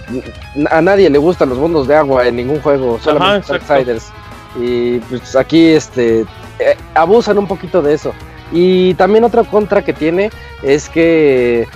[0.70, 3.74] a nadie le gustan los mundos de agua en ningún juego, solamente exacto.
[3.74, 4.12] Darksiders.
[4.56, 6.20] Y pues aquí este
[6.58, 8.12] eh, abusan un poquito de eso.
[8.52, 10.30] Y también otra contra que tiene
[10.62, 11.68] es que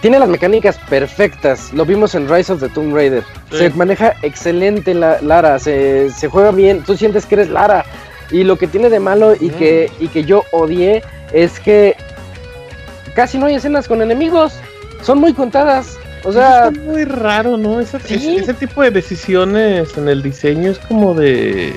[0.00, 1.72] tiene las mecánicas perfectas.
[1.72, 3.24] Lo vimos en Rise of the Tomb Raider.
[3.50, 3.58] Sí.
[3.58, 5.58] Se maneja excelente la, Lara.
[5.58, 6.82] Se, se juega bien.
[6.84, 7.84] Tú sientes que eres Lara.
[8.30, 11.02] Y lo que tiene de malo y, que, y que yo odié
[11.32, 11.96] es que
[13.14, 14.54] casi no hay escenas con enemigos.
[15.02, 15.98] Son muy contadas.
[16.24, 17.80] O sea, Está muy raro, ¿no?
[17.80, 18.36] Ese, Sí.
[18.38, 21.74] ese- tipo de decisiones en el diseño es como de.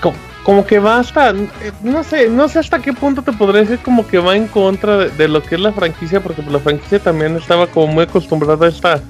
[0.00, 1.30] Como, como que va hasta.
[1.30, 4.46] eh, No sé, no sé hasta qué punto te podría decir como que va en
[4.46, 8.04] contra de, de lo que es la franquicia, porque la franquicia también estaba como muy
[8.04, 9.00] acostumbrada a esta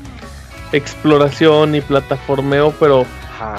[0.72, 3.04] exploración y plataformeo, pero,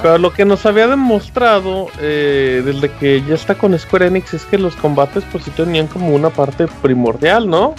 [0.02, 4.44] pero lo que nos había demostrado eh, desde que ya está con Square Enix es
[4.44, 7.74] que los combates pues sí tenían como una parte primordial, ¿no?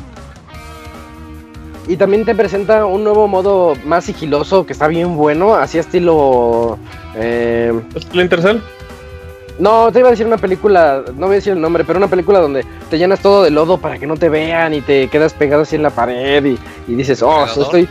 [1.87, 6.77] Y también te presenta un nuevo modo más sigiloso que está bien bueno, así estilo...
[7.15, 8.59] eh, Splinter Cell.
[9.57, 12.07] no, te iba a decir una película, no voy a decir el nombre, pero una
[12.07, 15.33] película donde te llenas todo de lodo para que no te vean y te quedas
[15.33, 17.89] pegado así en la pared y, y dices, oh, estoy...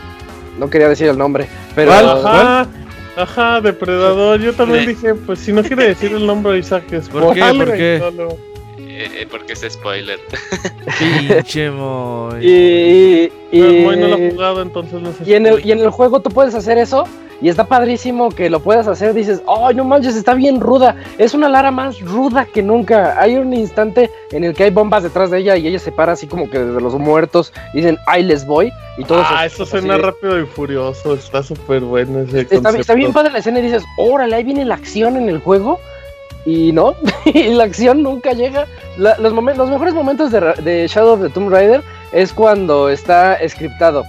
[0.57, 1.93] No quería decir el nombre, pero...
[1.93, 2.67] Ajá,
[3.15, 4.39] ajá, depredador.
[4.39, 7.41] Yo también Le- dije, pues si no quiere decir el nombre Isaac, es ¿Por qué?
[7.41, 7.97] ¿Por qué?
[7.99, 8.37] Solo.
[8.77, 10.19] Eh, eh, porque es spoiler.
[10.99, 12.45] Pinche Moy.
[12.45, 15.23] Y, y, Pero y- Moy no lo ha jugado, entonces no sé.
[15.25, 17.07] y en el, y en el juego tú puedes hacer eso
[17.41, 19.13] y está padrísimo que lo puedas hacer.
[19.13, 20.95] Dices, oh, no manches, está bien ruda.
[21.17, 23.15] Es una Lara más ruda que nunca.
[23.19, 26.13] Hay un instante en el que hay bombas detrás de ella y ella se para
[26.13, 27.53] así como que desde los muertos.
[27.73, 28.71] Dicen, ahí les voy.
[28.97, 31.13] Y todos Ah, eso suena de- rápido y furioso.
[31.13, 34.75] Está súper bueno ese Está, bien padre la escena y dices, órale, ahí viene la
[34.75, 35.79] acción en el juego.
[36.45, 36.95] Y no,
[37.25, 38.65] y la acción nunca llega.
[38.97, 44.03] La- los, mejores momentos de, de Shadow of the Tomb Raider es cuando está scriptado.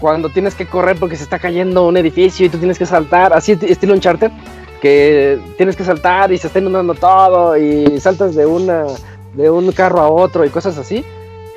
[0.00, 3.32] Cuando tienes que correr porque se está cayendo un edificio y tú tienes que saltar,
[3.32, 4.30] así esti- estilo Uncharted,
[4.80, 8.84] que tienes que saltar y se está inundando todo y saltas de una
[9.34, 11.04] de un carro a otro y cosas así.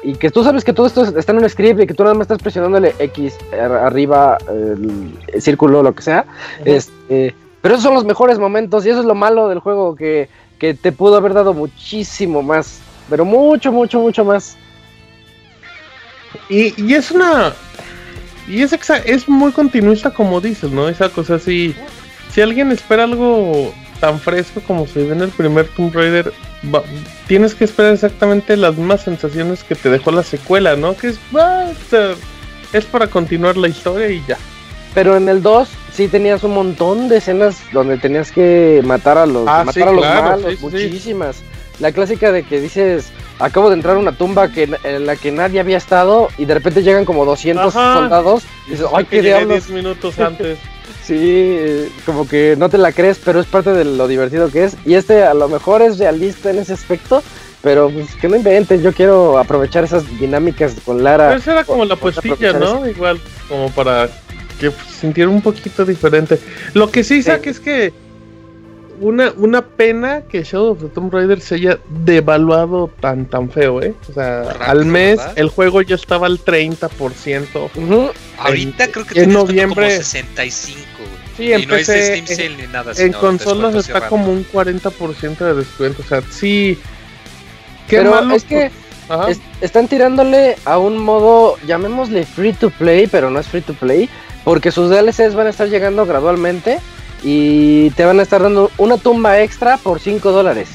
[0.04, 2.14] Y que tú sabes que todo esto está en un script y que tú nada
[2.14, 6.26] más estás presionándole X ar- arriba, el, el círculo, lo que sea.
[6.66, 10.28] Este, pero esos son los mejores momentos y eso es lo malo del juego, que,
[10.60, 12.82] que te pudo haber dado muchísimo más.
[13.10, 14.58] Pero mucho, mucho, mucho más.
[16.50, 17.54] Y, y es una.
[18.48, 18.74] Y es,
[19.06, 20.90] es muy continuista, como dices, ¿no?
[20.90, 21.76] Esa cosa así.
[22.34, 26.34] Si alguien espera algo tan fresco como se ve en el primer Tomb Raider,
[26.74, 26.84] va-
[27.28, 30.96] tienes que esperar exactamente las mismas sensaciones que te dejó la secuela, ¿no?
[30.98, 31.20] Que es.
[31.36, 31.70] ah,
[32.74, 34.38] es para continuar la historia y ya.
[34.94, 39.26] Pero en el 2 sí tenías un montón de escenas donde tenías que matar a
[39.26, 40.64] los, Ah, matar sí, a los claro, malos, sí, sí, sí.
[40.88, 41.38] muchísimas.
[41.80, 43.06] La clásica de que dices,
[43.40, 46.54] acabo de entrar a una tumba que, en la que nadie había estado y de
[46.54, 47.94] repente llegan como 200 Ajá.
[48.00, 49.68] soldados y dices, ay, qué diablos.
[49.68, 50.58] 10 minutos antes.
[51.04, 54.78] Sí, como que no te la crees, pero es parte de lo divertido que es.
[54.86, 57.22] Y este a lo mejor es realista en ese aspecto,
[57.62, 61.28] pero pues que no inventen, yo quiero aprovechar esas dinámicas con Lara.
[61.28, 62.88] Pero esa era como la Vamos a puestilla, aprovechar ¿no?
[62.90, 63.20] Igual,
[63.50, 64.08] como para
[64.62, 66.40] que sintiera un poquito diferente.
[66.74, 67.24] Lo que sí, Sí.
[67.24, 67.92] saque es que
[69.00, 73.82] una, una pena que Shadow of the Tomb Raider se haya devaluado tan tan feo,
[73.82, 73.94] ¿eh?
[74.10, 75.34] O sea, Rápido, al mes ¿verdad?
[75.38, 77.70] el juego ya estaba al 30%.
[77.76, 78.12] Ujú.
[78.38, 81.10] Ahorita En- creo que en tiene noviembre- como 65, güey.
[81.38, 82.92] Sí, y en no es Steam en- Sale ni nada.
[82.98, 86.02] En consolas está como un 40% de descuento.
[86.04, 86.78] O sea, sí.
[87.88, 88.36] Qué Pero malo.
[88.36, 88.72] es que
[89.30, 93.74] es- están tirándole a un modo, llamémosle free to play, pero no es free to
[93.74, 94.10] play,
[94.44, 96.80] porque sus DLCs van a estar llegando gradualmente
[97.24, 100.70] y te van a estar dando una tumba extra por 5 dólares.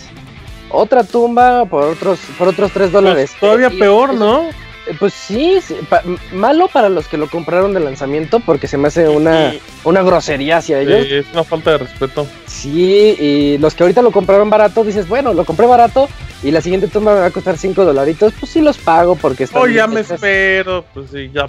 [0.70, 3.30] Otra tumba por otros por otros 3 dólares.
[3.30, 4.44] Pues, todavía Y peor, ¿no?
[4.88, 8.66] Eh, Pues sí, sí, pa- m- malo para los que lo compraron de lanzamiento porque
[8.66, 9.54] se me hace una,
[9.84, 11.06] una grosería hacia ellos.
[11.06, 12.26] Sí, es una falta de respeto.
[12.46, 16.08] Sí, y los que ahorita lo compraron barato, dices, bueno, lo compré barato
[16.42, 19.44] y la siguiente toma me va a costar 5 dolaritos, pues sí los pago porque
[19.44, 20.12] están Oh, ya me hechas.
[20.12, 20.84] espero.
[20.94, 21.48] Pues sí, ya.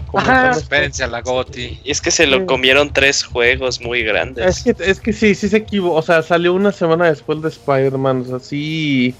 [0.51, 1.79] Espérense a la Goti.
[1.83, 4.45] Y es que se lo comieron tres juegos muy grandes.
[4.45, 5.95] Es que, es que sí, sí se equivocó.
[5.95, 8.21] O sea, salió una semana después de Spider-Man.
[8.21, 9.13] O sea, sí.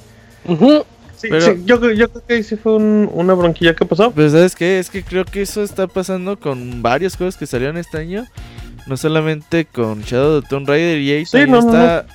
[1.20, 3.86] Sí, Pero- sí, yo, creo- yo creo que ahí sí fue un- una bronquilla que
[3.86, 4.12] pasó.
[4.12, 4.80] Pero ¿sabes qué?
[4.80, 8.26] Es que creo que eso está pasando con varios juegos que salieron este año.
[8.88, 12.06] No solamente con Shadow the Tomb Raider y EA Sí, también no, no, está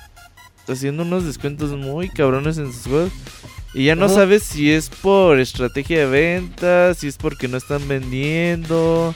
[0.67, 3.11] haciendo unos descuentos muy cabrones en sus juegos.
[3.73, 4.15] Y ya no Ajá.
[4.15, 9.13] sabes si es por estrategia de ventas, si es porque no están vendiendo.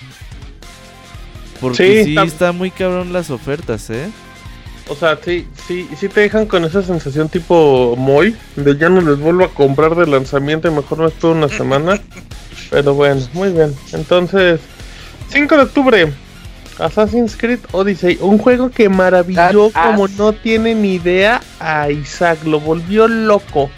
[1.59, 4.09] Porque Sí, sí, está muy cabrón las ofertas, ¿eh?
[4.89, 9.01] O sea, sí, sí, sí te dejan con esa sensación tipo Moy, de ya no
[9.01, 12.01] les vuelvo a comprar de lanzamiento y mejor me espero una semana.
[12.71, 13.75] Pero bueno, muy bien.
[13.93, 14.59] Entonces,
[15.31, 16.13] 5 de octubre,
[16.79, 20.11] Assassin's Creed Odyssey, un juego que maravilló That como ass.
[20.17, 23.69] no tiene ni idea a Isaac, lo volvió loco.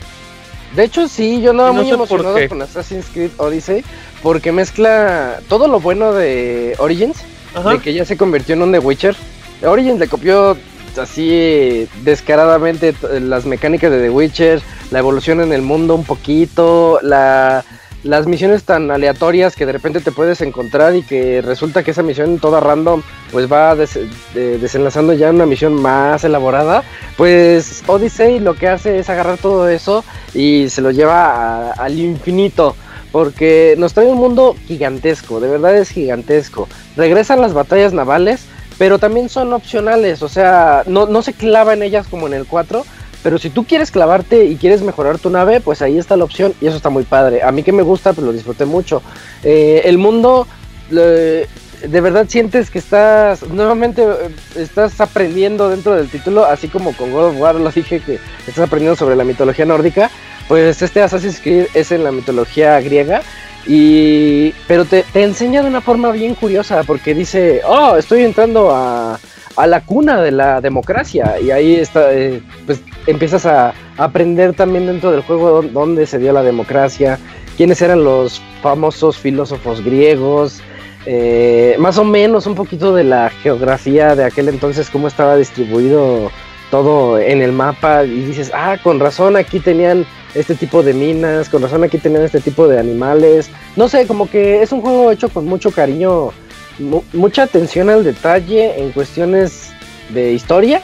[0.75, 3.83] De hecho, sí, yo andaba no muy sé emocionado con Assassin's Creed Odyssey
[4.23, 7.17] porque mezcla todo lo bueno de Origins,
[7.53, 7.71] Ajá.
[7.71, 9.15] de que ya se convirtió en un The Witcher.
[9.63, 10.57] Origins le copió
[10.97, 14.61] así descaradamente las mecánicas de The Witcher,
[14.91, 17.63] la evolución en el mundo un poquito, la,
[18.03, 22.03] las misiones tan aleatorias que de repente te puedes encontrar y que resulta que esa
[22.03, 23.01] misión toda random
[23.31, 23.99] pues va des-
[24.33, 26.83] de- desenlazando ya una misión más elaborada.
[27.17, 30.03] Pues Odyssey lo que hace es agarrar todo eso
[30.33, 32.75] y se lo lleva al infinito.
[33.11, 36.69] Porque nos trae un mundo gigantesco, de verdad es gigantesco.
[36.95, 38.45] Regresan las batallas navales,
[38.81, 42.47] pero también son opcionales, o sea, no, no se clava en ellas como en el
[42.47, 42.83] 4,
[43.21, 46.55] pero si tú quieres clavarte y quieres mejorar tu nave, pues ahí está la opción
[46.59, 47.43] y eso está muy padre.
[47.43, 49.03] A mí que me gusta, pues lo disfruté mucho.
[49.43, 50.47] Eh, el mundo,
[50.89, 51.47] de
[51.83, 57.25] verdad sientes que estás, nuevamente eh, estás aprendiendo dentro del título, así como con God
[57.25, 58.17] of War lo dije que
[58.47, 60.09] estás aprendiendo sobre la mitología nórdica,
[60.47, 63.21] pues este Assassin's Creed es en la mitología griega.
[63.67, 68.71] Y, pero te, te enseña de una forma bien curiosa porque dice, oh, estoy entrando
[68.71, 69.19] a,
[69.55, 74.87] a la cuna de la democracia y ahí está, eh, pues empiezas a aprender también
[74.87, 77.19] dentro del juego dó- dónde se dio la democracia,
[77.55, 80.61] quiénes eran los famosos filósofos griegos,
[81.05, 86.31] eh, más o menos un poquito de la geografía de aquel entonces, cómo estaba distribuido
[86.71, 88.03] todo en el mapa.
[88.05, 90.05] Y dices, ah, con razón aquí tenían
[90.35, 93.49] este tipo de minas, con razón aquí tenían este tipo de animales.
[93.75, 96.29] No sé, como que es un juego hecho con mucho cariño,
[96.79, 99.71] mu- mucha atención al detalle en cuestiones
[100.09, 100.81] de historia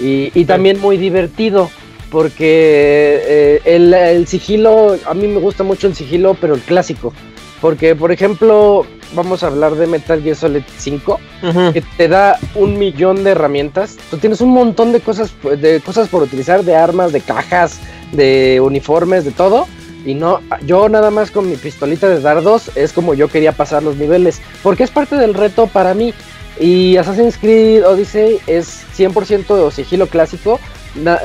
[0.00, 1.70] y, y también muy divertido.
[2.10, 7.12] Porque eh, el, el sigilo, a mí me gusta mucho el sigilo, pero el clásico.
[7.60, 11.72] Porque, por ejemplo, vamos a hablar de Metal Gear Solid 5 Ujú.
[11.72, 13.96] que te da un millón de herramientas.
[14.10, 17.80] Tú tienes un montón de cosas, de cosas por utilizar, de armas, de cajas,
[18.12, 19.66] de uniformes, de todo.
[20.04, 23.82] Y no, yo nada más con mi pistolita de dardos es como yo quería pasar
[23.82, 24.40] los niveles.
[24.62, 26.14] Porque es parte del reto para mí.
[26.58, 30.60] Y Assassin's Creed Odyssey es 100% sigilo clásico.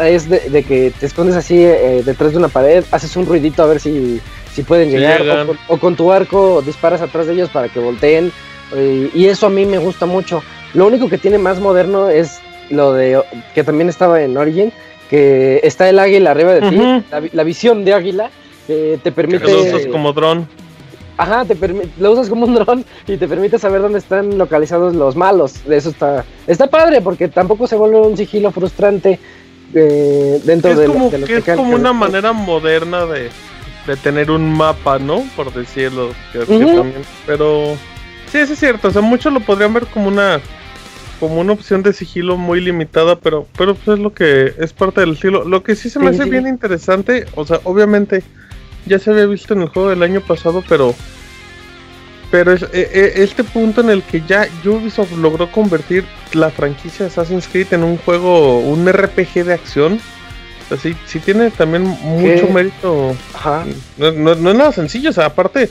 [0.01, 3.63] Es de, de que te escondes así eh, detrás de una pared, haces un ruidito
[3.63, 4.19] a ver si,
[4.53, 5.21] si pueden llegar.
[5.21, 5.41] llegan.
[5.41, 8.33] O con, o con tu arco disparas atrás de ellos para que volteen.
[8.73, 10.43] Eh, y eso a mí me gusta mucho.
[10.73, 12.39] Lo único que tiene más moderno es
[12.69, 13.21] lo de
[13.53, 14.71] que también estaba en Origin,
[15.11, 17.03] que está el águila arriba de ti, Ujú.
[17.11, 18.31] la, vi- la visión de águila
[18.65, 20.47] que te Que permite lo usas como dron.
[21.17, 21.55] Ajá, te
[21.99, 25.55] lo usas como un dron y te permite saber dónde están localizados los malos.
[25.69, 29.19] Eso está está padre porque tampoco se vuelve un sigilo frustrante
[29.75, 33.29] eh, dentro es de, como, de las que es mecánicas como una manera moderna de,
[33.87, 35.23] de tener un mapa, ¿no?
[35.35, 36.09] Por decirlo.
[36.33, 36.75] que- que Ujú.
[36.75, 37.75] también- pero
[38.31, 38.87] sí, eso es cierto.
[38.87, 40.39] O sea, muchos lo podrían ver como una
[41.21, 44.99] como una opción de sigilo muy limitada, pero pero pues es lo que es parte
[45.01, 45.45] del estilo.
[45.45, 46.29] Lo que sí se me Sí, hace sí.
[46.31, 48.23] bien interesante, o sea, obviamente
[48.87, 50.93] ya se había visto en el juego del año pasado, pero
[52.31, 57.05] pero es, e- e- este punto en el que ya Ubisoft logró convertir la franquicia
[57.05, 59.99] de Assassin's Creed en un juego, un RPG de acción.
[60.65, 62.53] O sea, sí, sí tiene también mucho ¿Qué?
[62.53, 63.15] mérito.
[63.33, 63.65] Ajá.
[63.97, 65.69] No, no- no es nada sencillo, o sea, aparte,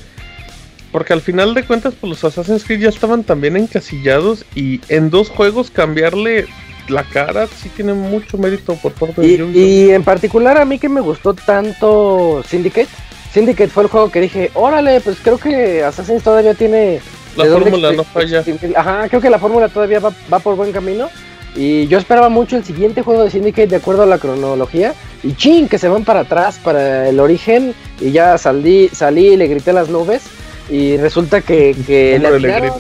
[0.93, 5.11] porque al final de cuentas, pues los Assassin's Creed ya estaban también encasillados y en
[5.11, 6.47] dos juegos cambiarle
[6.89, 9.57] la cara sí tiene mucho mérito por parte de Y, Ubisoft.
[9.57, 12.89] y en particular a mí que me gustó tanto Syndicate.
[13.33, 17.01] Syndicate fue el juego que dije, órale, pues creo que Assassin's todavía tiene...
[17.37, 18.43] la de fórmula no falla.
[18.75, 21.09] Ajá, creo que la fórmula todavía va, va por buen camino.
[21.55, 24.95] Y yo esperaba mucho el siguiente juego de Syndicate de acuerdo a la cronología.
[25.23, 27.73] Y chin, que se van para atrás, para el origen.
[28.01, 30.23] Y ya salí, salí y le grité a las nubes.
[30.71, 32.73] Y resulta que, que le atinaron,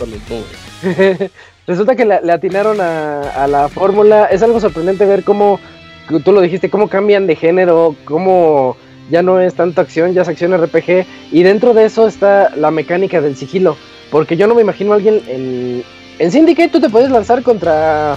[1.66, 4.26] resulta que le, le atinaron a, a la fórmula.
[4.26, 5.60] Es algo sorprendente ver cómo,
[6.24, 8.76] tú lo dijiste, cómo cambian de género, cómo
[9.10, 11.06] ya no es tanto acción, ya es acción RPG.
[11.32, 13.76] Y dentro de eso está la mecánica del sigilo.
[14.10, 15.84] Porque yo no me imagino a alguien en,
[16.18, 18.16] en Syndicate, tú te puedes lanzar contra,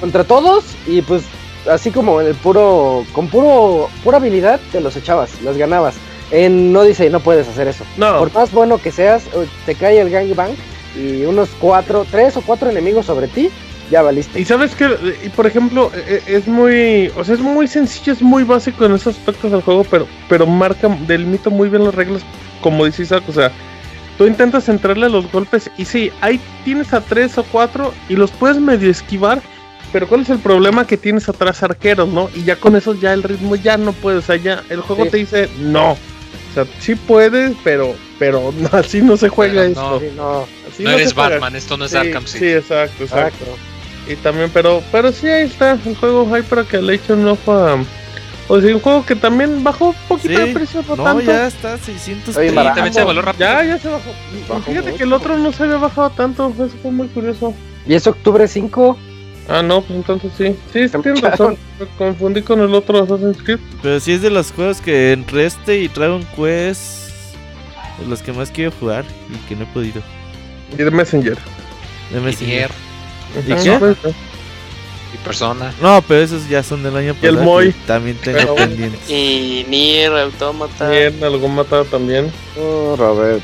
[0.00, 1.22] contra todos y pues
[1.70, 5.94] así como en el puro, con puro, pura habilidad te los echabas, los ganabas.
[6.30, 7.84] En no dice no puedes hacer eso.
[7.96, 10.52] No, Por más bueno que seas, eh, te cae el gangbang
[10.96, 13.50] y unos cuatro, tres o cuatro enemigos sobre ti,
[13.90, 14.38] ya valiste.
[14.40, 14.86] y sabes que,
[15.34, 18.92] por ejemplo, e- e- es muy, o sea, es muy sencillo, es muy básico en
[18.94, 22.22] esos aspectos del juego, pero, pero marca, delimita muy bien las reglas,
[22.60, 23.50] como dice Isaac, o sea,
[24.18, 28.14] tú intentas entrarle a los golpes y sí, ahí tienes a tres o cuatro y
[28.14, 29.40] los puedes medio esquivar,
[29.92, 30.86] pero ¿cuál es el problema?
[30.86, 32.30] Que tienes atrás arqueros, ¿no?
[32.36, 35.04] Y ya con eso ya el ritmo ya no puede, o sea, ya el juego
[35.04, 35.10] Sí.
[35.10, 35.96] te dice no.
[36.50, 39.80] O sea, sí puedes, pero, pero no, así no se juega Pero esto.
[39.82, 39.98] no.
[40.00, 41.28] Sí, no, Así No se eres juega.
[41.30, 42.46] Batman, esto no es Sí, Arkham Sí, City.
[42.52, 43.44] exacto, exacto.
[43.44, 43.58] exacto.
[44.10, 47.28] Y también, pero, pero sí, ahí está el juego hay para que le echen un
[47.28, 47.78] ojo a.
[48.48, 50.42] O sea, un juego que también bajó un poquito Sí.
[50.42, 51.22] de precio, no, No, tanto.
[51.22, 52.74] ya está, 600 Oye, Sí, barato.
[52.74, 53.48] también se devaluó rápido.
[53.48, 54.10] Ya, ya se bajó.
[54.48, 54.96] Bajó Fíjate mucho.
[54.96, 57.54] que el otro no se había bajado tanto, eso fue muy curioso.
[57.86, 58.98] Y es octubre 5.
[59.50, 60.56] Ah, no, pues entonces sí.
[60.72, 61.56] Sí, tienes razón.
[61.80, 63.58] Me confundí con el otro Assassin's Creed.
[63.82, 67.34] Pero sí es de los juegos que entre este y Dragon Quest
[67.98, 70.00] de los que más quiero jugar y que no he podido.
[70.72, 71.36] Y de Messenger.
[72.12, 72.70] De Y Messenger.
[73.34, 74.10] Nier, ¿Y Ajá, qué?
[75.14, 75.74] y Persona.
[75.82, 77.44] No, pero esos ya son del año Y el pasado.
[77.50, 77.72] Moy.
[77.86, 79.10] También tengo Pero- pendientes.
[79.10, 80.88] Y Nier Automata.
[80.88, 82.30] Bien, algo mata también.
[82.56, 83.42] Oh, Robert.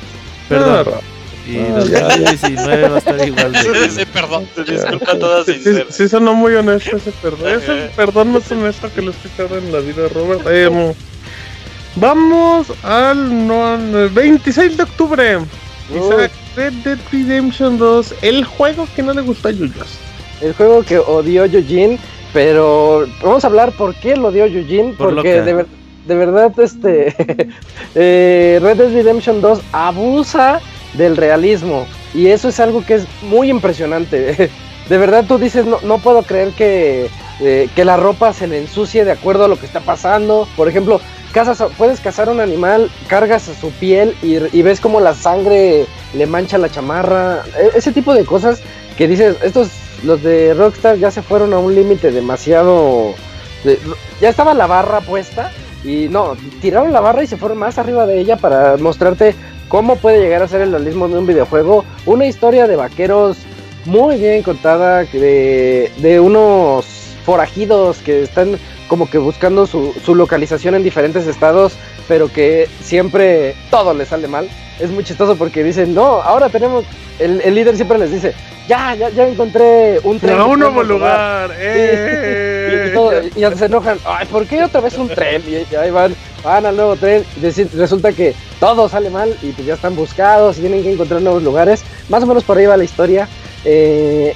[0.49, 0.87] Perdón.
[0.95, 1.01] Ah,
[1.49, 3.91] Y Ah, 2019 va a estar igual de.
[3.91, 4.49] Sí, perdón.
[4.55, 7.49] Te disculpa toda Sí, sí, sí sonó muy honesto ese perdón.
[7.49, 10.43] Ese perdón más honesto que lo he escuchado en la vida de Robert.
[10.49, 10.95] Eh,
[11.97, 15.39] vamos al no, al 26 de octubre.
[15.95, 18.15] Isaac, Red Dead Redemption 2.
[18.23, 19.99] El juego que no le gustó a Yuyos.
[20.41, 21.99] El juego que odió Yujin,
[22.33, 25.67] pero vamos a hablar por qué lo odió Yujin, Por porque de, ver-
[26.07, 27.15] de verdad este
[27.95, 30.61] eh, Red Dead Redemption 2 abusa
[30.97, 34.51] del realismo y eso es algo que es muy impresionante.
[34.89, 37.09] De verdad tú dices, no, no puedo creer que,
[37.41, 40.47] eh, que la ropa se le ensucie de acuerdo a lo que está pasando.
[40.57, 41.01] Por ejemplo,
[41.33, 45.87] cazas puedes cazar un animal, cargas a su piel y, y ves como la sangre
[46.15, 47.43] le mancha la chamarra.
[47.59, 48.61] E- ese tipo de cosas
[48.97, 49.71] que dices, estos,
[50.05, 53.13] los de Rockstar ya se fueron a un límite demasiado...
[53.65, 53.81] de-
[54.21, 55.51] ya estaba la barra puesta
[55.85, 59.35] y no, tiraron la barra y se fueron más arriba de ella para mostrarte
[59.69, 61.85] cómo puede llegar a ser el realismo de un videojuego.
[62.05, 63.39] Una historia de vaqueros
[63.85, 66.87] muy bien contada, de, de unos
[67.25, 71.77] forajidos que están como que buscando su, su localización en diferentes estados,
[72.07, 74.49] pero que siempre todo les sale mal.
[74.81, 76.85] Es muy chistoso porque dicen, no, ahora tenemos,
[77.19, 78.35] el, el líder siempre les dice,
[78.69, 80.37] ya, ya, ya encontré un tren.
[80.37, 81.49] Que un nuevo podemos robar".
[81.49, 81.57] lugar.
[81.61, 82.89] Y, ¡Eh!
[82.91, 85.43] y todo- y ya se enojan, ay, ¿por qué otra vez un tren?
[85.47, 87.25] Y, y ahí van, van al nuevo tren.
[87.41, 91.23] Y resulta que todo sale mal y pues ya están buscados y tienen que encontrar
[91.23, 91.83] nuevos lugares.
[92.09, 93.29] Más o menos por ahí va la historia.
[93.65, 94.35] Eh,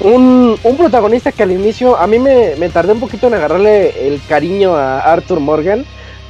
[0.00, 4.06] un, un protagonista que al inicio a mí me, me tardé un poquito en agarrarle
[4.08, 5.84] el cariño a Arthur Morgan.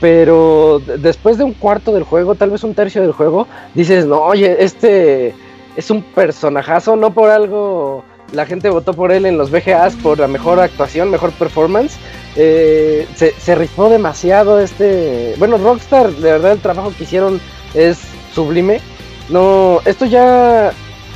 [0.04, 4.20] Pero después de un cuarto del juego, tal vez un tercio del juego, dices, no,
[4.20, 5.32] oye, este
[5.78, 8.04] es un personajazo, no por algo
[8.34, 11.96] la gente votó por él en los VGAs por la mejor actuación, mejor performance.
[12.36, 15.36] Eh, se, se rifó demasiado este.
[15.38, 17.40] Bueno, Rockstar, de verdad, el trabajo que hicieron
[17.72, 17.96] es
[18.34, 18.82] sublime.
[19.30, 20.70] No, esto ya.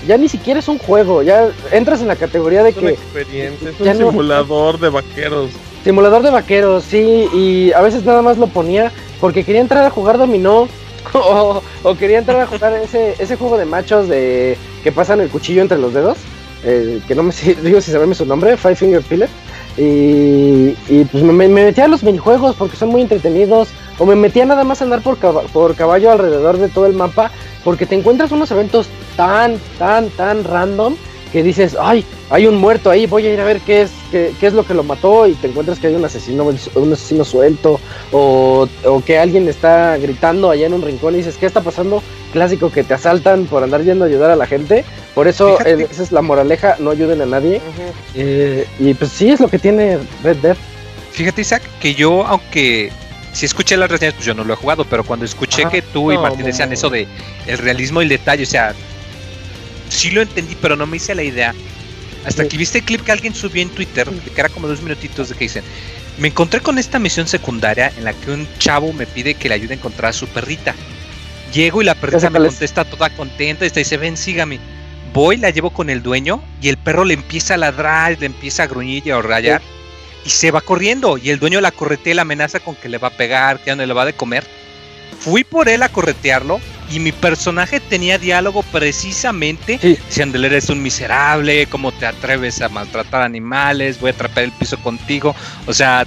[0.06, 2.94] Ya ni siquiera es un juego, ya entras en la categoría de Es una que
[2.94, 5.50] experiencia, es un no- simulador de vaqueros.
[5.84, 9.90] Simulador de vaqueros, sí, y a veces nada más lo ponía porque quería entrar a
[9.90, 10.68] jugar dominó
[11.14, 11.62] o,
[11.98, 15.78] quería entrar a jugar ese, ese juego de machos de que pasan el cuchillo entre
[15.78, 16.18] los dedos,
[16.64, 17.32] eh, que no me
[17.62, 19.30] digo si saberme su nombre, Five Finger Philip,
[19.76, 23.68] y, y pues me, me metía a los minijuegos porque son muy entretenidos,
[23.98, 27.30] o me metía nada más a andar por, por caballo alrededor de todo el mapa,
[27.64, 30.96] porque te encuentras unos eventos tan, tan, tan random
[31.32, 34.32] que dices, ay, hay un muerto ahí, voy a ir a ver qué es, qué,
[34.38, 36.44] qué es lo que lo mató y te encuentras que hay un asesino,
[36.74, 37.80] un asesino suelto
[38.12, 42.02] o, o que alguien está gritando allá en un rincón y dices, ¿qué está pasando?
[42.32, 44.84] Clásico que te asaltan por andar yendo a ayudar a la gente.
[45.14, 47.60] Por eso eh, esa es la moraleja, no ayuden a nadie.
[48.14, 50.56] Eh, y pues sí, es lo que tiene Red Dead.
[51.12, 52.92] Fíjate, Isaac, que yo, aunque
[53.32, 55.70] si escuché las reseñas, pues yo no lo he jugado, pero cuando escuché Ajá.
[55.70, 56.74] que tú y No, Martín no, decían no.
[56.74, 57.06] eso de
[57.46, 58.74] el realismo y el detalle, o sea,
[59.88, 61.54] sí lo entendí, pero no me hice la idea.
[62.28, 62.48] Hasta Sí.
[62.50, 65.34] que viste el clip que alguien subió en Twitter, que era como dos minutitos de
[65.34, 65.64] que dicen,
[66.18, 69.54] me encontré con esta misión secundaria en la que un chavo me pide que le
[69.54, 70.74] ayude a encontrar a su perrita.
[71.54, 74.60] Llego y la perrita me contesta toda contenta y dice, ven, sígame.
[75.14, 78.64] Voy, la llevo con el dueño y el perro le empieza a ladrar, le empieza
[78.64, 79.62] a gruñir y a rayar
[80.24, 81.16] y se va corriendo.
[81.16, 83.68] Y el dueño la corretea y la amenaza con que le va a pegar, que
[83.68, 84.44] ya no le va de comer.
[85.20, 86.60] Fui por él a corretearlo
[86.90, 89.98] y mi personaje tenía diálogo precisamente Sí.
[90.08, 94.78] diciéndole eres un miserable, cómo te atreves a maltratar animales, voy a atrapar el piso
[94.78, 95.34] contigo.
[95.66, 96.06] O sea,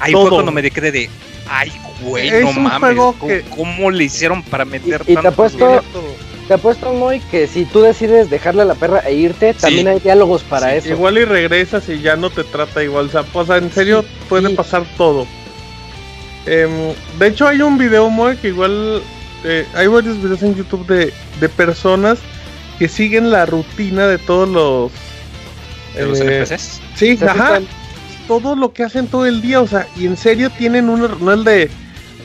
[0.00, 0.22] ahí Todo.
[0.22, 1.10] fue cuando me quedé de,
[1.48, 5.06] ay, güey, Es no un mames, juego ¿cómo, que- cómo le hicieron para meter y
[5.06, 5.82] te tantos apuesto-?
[6.48, 10.00] Te apuesto, Moy, que si tú decides dejarle a la perra e irte, también hay
[10.00, 10.88] diálogos para Sí, eso.
[10.90, 13.06] Igual y regresas y ya no te trata igual.
[13.06, 14.54] O sea, sea, en serio puede sí.
[14.54, 15.26] pasar todo.
[16.46, 19.02] Em, de hecho, hay un video muy que igual.
[19.44, 22.18] eh, hay varios videos en YouTube de, de personas
[22.78, 24.92] que siguen la rutina de todos los.
[25.94, 26.80] ¿De los eh, NPCs?
[26.94, 27.60] Sí, ajá.
[28.28, 31.00] Todo lo que hacen todo el día, o sea, y en serio tienen un.
[31.24, 31.70] No el de.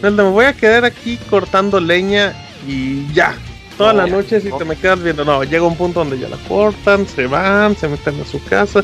[0.01, 2.33] No el de me voy a quedar aquí cortando leña
[2.67, 3.35] y ya.
[3.77, 4.57] Toda No, la ya, noche si no.
[4.57, 5.23] te me quedas viendo.
[5.25, 8.83] No, llega un punto donde ya la cortan, se van, se meten a su casa,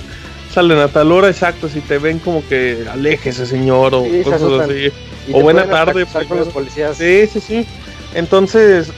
[0.53, 1.69] salen a tal hora, exacto.
[1.69, 4.91] Si te ven como que aléjese, señor, o Sí, se cosas así.
[5.31, 6.97] O buena tarde, con los policías.
[6.97, 7.65] Sí, sí, sí.
[8.13, 8.89] Entonces,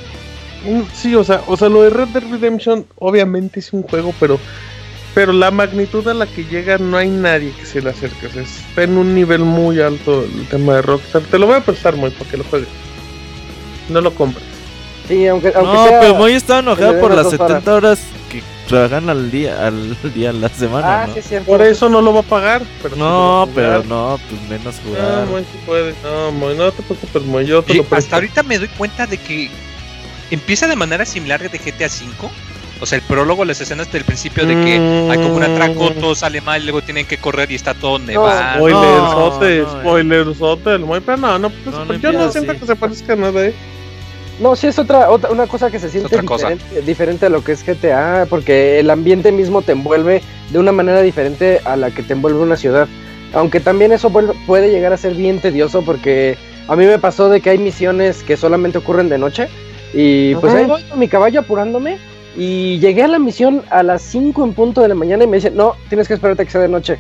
[0.66, 4.14] mm, sí, o sea, o sea, lo de Red Dead Redemption obviamente es un juego,
[4.20, 4.40] pero
[5.14, 8.28] pero la magnitud a la que llega no hay nadie que se le acerque.
[8.28, 11.22] O sea, está en un nivel muy alto el tema de Rockstar.
[11.22, 12.68] Te lo voy a prestar muy para que lo juegues.
[13.88, 14.44] No lo compres.
[15.08, 16.00] Sí, aunque, aunque No, sea...
[16.02, 18.00] pero Moy está enojado por las las dos 70 horas
[18.30, 21.14] que trabajan al día, al día, a la semana, Ah, ¿no?
[21.14, 21.48] sí, es cierto.
[21.52, 22.62] Por eso no lo va a pagar.
[22.82, 25.26] Pero No, pero no, pues menos No, jugar.
[25.28, 25.94] muy sí puede.
[26.04, 27.46] No, muy, no te preocupes, muy.
[27.46, 27.96] Yo te lo presto.
[27.96, 29.50] hasta ahorita me doy cuenta de que
[30.32, 32.30] empieza de manera similar de GTA V.
[32.82, 34.74] O sea, el prólogo, las escenas del principio de que
[35.10, 36.00] hay como un atraco, Mm.
[36.02, 38.56] todo sale mal, luego tienen que correr y está todo nevado.
[38.58, 39.80] Spoilersote, No, no.
[39.80, 43.14] spoilersote, el muy, pero no, no, pues, No, no yo no siento que se parezca
[43.14, 43.56] a nada, eh.
[44.40, 47.54] No, sí es otra, otra una cosa que se siente diferente, diferente a lo que
[47.54, 52.04] es GTA, porque el ambiente mismo te envuelve de una manera diferente a la que
[52.04, 52.88] te envuelve una ciudad.
[53.34, 56.38] Aunque también eso vuelve- puede llegar a ser bien tedioso porque
[56.68, 59.48] a mí me pasó de que hay misiones que solamente ocurren de noche
[59.94, 60.62] y pues Ajá.
[60.62, 61.98] ahí voy con mi caballo apurándome
[62.36, 65.38] y llegué a la misión a las 5 en punto de la mañana y me
[65.38, 66.98] dicen, no, tienes que esperarte a que sea de noche.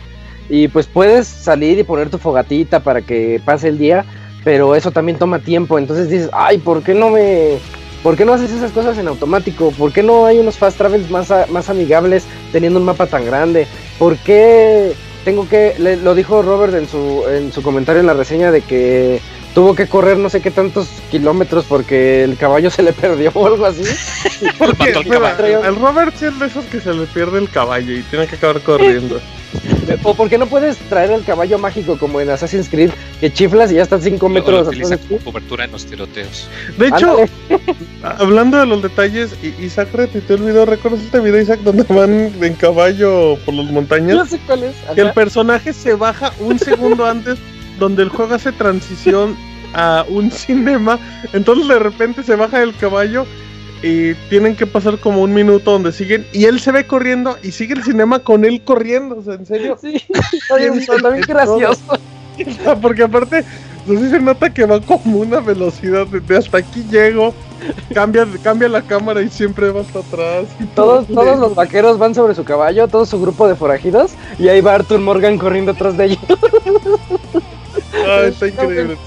[0.47, 4.05] Y pues puedes salir y poner tu fogatita para que pase el día,
[4.45, 5.77] pero eso también toma tiempo.
[5.77, 7.57] Entonces dices, ay, ¿por qué no me...
[8.03, 9.71] ¿Por qué no haces esas cosas en automático?
[9.71, 13.65] ¿Por qué no hay unos fast travels más, más amigables teniendo un mapa tan grande?
[13.97, 14.93] ¿Por qué
[15.25, 15.73] tengo que...
[15.79, 19.19] lo dijo Robert en su, en su comentario en la reseña de que
[19.55, 23.47] tuvo que correr no sé qué tantos kilómetros porque el caballo se le perdió o
[23.47, 23.83] algo así.
[24.57, 27.93] Porque, al mira, al Robert sí es de esos que se le pierde el caballo
[27.93, 29.19] y tiene que acabar corriendo.
[30.03, 33.71] O por qué no puedes traer el caballo mágico como en Assassin's Creed, que chiflas
[33.71, 36.49] y ya estás 5 Luego lo metros utiliza como cobertura en los tiroteos.
[36.77, 37.17] De hecho,
[38.03, 42.53] hablando de los detalles, Isaac retuiteó el video, ¿recuerdas este video, Isaac, donde van en
[42.55, 44.29] caballo por las montañas?
[44.29, 44.75] sé cuál es.
[44.93, 47.37] Que el personaje se baja un segundo antes,
[47.79, 49.35] donde el juego hace transición
[49.73, 50.99] a un cinema,
[51.33, 53.25] entonces de repente se baja del caballo
[53.83, 57.51] y tienen que pasar como un minuto donde siguen, y él se ve corriendo y
[57.51, 59.77] sigue el cinema con él corriendo, o sea, en serio.
[59.79, 60.01] Sí,
[60.57, 61.99] Piensan está bien gracioso.
[62.81, 63.45] Porque aparte,
[63.85, 67.33] pues sí se nota que va como una velocidad de, de hasta aquí llego,
[67.93, 70.45] cambia, cambia la cámara y siempre va hasta atrás.
[70.59, 71.21] y Todos, todo.
[71.21, 74.75] todos los vaqueros van sobre su caballo, todo su grupo de forajidos, y ahí va
[74.75, 76.19] Arthur Morgan corriendo atrás de ellos.
[78.07, 78.97] Ay, está increíble.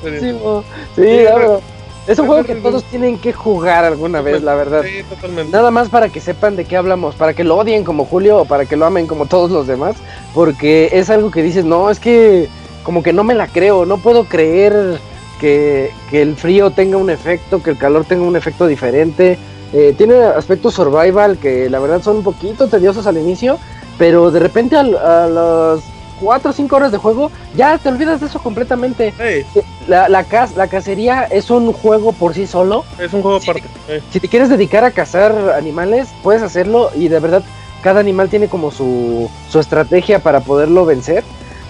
[0.96, 1.60] Sí, claro.
[2.06, 4.82] Es un juego que todos tienen que jugar alguna vez, la verdad.
[4.82, 5.52] Sí, totalmente.
[5.52, 8.44] Nada más para que sepan de qué hablamos, para que lo odien como Julio o
[8.46, 9.96] para que lo amen como todos los demás,
[10.32, 12.48] porque es algo que dices, no, es que
[12.82, 14.98] como que no me la creo, no puedo creer
[15.38, 19.36] que, que el frío tenga un efecto, que el calor tenga un efecto diferente.
[19.74, 23.58] Eh, tiene aspectos survival que la verdad son un poquito tediosos al inicio,
[23.98, 25.80] pero de repente al- a, las
[26.20, 29.14] 4 o 5 horas de juego ya te olvidas de eso completamente.
[29.18, 29.44] Hey,
[29.86, 33.64] La, la, caz- la cacería es un juego por sí solo es un juego aparte.
[33.88, 34.02] eh.
[34.12, 37.42] si te quieres dedicar a cazar animales, puedes hacerlo y de verdad
[37.82, 41.24] cada animal tiene como su, su estrategia para poderlo vencer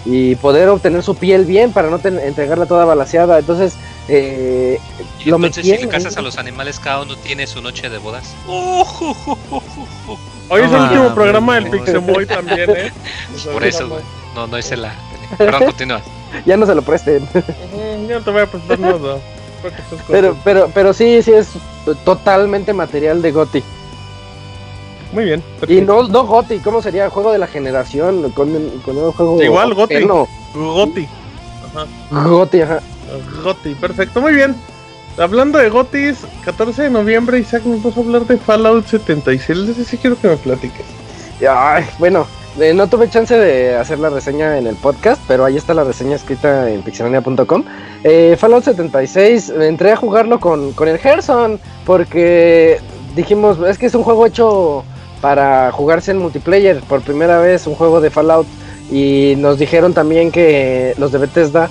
[0.05, 3.37] y poder obtener su piel bien para no ten- entregarla toda balaseada.
[3.37, 3.73] Entonces,
[4.07, 4.79] eh,
[5.23, 7.97] Y Lo entonces, si le casas a los animales, cada uno tiene su noche de
[7.99, 8.33] bodas.
[8.47, 8.85] Hoy
[10.61, 11.69] es el último programa del.
[11.69, 12.91] Pixemoy también, ¿eh?
[13.51, 14.01] Por eso, güey.
[14.35, 14.93] No, no hice la.
[15.37, 16.01] Perdón, continúa.
[16.45, 17.27] ya no se lo presten.
[18.07, 19.17] Ya no te voy a prestar nada.
[20.07, 21.49] Pero, pero, pero sí, sí es
[22.05, 23.63] totalmente material de Goti.
[25.11, 25.43] Muy bien.
[25.67, 27.09] Y no, no Goti, ¿cómo sería?
[27.09, 29.41] Juego de la generación, con, con un juego.
[29.41, 30.05] Igual, Goti.
[30.05, 31.07] No, Goti.
[31.67, 32.27] Ajá.
[32.27, 32.79] Goti, ajá.
[33.43, 34.55] Goti, perfecto, muy bien.
[35.17, 39.69] Hablando de Gotis, 14 de noviembre, Isaac, nos vas a hablar de Fallout 76.
[39.69, 40.85] Ese sí quiero que me platiques.
[41.47, 42.25] Ay, bueno,
[42.75, 46.15] no tuve chance de hacer la reseña en el podcast, pero ahí está la reseña
[46.15, 47.63] escrita en pixelania.com.
[48.03, 52.79] Eh, Fallout 76, entré a jugarlo con, con el Gerson, porque
[53.15, 54.83] dijimos, es que es un juego hecho
[55.21, 58.47] para jugarse en multiplayer, por primera vez un juego de Fallout.
[58.91, 61.69] Y nos dijeron también que los de Bethesda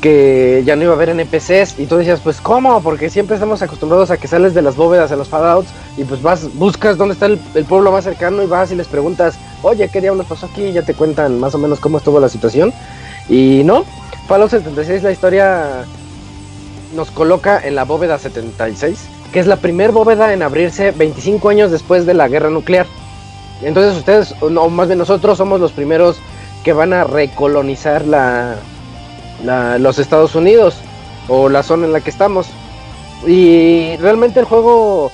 [0.00, 2.82] que ya no iba a haber NPCs y tú decías, pues ¿cómo?
[2.82, 6.22] Porque siempre estamos acostumbrados a que sales de las bóvedas a los Fallouts y pues
[6.22, 10.00] vas, buscas dónde está el, pueblo más cercano y vas y les preguntas, oye, ¿qué
[10.00, 10.64] diablos pasó aquí?
[10.64, 12.72] Y ya te cuentan más o menos cómo estuvo la situación.
[13.28, 13.84] Y no,
[14.26, 15.84] Fallout 76 la historia
[16.96, 18.98] nos coloca en la bóveda 76,
[19.32, 22.86] que es la primer bóveda en abrirse 25 años después de la guerra nuclear.
[23.62, 26.16] Entonces ustedes, o más bien nosotros, somos los primeros
[26.64, 28.56] que van a recolonizar la,
[29.44, 30.76] los Estados Unidos
[31.28, 32.48] o la zona en la que estamos.
[33.26, 35.12] Y realmente el juego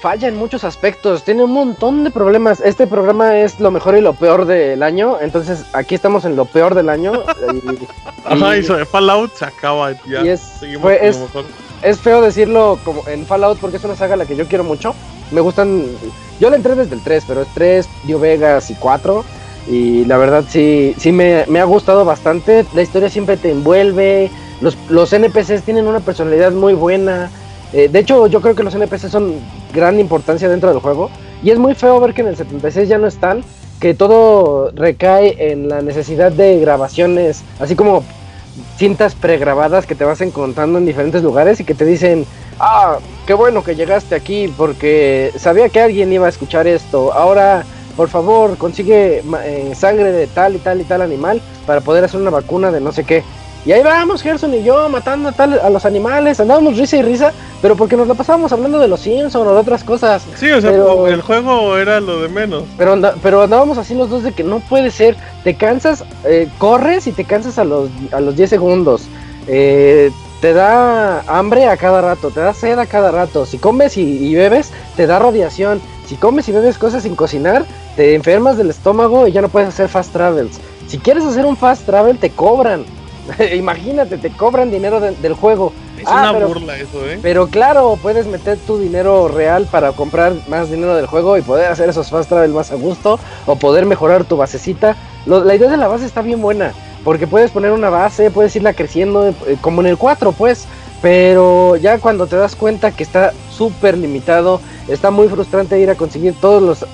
[0.00, 2.60] falla en muchos aspectos, tiene un montón de problemas.
[2.60, 6.46] Este programa es lo mejor y lo peor del año, entonces aquí estamos en lo
[6.46, 7.12] peor del año.
[8.24, 10.22] Ajá, y Fallout se acaba ya.
[10.22, 10.62] es,
[11.82, 14.64] es, feo decirlo como en Fallout porque es una saga a la que yo quiero
[14.64, 14.94] mucho.
[15.30, 15.84] Me gustan,
[16.40, 19.24] yo la entré desde el 3, pero es 3, Dio Vegas y 4.
[19.68, 22.64] Y la verdad sí, sí me, ha gustado bastante.
[22.74, 24.30] La historia siempre te envuelve.
[24.60, 27.30] Los, los NPCs tienen una personalidad muy buena.
[27.72, 29.34] Eh, de hecho, yo creo que los NPCs son
[29.72, 31.10] gran importancia dentro del juego.
[31.42, 33.44] Y es muy feo ver que en el 76 ya no están.
[33.80, 37.42] Que todo recae en la necesidad de grabaciones.
[37.58, 38.02] Así como
[38.76, 42.26] cintas pregrabadas que te vas encontrando en diferentes lugares y que te dicen,
[42.58, 47.12] ah, qué bueno que llegaste aquí porque sabía que alguien iba a escuchar esto.
[47.12, 47.64] Ahora
[48.00, 52.18] por favor, consigue eh, sangre de tal y tal y tal animal para poder hacer
[52.18, 53.22] una vacuna de no sé qué.
[53.66, 57.02] Y ahí vamos, Gerson y yo, matando a, tal, a los animales, andábamos risa y
[57.02, 60.24] risa, pero porque nos la pasábamos hablando de los Simpsons o de otras cosas.
[60.36, 62.62] Sí, o sea, el juego era lo de menos.
[62.78, 65.14] Pero, pero andábamos así los dos de que no puede ser,
[65.44, 69.02] te cansas, eh, corres y te cansas a los, a los 10 segundos.
[69.46, 70.10] Eh,
[70.40, 73.44] te da hambre a cada rato, te da sed a cada rato.
[73.44, 75.82] Si comes y bebes, te da radiación.
[76.10, 77.64] Si comes y bebes cosas sin cocinar,
[77.94, 80.58] te enfermas del estómago y ya no puedes hacer fast travels.
[80.88, 82.84] Si quieres hacer un fast travel, te cobran.
[83.54, 85.72] Imagínate, te cobran dinero del juego.
[85.96, 87.20] Es una ah, burla eso, ¿eh?
[87.22, 91.70] Pero claro, puedes meter tu dinero real para comprar más dinero del juego y poder
[91.70, 94.96] hacer esos fast travel más a gusto o poder mejorar tu basecita.
[95.26, 96.72] la idea de la base está bien buena,
[97.04, 100.66] porque puedes poner una base, puedes irla creciendo, eh, como en el 4, pues.
[101.02, 105.94] Pero ya cuando te das cuenta que está súper limitado, está muy frustrante ir a
[105.94, 106.86] conseguir todos los,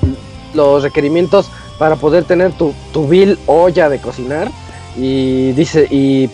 [0.55, 4.51] los requerimientos para poder tener tu, tu vil olla de cocinar.
[4.97, 6.31] Y dice, y,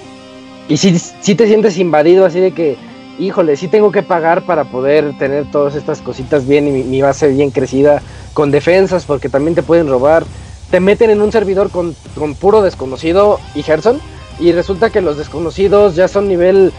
[0.69, 2.77] y si, si te sientes invadido así de que,
[3.19, 7.29] híjole, sí tengo que pagar para poder tener todas estas cositas bien y mi, base
[7.29, 8.03] bien crecida,
[8.35, 10.25] con defensas, porque también te pueden robar.
[10.71, 14.01] Te meten en un servidor con, con puro desconocido y Gerson,
[14.39, 16.73] y resulta que los desconocidos ya son nivel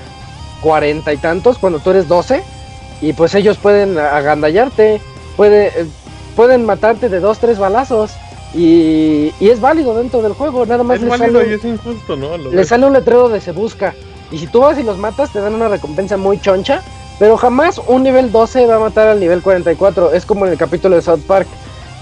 [0.64, 2.44] cuarenta y tantos cuando tú eres 12
[3.02, 5.02] y pues ellos pueden agandallarte,
[5.36, 5.86] puede, eh,
[6.36, 8.12] pueden matarte de dos, tres balazos
[8.56, 12.38] y, y, es válido dentro del juego, nada más es válido y es injusto, ¿no?
[12.38, 13.94] le sale un letrero de se busca
[14.32, 16.82] y si tú vas y los matas te dan una recompensa muy choncha,
[17.20, 20.58] pero jamás un nivel 12 va a matar al nivel 44, es como en el
[20.58, 21.48] capítulo de South Park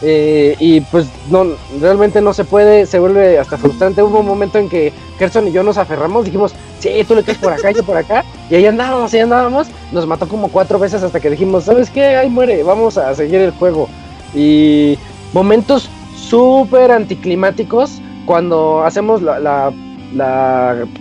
[0.03, 1.45] eh, y pues no,
[1.80, 4.02] realmente no se puede, se vuelve hasta frustrante.
[4.02, 7.38] Hubo un momento en que Gerson y yo nos aferramos, dijimos, sí, tú le caes
[7.38, 11.03] por acá, yo por acá, y ahí andábamos, ahí andábamos, nos mató como cuatro veces
[11.03, 12.15] hasta que dijimos, ¿sabes qué?
[12.15, 13.88] Ahí muere, vamos a seguir el juego.
[14.34, 14.98] Y
[15.34, 19.72] momentos súper anticlimáticos cuando hacemos la,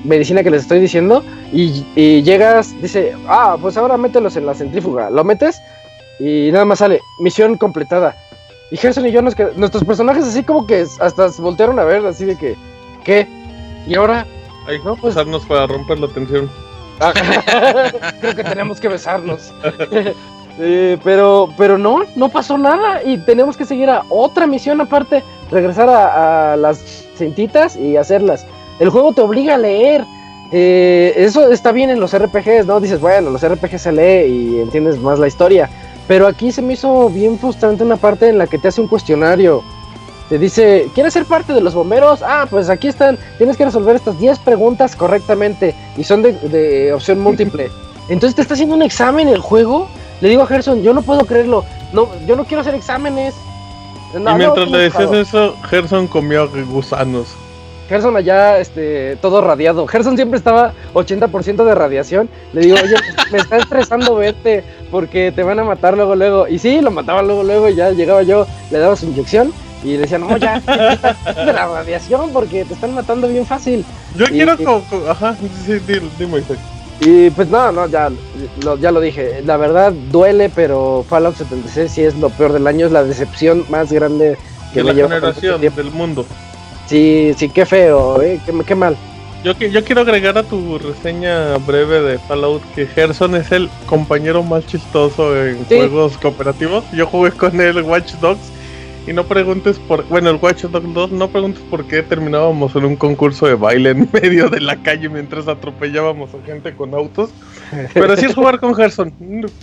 [0.05, 5.11] medicina que les estoy diciendo y llegas, dice, ah, pues ahora mételos en la centrífuga,
[5.11, 5.61] lo metes
[6.21, 8.15] y nada más sale, misión completada
[8.71, 12.05] y Gerson y yo, nos nuestros personajes así como que hasta se voltearon a ver,
[12.07, 12.57] así de que,
[13.05, 13.27] ¿qué?
[13.87, 14.27] ¿Y ahora?
[14.67, 16.51] Hay que pues, besarnos para romper la tensión.
[18.21, 19.53] Creo que tenemos que besarnos.
[20.63, 25.25] Eh, pero, pero no, no pasó nada y tenemos que seguir a otra misión aparte,
[25.51, 28.45] regresar a, las cintitas y hacerlas.
[28.79, 30.05] El juego te obliga a leer.
[30.53, 32.79] Eh, eso está bien en los RPGs, ¿no?
[32.79, 35.71] Dices, bueno, los RPGs se lee y entiendes más la historia.
[36.11, 38.89] Pero aquí se me hizo bien frustrante una parte en la que te hace un
[38.89, 39.63] cuestionario.
[40.29, 42.21] Te dice, ¿quieres ser parte de los bomberos?
[42.25, 43.17] Ah, pues aquí están.
[43.39, 45.73] Tienes que resolver estas 10 preguntas correctamente.
[45.97, 47.71] Y son de, opción múltiple.
[48.09, 49.89] Entonces te está haciendo un examen el juego.
[50.21, 51.65] Le digo a Gerson, yo no puedo creerlo.
[51.93, 53.37] No, yo no quiero hacer exámenes.
[54.13, 57.37] y mientras le decías eso, Gerson comió gusanos.
[57.91, 59.85] Gerson allá, este, todo radiado.
[59.89, 62.29] Gerson siempre estaba 80% de radiación.
[62.53, 62.95] Le digo, oye,
[63.33, 64.63] me está estresando verte
[64.93, 66.47] porque te van a matar luego, luego.
[66.47, 67.69] Y sí, lo mataban luego, luego.
[67.69, 69.53] Y ya llegaba yo, le daba su inyección
[69.83, 73.85] y le decían, no, ya, de la radiación porque te están matando bien fácil.
[74.15, 75.35] Yo Y- quiero y- como, ajá,
[75.67, 75.81] sí,
[76.17, 76.43] dime.
[77.01, 78.09] Y pues no, no, ya
[78.63, 79.43] lo, ya lo dije.
[79.45, 82.87] La verdad duele, pero Fallout 76 sí es lo peor del año.
[82.87, 84.39] Es la decepción más grande
[84.73, 86.25] que de me la generación del mundo.
[86.91, 88.41] Sí, sí, qué feo, ¿eh?
[88.45, 88.97] Qué, qué mal.
[89.45, 94.43] Yo, yo quiero agregar a tu reseña breve de Fallout que Gerson es el compañero
[94.43, 95.77] más chistoso en Sí.
[95.77, 96.83] juegos cooperativos.
[96.93, 98.41] Yo jugué con él Watch Dogs
[99.07, 100.05] y no preguntes por...
[100.09, 103.91] Bueno, el Watch Dogs 2, no preguntes por qué terminábamos en un concurso de baile
[103.91, 107.31] en medio de la calle mientras atropellábamos a gente con autos.
[107.95, 109.15] Pero así es jugar con Gerson.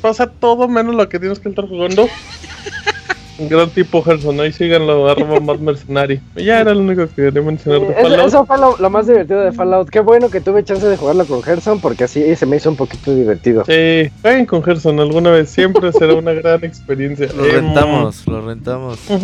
[0.02, 2.08] Pasa todo menos lo que tienes que estar jugando.
[3.40, 6.20] Un gran tipo Gerson, ahí síganlo, arroba más mercenari.
[6.36, 8.28] Ya era lo único que quería mencionar de Eso, Fallout.
[8.28, 9.90] eso fue lo, lo más divertido de Fallout.
[9.90, 12.76] Qué bueno que tuve chance de jugarlo con Gerson porque así se me hizo un
[12.76, 13.64] poquito divertido.
[13.66, 17.28] Sí, jueguen con Gerson alguna vez, siempre será una gran experiencia.
[17.36, 18.98] Lo rentamos, lo rentamos.
[19.08, 19.20] para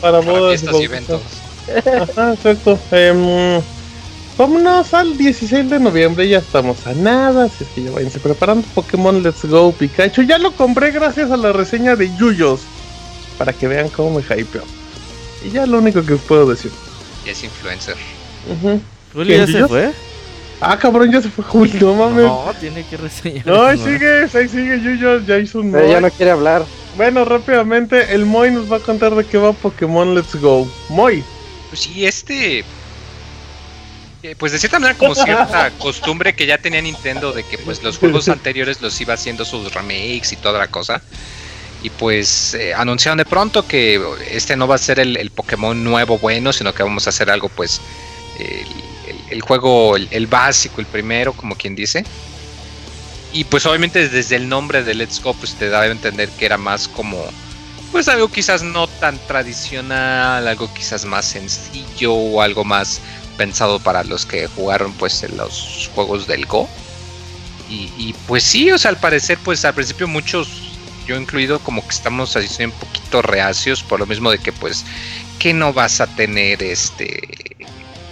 [0.00, 0.62] Para bodas.
[0.80, 1.20] y eventos.
[1.84, 2.78] Ajá, exacto.
[2.92, 3.60] Em,
[4.38, 8.64] vámonos al 16 de noviembre, ya estamos a nada, así es que ya váyanse preparando.
[8.74, 12.60] Pokémon Let's Go Pikachu, ya lo compré gracias a la reseña de Yuyos,
[13.38, 14.64] para que vean cómo me hypeo.
[15.44, 16.72] Y ya lo único que os puedo decir.
[17.24, 17.96] Y es influencer.
[18.50, 18.80] Ujú.
[19.12, 19.92] ¿Julio ya ¿Quién, se fue?
[20.60, 22.24] Ah, cabrón, ya se fue Julio, no mames.
[22.24, 23.48] No, No, tiene que reseñar.
[23.48, 26.64] ahí sigue, ahí sigue Yuyos, ya hizo un Pero ya no quiere hablar.
[26.96, 30.68] Bueno, rápidamente, el Moy nos va a contar de qué va Pokémon Let's Go.
[30.88, 31.22] Moy.
[31.68, 32.64] Pues sí, este.
[34.24, 37.82] eh, Pues de cierta manera como cierta costumbre que ya tenía Nintendo de que pues
[37.84, 41.00] los juegos anteriores los iba haciendo sus remakes y toda la cosa.
[41.82, 46.18] Y pues eh, anunciaron de pronto que este no va a ser el, Pokémon nuevo
[46.18, 47.80] bueno, sino que vamos a hacer algo pues
[49.30, 52.04] el, juego, el, el básico, el primero, como quien dice.
[53.32, 56.46] Y pues obviamente desde el nombre de Let's Go pues te da a entender que
[56.46, 57.24] era más como
[57.92, 63.00] pues algo quizás no tan tradicional, algo quizás más sencillo o algo más
[63.36, 66.68] pensado para los que jugaron pues en los juegos del Go.
[67.70, 70.48] Y, y, pues sí, o sea, al parecer pues al principio muchos,
[71.08, 74.84] yo incluido, como que estamos así un poquito reacios por lo mismo de que pues
[75.38, 77.26] que no vas a tener este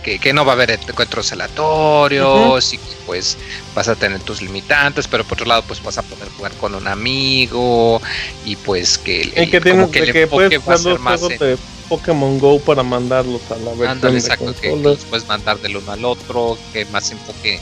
[0.03, 3.37] que, que no va a haber encuentros aleatorios y que pues
[3.75, 6.75] vas a tener tus limitantes, pero por otro lado pues vas a poder jugar con
[6.75, 8.01] un amigo
[8.45, 10.79] y pues que, el- El que tiene como que el que enfoque puedes va a
[10.79, 11.59] ser más en- de
[11.89, 15.93] Pokémon Go para mandarlos a la versión Ándale, exacto, que, los puedes mandar del uno
[15.93, 17.61] al otro, que más enfoque.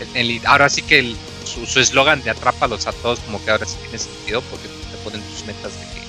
[0.00, 1.16] en el- ahora sí que el-
[1.56, 4.98] su su eslogan de atrápalos a todos, como que ahora sí tiene sentido, porque te
[4.98, 6.08] ponen tus metas de que,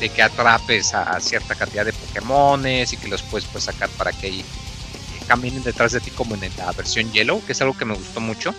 [0.00, 3.90] de que atrapes a, a cierta cantidad de Pokémones y que los puedes pues, sacar
[3.96, 4.40] para que ahí
[5.10, 7.94] eh, caminen detrás de ti, como en la versión Yellow, que es algo que me
[7.96, 8.56] gustó mucho.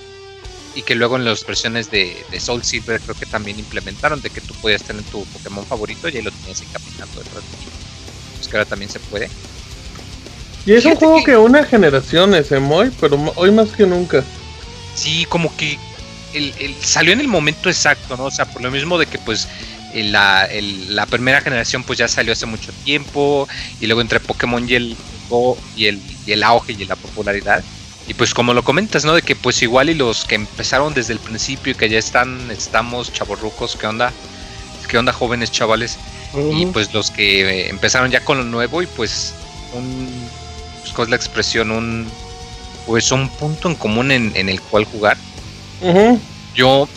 [0.74, 4.32] Y que luego en las versiones de, de Soul Silver creo que también implementaron de
[4.32, 7.52] que tú podías tener tu Pokémon favorito y ahí lo tenías ahí caminando detrás de
[7.54, 7.68] ti.
[8.38, 9.32] Pues que ahora también se puede.
[10.66, 12.92] Y es un Fíjate juego que- que une generaciones, ¿eh, Moy?
[12.92, 14.24] Pero hoy más que nunca.
[14.94, 15.78] Sí, como que
[16.38, 18.26] el, el- salió en el momento exacto, ¿no?
[18.26, 19.48] O sea, por lo mismo de que pues
[19.94, 23.48] la, el- la primera generación pues ya salió hace mucho tiempo
[23.82, 24.96] y luego entre Pokémon y el
[25.30, 27.64] Go y el, y el auge y la popularidad.
[28.08, 29.14] Y pues como lo comentas, ¿no?
[29.14, 32.50] De que pues igual y los que empezaron desde el principio y que ya están,
[32.52, 34.14] estamos chavorrucos, ¿qué onda?
[34.88, 35.98] ¿Qué onda jóvenes chavales?
[36.54, 39.34] y pues los que eh, empezaron ya con lo nuevo y pues
[39.74, 40.30] un
[40.82, 41.72] pues, ¿cuál es la expresión?
[41.72, 42.08] un
[42.86, 45.18] pues un punto en común en, en el cual jugar
[46.56, 46.88] Yo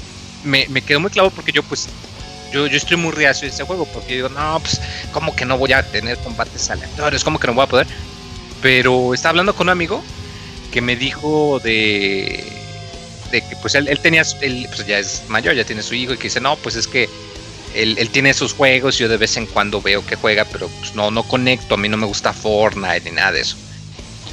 [0.45, 1.89] me, me quedo muy claro porque yo pues
[2.53, 4.81] yo, yo estoy muy reacio a ese juego porque digo no pues
[5.13, 7.87] como que no voy a tener combates aleatorios como que no voy a poder
[8.63, 10.03] pero estaba hablando con un amigo
[10.73, 12.45] que me dijo de
[13.31, 16.15] de que pues él, él tenía él pues ya es mayor ya tiene su hijo
[16.15, 17.09] y que dice no pues es que
[17.75, 20.95] él, él tiene sus juegos yo de vez en cuando veo que juega pero pues
[20.95, 23.57] no no conecto a mí no me gusta Fortnite ni nada de eso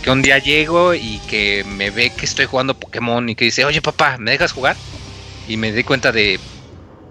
[0.07, 3.65] que un día llego y que me ve que estoy jugando Pokémon y que dice,
[3.65, 4.77] oye papá, ¿me dejas jugar?
[5.49, 6.39] Y me di cuenta de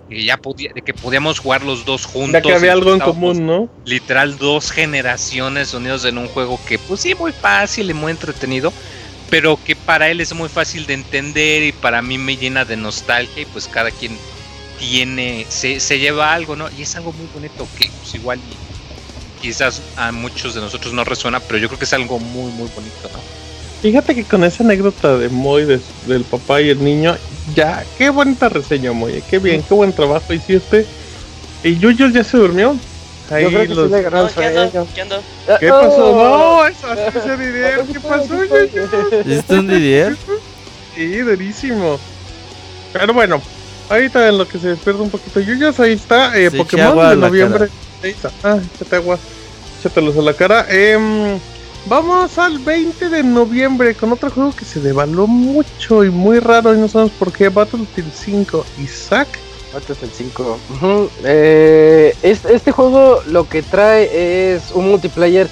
[0.09, 2.33] que ya podía, de que podíamos jugar los dos juntos.
[2.33, 3.69] Ya que había algo en común, ¿no?
[3.85, 8.73] Literal dos generaciones unidos en un juego que pues sí, muy fácil y muy entretenido,
[9.29, 12.79] pero que para él es muy fácil de entender y para mí me llena de
[12.79, 14.17] nostalgia y pues cada quien
[14.79, 16.71] tiene, se, se lleva algo, ¿no?
[16.79, 18.41] Y es algo muy bonito que pues igual
[19.41, 22.69] quizás a muchos de nosotros no resuena, pero yo creo que es algo muy, muy
[22.75, 23.19] bonito, ¿no?
[23.83, 27.17] Fíjate que con esa anécdota de Moy, de- del papá y el niño,
[27.55, 29.23] ya, qué bonita reseña, Moy.
[29.31, 30.87] Qué bien, qué buen trabajo hiciste.
[31.63, 32.77] ¿Y Yuyos ya se durmió?
[33.31, 34.71] Ahí Yo creo que los- sí le ganó No, al ¿qué ando?
[34.71, 34.87] sueño.
[34.95, 35.23] ¿Qué ando?
[35.61, 36.15] ¿Qué pasó?
[36.15, 38.35] No, eso ese Didier, ¿qué pasó?
[39.25, 40.17] ¿Viste un Didier?
[40.95, 41.99] Sí, durísimo.
[42.93, 43.43] Pero bueno,
[43.91, 47.69] ahorita en lo que se despierta un poquito Yuyos, ahí está, eh, Pokémon de noviembre.
[48.03, 48.31] Ahí está.
[48.43, 49.19] Ah, échate agua.
[49.81, 50.67] Échatelos a la cara.
[50.71, 51.39] Em,
[51.87, 56.75] vamos al 20 de noviembre con otro juego que se devaluó mucho y muy raro
[56.75, 57.49] y no sabemos por qué.
[57.49, 58.65] Battlefield 5.
[58.83, 59.29] Isaac.
[59.73, 60.59] Battlefield 5.
[60.75, 61.11] Ujú.
[61.25, 65.49] Eh, es- este juego lo que trae es un multiplayer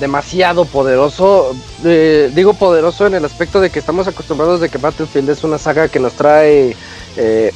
[0.00, 1.54] demasiado poderoso.
[1.84, 5.58] Eh, digo poderoso en el aspecto de que estamos acostumbrados de que Battlefield es una
[5.58, 6.74] saga que nos trae
[7.16, 7.52] eh,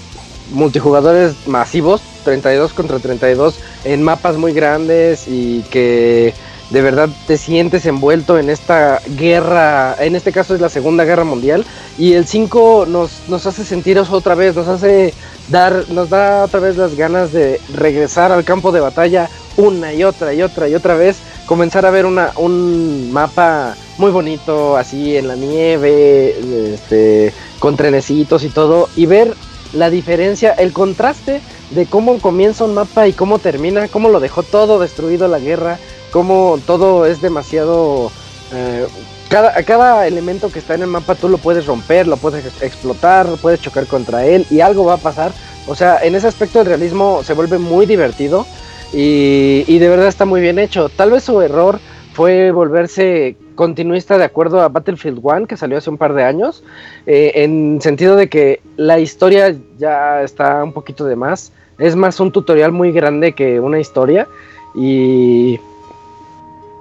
[0.51, 6.35] multijugadores masivos, 32 contra 32, en mapas muy grandes y que
[6.71, 11.25] de verdad te sientes envuelto en esta guerra, en este caso es la Segunda Guerra
[11.25, 11.65] Mundial,
[11.97, 15.15] y el 5 nos, nos hace sentir eso otra vez, nos hace
[15.49, 20.05] dar, nos da otra vez las ganas de regresar al campo de batalla una y
[20.05, 21.17] otra y otra y otra vez,
[21.47, 28.45] comenzar a ver una, un mapa muy bonito, así en la nieve, este, con trenecitos
[28.45, 29.35] y todo, y ver
[29.73, 31.41] la diferencia, el contraste
[31.71, 35.79] de cómo comienza un mapa y cómo termina, cómo lo dejó todo destruido la guerra,
[36.11, 38.11] cómo todo es demasiado...
[38.53, 38.87] eh,
[39.29, 42.63] cada, cada elemento que está en el mapa tú lo puedes romper, lo puedes ex-
[42.63, 45.33] explotar, puedes chocar contra él y algo va a pasar.
[45.67, 48.47] O sea, en ese aspecto el realismo se vuelve muy divertido
[48.91, 50.89] y de verdad está muy bien hecho.
[50.89, 51.79] Tal vez su error
[52.19, 56.65] fue volverse continuista de acuerdo a Battlefield 1 que salió hace un par de años,
[57.07, 61.53] eh, en sentido de que la historia ya está un poquito de más.
[61.79, 64.27] Es más un tutorial muy grande que una historia
[64.75, 65.61] y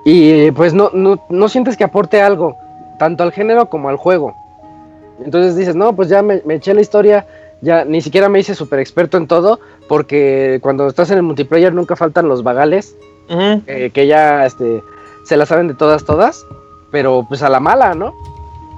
[0.06, 2.58] y pues no, no, no sientes que aporte algo,
[2.98, 4.34] tanto al género como al juego.
[5.24, 7.28] Entonces dices, no, pues ya me, me eché la historia,
[7.62, 11.76] ya ni siquiera me hice súper experto en todo, porque cuando estás en el multiplayer
[11.76, 12.96] nunca faltan los vagales,
[13.30, 14.82] eh, que ya este,
[15.28, 16.48] se la saben de todas, todas,
[16.90, 18.14] pero pues a la mala, ¿no?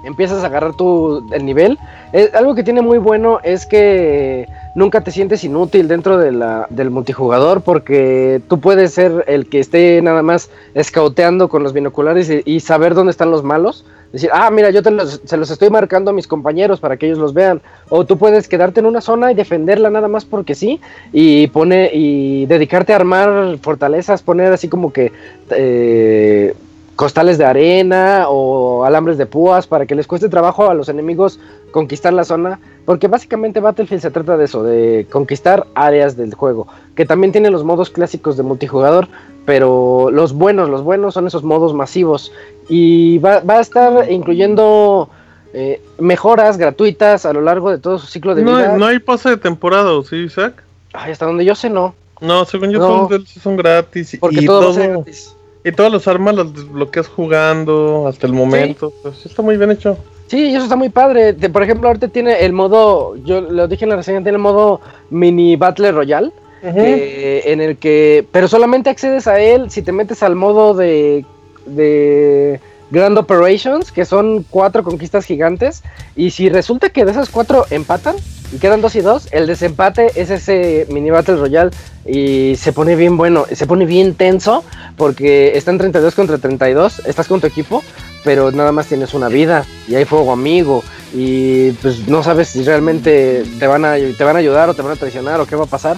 [0.03, 1.77] Empiezas a agarrar tu, el nivel.
[2.13, 7.61] Eh, algo que tiene muy bueno es que nunca te sientes inútil dentro del multijugador
[7.61, 12.59] porque tú puedes ser el que esté nada más escauteando con los binoculares y, y
[12.61, 13.85] saber dónde están los malos.
[14.11, 17.05] Decir, ah, mira, yo te los, se los estoy marcando a mis compañeros para que
[17.05, 17.61] ellos los vean.
[17.89, 20.81] O tú puedes quedarte en una zona y defenderla nada más porque sí.
[21.13, 25.11] Y pone y dedicarte a armar fortalezas, poner así como que
[25.51, 26.55] eh,
[26.99, 31.39] costales de arena o alambres de púas para que les cueste trabajo a los enemigos
[31.71, 32.59] conquistar la zona.
[32.85, 36.67] Porque básicamente Battlefield se trata de eso, de conquistar áreas del juego.
[36.95, 39.07] Que también tiene los modos clásicos de multijugador,
[39.45, 42.33] pero los buenos, los buenos son esos modos masivos.
[42.67, 45.07] Y va, va a estar incluyendo
[45.53, 48.77] eh, mejoras gratuitas a lo largo de todo su ciclo de No, vida.
[48.77, 50.61] no hay pase de temporada, ¿o ¿sí, Isaac?
[50.91, 51.95] Ay, hasta donde yo sé, no.
[52.19, 53.07] No, según yo No.
[53.41, 55.33] son gratis y, Porque y todo, va a todo, ser gratis.
[55.63, 58.91] Y todas las armas las desbloqueas jugando hasta el momento.
[59.01, 59.97] Pues sí está muy bien hecho.
[60.27, 61.33] Sí, eso está muy padre.
[61.33, 64.41] De- por ejemplo, ahorita tiene el modo, yo lo dije en la reseña, tiene el
[64.41, 64.79] modo
[65.09, 66.31] mini Battle Royale.
[66.61, 71.23] que- en el que, pero solamente accedes a él si te metes al modo de,
[71.65, 72.59] de
[72.91, 75.83] Grand Operations, que son cuatro conquistas gigantes,
[76.15, 78.15] y si resulta que de esas cuatro empatan
[78.51, 81.71] y quedan dos y dos, el desempate es ese mini Battle Royale
[82.05, 84.63] y se pone bien bueno, se pone bien tenso
[84.97, 87.83] porque están 32 contra 32, estás con tu equipo,
[88.23, 90.83] pero nada más tienes una vida y hay fuego amigo
[91.13, 94.81] y pues no sabes si realmente te van a, te van a ayudar o te
[94.81, 95.97] van a traicionar o qué va a pasar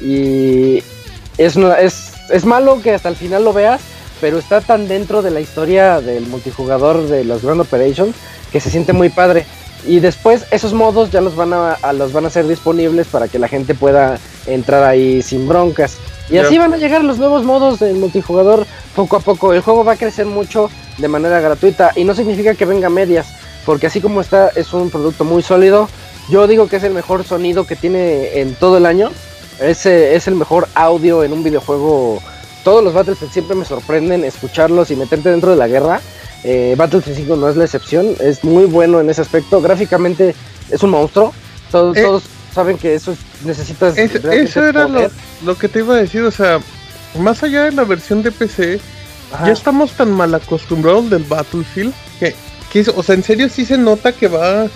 [0.00, 0.82] y
[1.38, 3.80] es, es, es malo que hasta el final lo veas,
[4.22, 8.14] pero está tan dentro de la historia del multijugador de los Grand Operations
[8.52, 9.44] que se siente muy padre.
[9.84, 13.26] Y después esos modos ya los van a, a- los van a hacer disponibles para
[13.26, 15.96] que la gente pueda entrar ahí sin broncas.
[16.30, 19.52] Y así van a llegar los nuevos modos del multijugador poco a poco.
[19.52, 22.90] El juego va a crecer mucho de manera gratuita y no significa que venga a
[22.90, 23.26] medias,
[23.66, 25.88] porque así como está es un producto muy sólido.
[26.30, 29.10] Yo digo que es el mejor sonido que tiene en todo el año.
[29.60, 32.22] Ese es el mejor audio en un videojuego.
[32.64, 36.00] Todos los Battlefield siempre me sorprenden escucharlos y meterte dentro de la guerra.
[36.44, 39.60] Eh, Battlefield 5 no es la excepción, es muy bueno en ese aspecto.
[39.60, 40.34] Gráficamente
[40.70, 41.32] es un monstruo.
[41.70, 42.22] Todos, Eh, todos
[42.54, 43.96] saben que eso es- necesitas.
[43.96, 44.86] Es- eso era
[45.44, 46.60] lo, que te iba a decir, o sea,
[47.18, 48.80] más allá de la versión de PC,
[49.32, 49.46] Ajá.
[49.46, 52.34] ya estamos tan mal acostumbrados del Battlefield que,
[52.72, 54.66] que o sea, en serio sí se nota que va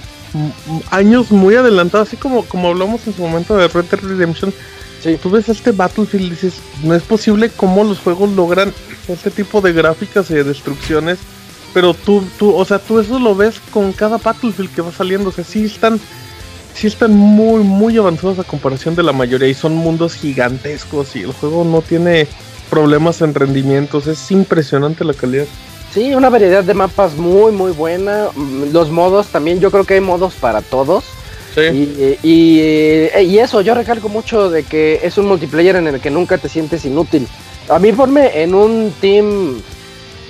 [0.90, 4.52] años muy adelantado, así como, como hablamos en su momento de Red Dead Redemption.
[5.06, 5.18] Sí.
[5.22, 8.72] Tú ves este Battlefield y dices, no es posible cómo los juegos logran
[9.08, 11.18] este tipo de gráficas y de destrucciones.
[11.72, 15.28] Pero tú, tú, o sea, tú eso lo ves con cada Battlefield que va saliendo.
[15.28, 16.00] O sea, sí están,
[16.74, 19.48] sí están muy, muy avanzados a comparación de la mayoría.
[19.48, 22.26] Y son mundos gigantescos y el juego no tiene
[22.68, 24.06] problemas en rendimientos.
[24.06, 25.46] Es impresionante la calidad.
[25.92, 28.28] Sí, una variedad de mapas muy, muy buena.
[28.34, 31.04] Mm, Los modos también, yo creo que hay modos para todos.
[31.56, 31.62] Sí.
[31.62, 36.00] Y, y, eh, y eso, yo recalco mucho de que es un multiplayer en el
[36.00, 37.26] que nunca te sientes inútil.
[37.68, 39.60] A mí ponme en un team,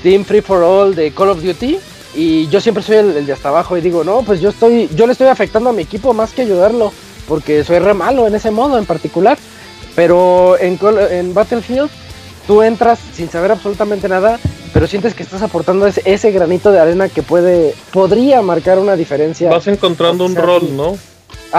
[0.03, 1.79] team free for all de Call of Duty
[2.15, 4.89] y yo siempre soy el, el de hasta abajo y digo, no, pues yo estoy,
[4.95, 6.93] yo le estoy afectando a mi equipo más que ayudarlo,
[7.27, 9.37] porque soy re malo en ese modo en particular.
[9.97, 10.79] Pero en,
[11.11, 11.91] en Battlefield
[12.47, 14.39] tú entras sin saber absolutamente nada,
[14.73, 18.95] pero sientes que estás aportando ese, ese granito de arena que puede, podría marcar una
[18.95, 19.51] diferencia.
[19.51, 20.77] Vas encontrando un rol.
[20.77, 20.97] ¿no?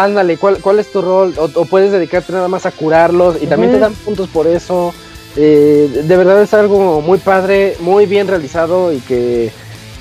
[0.03, 1.33] Ándale, ¿cuál, ¿cuál es tu rol?
[1.37, 4.93] O, o puedes dedicarte nada más a curarlos y también te dan puntos por eso.
[5.35, 9.51] Eh, de verdad es algo muy padre, muy bien realizado y que,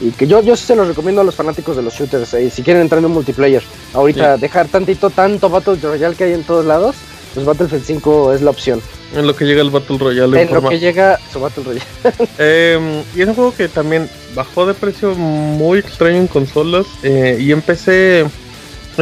[0.01, 2.35] y que yo, yo sí se los recomiendo a los fanáticos de los shooters.
[2.35, 3.63] eh, si quieren entrar en un multiplayer,
[3.95, 6.97] ahorita dejar tantito, tanto Battle Royale que hay en todos lados,
[7.33, 8.83] pues Battlefield 5 es la opción.
[9.15, 10.43] En lo que llega el Battle Royale.
[10.43, 11.87] en En lo que llega su Battle Royale.
[12.39, 17.39] Eh, y es un juego que también bajó de precio muy extraño en consolas eh,
[17.41, 18.27] y en PC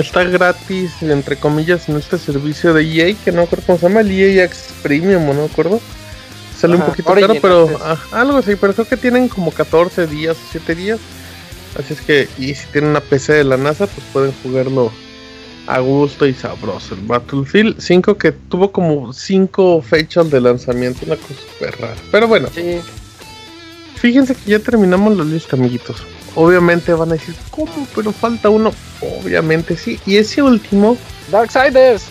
[0.01, 3.89] está gratis, entre comillas, en este servicio de EA, que no me acuerdo cómo se
[3.89, 5.81] llama, el EA X Premium, o no me acuerdo.
[6.57, 10.37] Sale un poquito caro, pero ah, algo así, pero creo que tienen como 14 días,
[10.51, 11.01] 7 días.
[11.79, 14.93] Así es que, y si tienen una PC de la NASA, pues pueden jugarlo
[15.67, 16.95] a gusto y sabroso.
[16.95, 21.97] El Battlefield 5 que tuvo como 5 fechas de lanzamiento, una cosa súper rara.
[22.11, 22.81] Pero bueno, Sí.
[23.97, 25.97] Fíjense que ya terminamos la lista, amiguitos.
[26.35, 27.87] Obviamente van a decir, ¿cómo?
[27.95, 28.73] Pero falta uno.
[29.01, 30.01] Obviamente sí.
[30.07, 30.97] Y ese último,
[31.31, 32.05] Darksiders.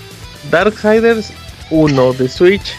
[0.51, 1.31] Darksiders
[1.69, 2.73] 1 de Switch.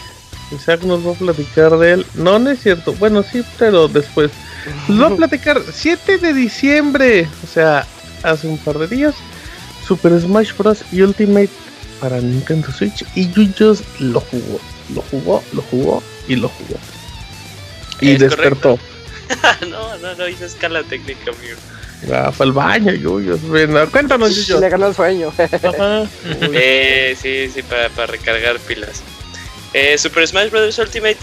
[0.51, 2.05] Isaac nos va a platicar de él.
[2.13, 2.93] No, no es cierto.
[2.93, 4.31] Bueno, sí, pero después.
[4.87, 7.27] Nos va a platicar 7 de diciembre.
[7.43, 7.85] O sea,
[8.23, 9.15] hace un par de días.
[9.87, 10.83] Super Smash Bros.
[10.91, 11.49] Ultimate
[11.99, 13.05] para Nintendo Switch.
[13.15, 14.59] Y Yuyos lo jugó.
[14.93, 16.79] Lo jugó, lo jugó y lo jugó.
[18.01, 18.77] Y Es despertó.
[19.69, 21.57] no, no, no hice escala técnica, amigo.
[22.13, 23.39] Ah, fue al baño, Yuyos.
[23.91, 24.59] Cuéntanos, Yuyos.
[24.59, 25.33] Le ganó el sueño.
[25.37, 26.03] Ajá.
[26.53, 29.01] Eh, sí, sí, para, para recargar pilas.
[29.73, 30.77] Eh, Super Smash Bros.
[30.77, 31.17] Ultimate.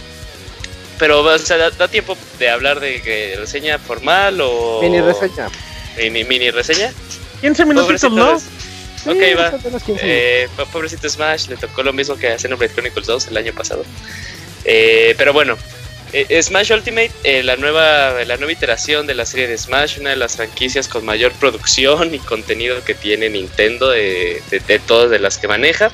[0.99, 4.81] Pero, o sea, da, da tiempo de hablar de que reseña formal o.
[4.83, 5.49] Mini reseña.
[5.99, 6.91] Mini, mini reseña.
[7.41, 8.37] 15 minutitos, ¿no?
[8.37, 8.45] es-
[9.05, 9.49] Ok, va.
[9.49, 13.27] apenas 15 Eh, po- pobrecito Smash, le tocó lo mismo que a Xenoblade Chronicles 2
[13.29, 13.85] el año pasado.
[14.65, 15.57] Eh, pero bueno,
[16.13, 20.11] eh, Smash Ultimate, eh, la, nueva, la nueva iteración de la serie de Smash, una
[20.11, 25.19] de las franquicias con mayor producción y contenido que tiene Nintendo de, de, todas de
[25.19, 25.91] las que maneja.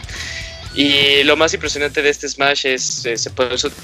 [0.74, 3.16] Y lo más impresionante de este Smash es, eh,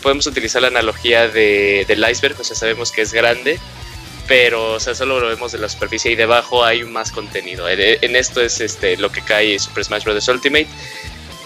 [0.03, 3.59] podemos utilizar la analogía de, del iceberg, o sea, sabemos que es grande,
[4.27, 7.69] pero o sea, solo lo vemos de la superficie y debajo hay más contenido.
[7.69, 10.29] En, esto es este, lo que cae Super Smash Bros.
[10.29, 10.69] Ultimate,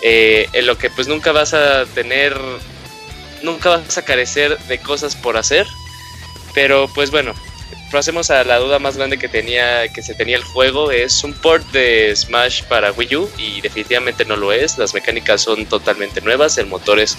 [0.02, 2.36] eh, en lo que pues nunca vas a tener,
[3.42, 5.66] nunca vas a carecer de cosas por hacer,
[6.54, 7.34] pero pues bueno,
[7.90, 10.90] pasemos a la duda más grande que tenía que se tenía el juego.
[10.90, 14.78] Es un port de Smash para Wii U y definitivamente no lo es.
[14.78, 17.16] Las mecánicas son totalmente nuevas el motor es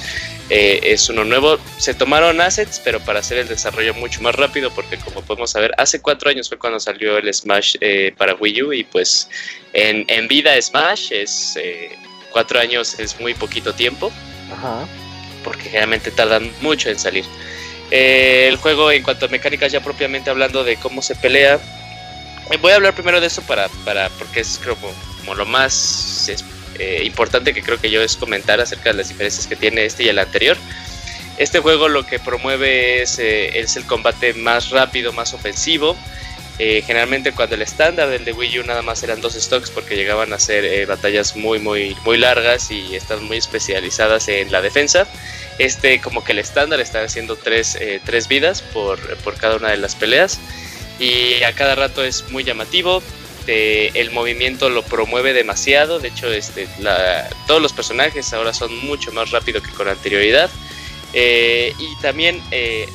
[0.49, 1.57] eh, es uno nuevo.
[1.77, 5.73] Se tomaron assets pero para hacer el desarrollo mucho más rápido porque como podemos saber
[5.77, 9.29] hace cuatro años fue cuando salió el Smash eh, para Wii U y pues
[9.73, 11.97] en, en vida Smash es eh,
[12.31, 14.11] cuatro años es muy poquito tiempo.
[14.51, 14.87] Ajá.
[15.43, 17.25] Porque generalmente tardan mucho en salir.
[17.91, 21.59] Eh, el juego, en cuanto a mecánicas, ya propiamente hablando de cómo se pelea,
[22.49, 26.29] eh, voy a hablar primero de eso para, para porque es como, como lo más
[26.29, 26.43] es,
[26.79, 30.03] eh, importante que creo que yo es comentar acerca de las diferencias que tiene este
[30.03, 30.57] y el anterior.
[31.37, 35.95] Este juego lo que promueve es, eh, es el combate más rápido, más ofensivo.
[36.61, 39.95] Eh, generalmente cuando el estándar del de Wii U nada más eran dos stocks porque
[39.95, 44.61] llegaban a ser eh, batallas muy muy muy largas y están muy especializadas en la
[44.61, 45.07] defensa.
[45.57, 49.69] Este como que el estándar está haciendo tres, eh, tres vidas por, por cada una
[49.71, 50.39] de las peleas
[50.99, 53.01] y a cada rato es muy llamativo.
[53.47, 55.97] el movimiento lo promueve demasiado.
[55.99, 60.49] De hecho, este, la- todos los personajes ahora son mucho más rápido que con anterioridad.
[61.13, 62.87] Eh, y también eh,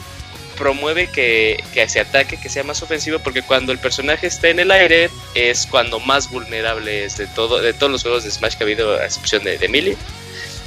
[0.55, 4.59] promueve que, que se ataque, que sea más ofensivo, porque cuando el personaje está en
[4.59, 8.55] el aire es cuando más vulnerable es de todo, de todos los juegos de Smash
[8.56, 9.97] que ha habido, a excepción de, de Melee.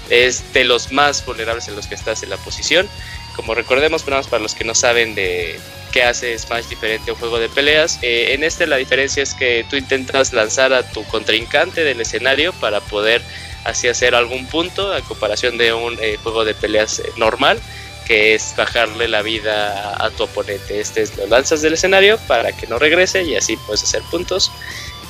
[0.10, 2.88] Es de los más vulnerables en los que estás en la posición.
[3.36, 5.60] Como recordemos, para los que no saben de
[5.92, 9.34] qué hace Smash diferente a un juego de peleas, eh, en este la diferencia es
[9.34, 13.22] que tú intentas lanzar a tu contrincante del escenario para poder
[13.64, 17.60] así hacer algún punto a comparación de un eh, juego de peleas eh, normal
[18.08, 20.80] que es bajarle la vida a, tu oponente.
[20.80, 24.52] Este es lo lanzas del escenario para que no regrese y así puedes hacer puntos.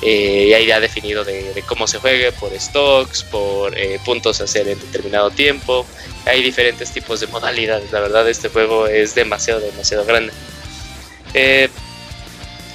[0.02, 4.68] eh, ya irá definido de, cómo se juegue, por stocks, por eh, puntos a hacer
[4.68, 5.86] en determinado tiempo.
[6.26, 10.32] Hay diferentes tipos de modalidades, la verdad este juego es demasiado, demasiado grande.
[11.34, 11.68] Eh,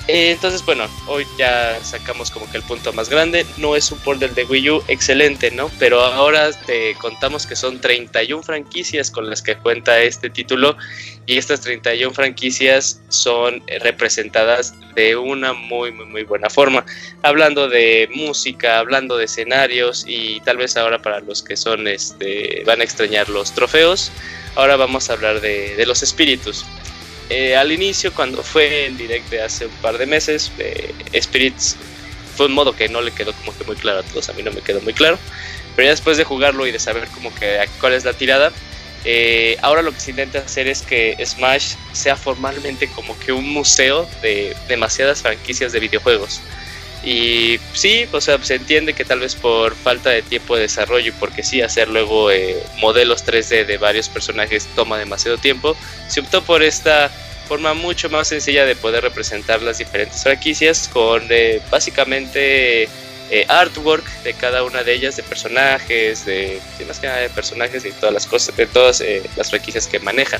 [0.07, 3.45] eh, entonces, bueno, hoy ya sacamos como que el punto más grande.
[3.57, 5.71] No es un del de Wii U excelente, ¿no?
[5.79, 10.75] Pero ahora te contamos que son 31 franquicias con las que cuenta este título.
[11.25, 16.85] Y estas 31 franquicias son representadas de una muy, muy, muy buena forma.
[17.21, 22.63] Hablando de música, hablando de escenarios y tal vez ahora para los que son, este,
[22.65, 24.11] van a extrañar los trofeos.
[24.55, 26.65] Ahora vamos a hablar de los espíritus.
[27.29, 31.77] Eh, al inicio, cuando fue el direct hace un par de meses, eh, Spirits
[32.35, 34.43] fue un modo que no le quedó como que muy claro a todos, a mí
[34.43, 35.17] no me quedó muy claro.
[35.75, 38.51] Pero ya después de jugarlo y de saber como que cuál es la tirada,
[39.05, 43.49] eh, ahora lo que se intenta hacer es que Smash sea formalmente como que un
[43.49, 46.41] museo de demasiadas franquicias de videojuegos.
[47.03, 51.09] Y sí, o sea, se entiende que tal vez por falta de tiempo de desarrollo
[51.09, 55.75] y porque sí, hacer luego eh, modelos 3D de varios personajes toma demasiado tiempo,
[56.07, 57.11] se optó por esta
[57.47, 62.83] forma mucho más sencilla de poder representar las diferentes franquicias con eh, básicamente
[63.29, 67.83] eh, artwork de cada una de ellas, de personajes, de, más que nada de personajes
[67.83, 69.03] y todas las cosas, de todas
[69.35, 70.39] las franquicias que manejan.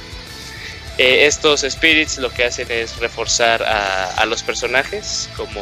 [0.99, 5.61] Eh, estos spirits lo que hacen es reforzar a, los personajes, como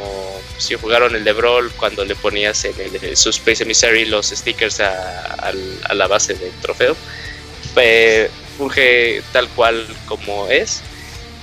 [0.57, 4.81] si jugaron el de Brawl cuando le ponías en el, su Space Emissary los stickers
[4.81, 5.53] a,
[5.93, 6.97] la base del trofeo.
[7.77, 10.81] Eh, funge tal cual como es.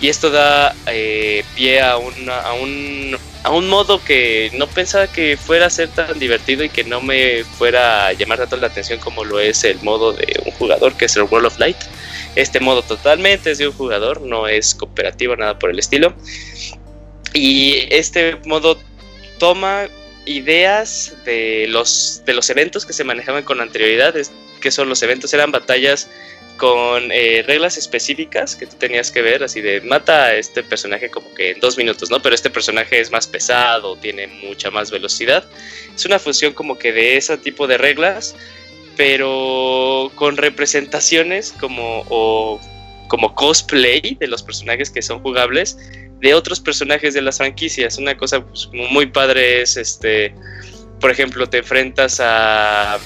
[0.00, 5.36] Y esto da eh, pie a, a, un, a un modo que no pensaba que
[5.36, 9.00] fuera a ser tan divertido y que no me fuera a llamar tanto la atención
[9.00, 11.78] como lo es el modo de un jugador, que es el World of Light
[12.36, 16.14] este modo totalmente es de un jugador, no es cooperativo, nada por el estilo.
[17.34, 18.78] Y este modo
[19.38, 19.88] toma
[20.24, 24.14] ideas de los, de los eventos que se manejaban con anterioridad,
[24.60, 26.08] que son los eventos, eran batallas
[26.58, 31.08] con eh, reglas específicas que tú tenías que ver, así de mata a este personaje
[31.08, 32.20] como que en dos minutos, ¿no?
[32.20, 35.44] Pero este personaje es más pesado, tiene mucha más velocidad.
[35.94, 38.34] Es una función como que de ese tipo de reglas
[38.98, 42.60] pero con representaciones como, o,
[43.06, 45.78] como cosplay de los personajes que son jugables
[46.20, 47.96] de otros personajes de las franquicias.
[47.96, 50.34] Una cosa pues, muy padre es, este,
[51.00, 52.98] por ejemplo, te enfrentas a,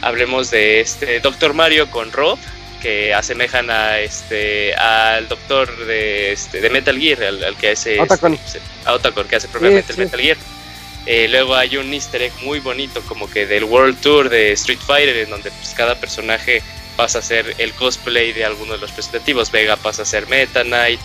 [0.00, 2.38] hablemos de este Doctor Mario con Rob,
[2.80, 8.32] que asemejan a este al doctor de, este, de Metal Gear, al, que hace Otacon.
[8.32, 10.38] Este, a Otacon, que hace propiamente el Metal Gear.
[11.06, 14.80] Eh, luego hay un easter egg muy bonito como que del World Tour de Street
[14.84, 16.62] Fighter en donde pues, cada personaje
[16.96, 19.52] pasa a ser el cosplay de alguno de los presentativos.
[19.52, 20.98] Vega pasa a ser Meta Knight,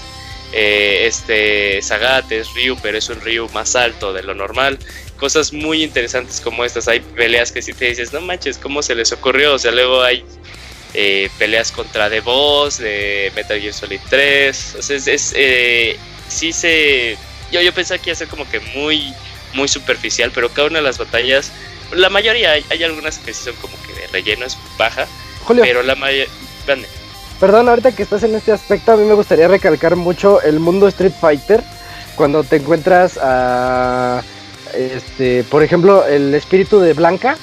[0.54, 4.80] eh, este Sagat es Ryu, pero es un Ryu más alto de lo normal.
[5.18, 6.88] Cosas muy interesantes como estas.
[6.88, 9.54] Hay peleas que si te dices, no manches, ¿cómo se les ocurrió?
[9.54, 10.26] O sea, luego hay
[10.96, 14.76] eh, peleas contra The Boss, de Metal Gear Solid 3.
[14.80, 15.98] O sea, es, es
[16.28, 17.18] sí se...
[17.52, 19.14] Yo, yo pensé que iba a ser como que muy
[19.54, 21.52] muy superficial, pero cada una de las batallas,
[21.94, 25.08] la mayoría, hay, algunas que sí son como que de relleno, es baja,
[25.48, 26.28] pero la mayoría...
[27.40, 30.88] Perdón, ahorita que estás en este aspecto, a mí me gustaría recalcar mucho el mundo
[30.88, 31.64] Street Fighter,
[32.16, 34.22] cuando te encuentras a,
[34.76, 37.38] este, por ejemplo, el espíritu de Blanca,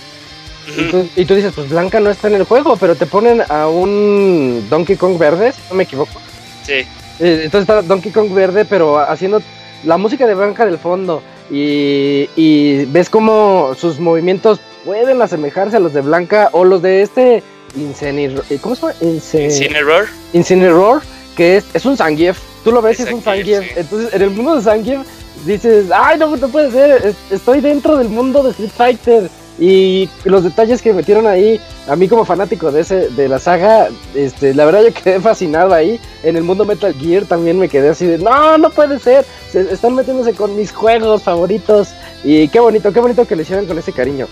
[1.17, 4.67] y, tú, dices, pues Blanca no está en el juego, pero te ponen a un
[4.69, 6.21] Donkey Kong verde, no me equivoco.
[6.63, 6.75] Sí.
[7.21, 9.43] Eh, entonces está Donkey Kong verde, pero haciendo
[9.85, 15.93] la música de Blanca del fondo, y, ves cómo sus movimientos pueden asemejarse a los
[15.93, 17.43] de Blanca o los de este
[17.77, 18.45] Incineroar.
[18.61, 18.95] ¿Cómo se llama?
[19.01, 20.07] Incineroar.
[20.33, 21.03] Incineroar,
[21.37, 22.39] que es, es un Zangief.
[22.65, 23.77] Tú lo ves y es un Zangief.
[23.77, 25.01] Entonces, en el mundo de Zangief
[25.45, 29.31] dices, ay, no, no puede ser, estoy dentro del mundo de Street Fighter.
[29.59, 33.89] Y los detalles que metieron ahí, a mí como fanático de ese, de la saga,
[34.15, 35.99] este, la verdad yo quedé fascinado ahí.
[36.23, 39.25] En el mundo Metal Gear también me quedé así de, no, no puede ser.
[39.51, 41.89] Se están metiéndose con mis juegos favoritos.
[42.23, 44.29] Y qué bonito, qué bonito que le hicieron con ese cariño.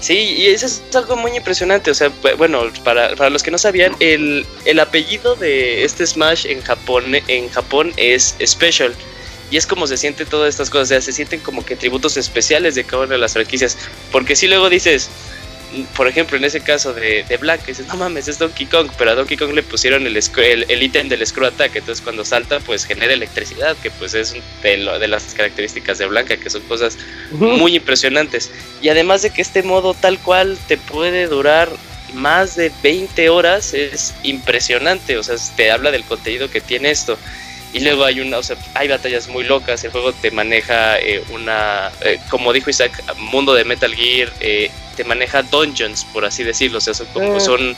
[0.00, 1.90] Sí, y eso es algo muy impresionante.
[1.90, 6.46] O sea, bueno, para, para los que no sabían, el, el apellido de este Smash
[6.46, 8.94] en Japón, en Japón es Special.
[9.50, 12.16] Y es como se sienten todas estas cosas, o sea, se sienten como que tributos
[12.16, 13.78] especiales de cada una de las franquicias.
[14.12, 15.10] Porque si luego dices,
[15.96, 19.10] por ejemplo, en ese caso de, de Black, dices, no mames, es Donkey Kong, pero
[19.10, 22.84] a Donkey Kong le pusieron el, el, ítem del Screw Attack, entonces cuando salta, pues
[22.84, 26.96] genera electricidad, que pues es de, de las características de Blanca, que son cosas
[27.30, 28.50] muy impresionantes.
[28.80, 31.68] Y además de que este modo tal cual te puede durar
[32.14, 37.18] más de 20 horas, es impresionante, o sea, te habla del contenido que tiene esto.
[37.72, 41.22] Y luego hay una, o sea, hay batallas muy locas, el juego te maneja eh,
[41.30, 46.44] una, eh, como dijo Isaac, mundo de Metal Gear, eh, te maneja dungeons, por así
[46.44, 47.76] decirlo, o sea, son, como, son,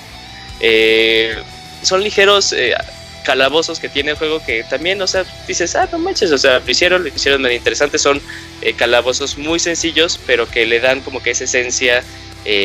[1.83, 2.55] son ligeros
[3.25, 6.61] calabozos que tiene el juego que también, o sea, dices, ah, no manches, o sea,
[6.61, 8.23] lo hicieron, lo hicieron muy interesante, son
[8.77, 12.05] calabozos muy sencillos, pero que le dan como que esa esencia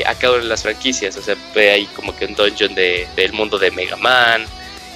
[0.06, 3.34] a cada una de las franquicias, o sea, hay como que un dungeon de, del
[3.34, 4.46] mundo de Mega Man,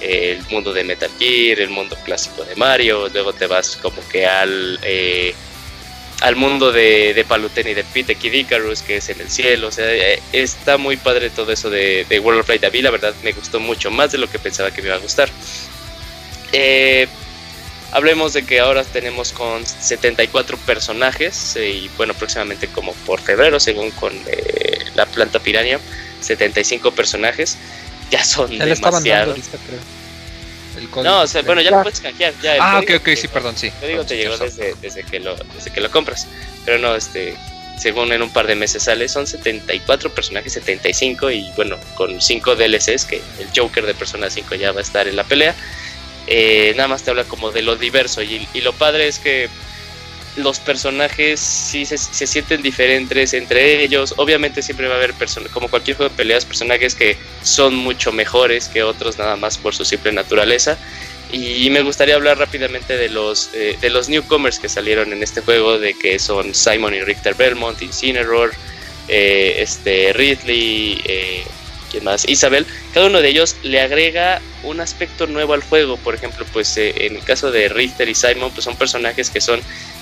[0.00, 4.26] el mundo de Metal Gear, el mundo clásico de Mario, luego te vas como que
[4.26, 5.34] al eh,
[6.22, 9.68] al mundo de, de Paluten y de Pete Kid Icarus, que es en el cielo,
[9.68, 12.64] o sea, eh, está muy padre todo eso de, World of Light.
[12.64, 15.00] A la verdad me gustó mucho más de lo que pensaba que me iba a
[15.00, 15.30] gustar.
[16.52, 17.08] Eh,
[17.92, 23.90] hablemos de que ahora tenemos con 74 personajes y bueno, próximamente como por febrero, según
[23.92, 24.12] con
[24.94, 25.78] la planta piranha,
[26.20, 27.56] 75 personajes
[28.12, 29.38] ya son ya demasiados.
[31.02, 32.34] no, o sea, bueno, ya lo puedes canjear.
[32.42, 33.70] Ya, ah, ok, ok, sí, perdón, sí.
[33.80, 36.26] Te digo, te llegó desde, desde, que lo, desde que lo compras.
[36.64, 37.36] Pero no, este,
[37.78, 42.56] según en un par de meses sale, son 74 personajes, 75, y bueno, con 5
[42.56, 45.54] DLCs, que el Joker de Persona 5 ya va a estar en la pelea.
[46.26, 49.48] Eh, nada más te habla como de lo diverso, y, y lo padre es que
[50.42, 54.14] los personajes sí se, sienten diferentes entre ellos.
[54.16, 58.12] Obviamente siempre va a haber personas, como cualquier juego de peleas, personajes que son mucho
[58.12, 60.78] mejores que otros nada más por su simple naturaleza.
[61.32, 65.40] Y me gustaría hablar rápidamente de los, eh, de los newcomers que salieron en este
[65.40, 68.50] juego, de que son Simon y Richter Belmont, Incineroar,
[69.06, 71.44] eh, este, Ridley, eh,
[71.90, 72.28] ¿quién más?
[72.28, 72.66] Isabel.
[72.94, 75.96] Cada uno de ellos le agrega un aspecto nuevo al juego.
[75.96, 79.40] Por ejemplo, pues eh, en el caso de Richter y Simon, pues son personajes que
[79.40, 79.60] son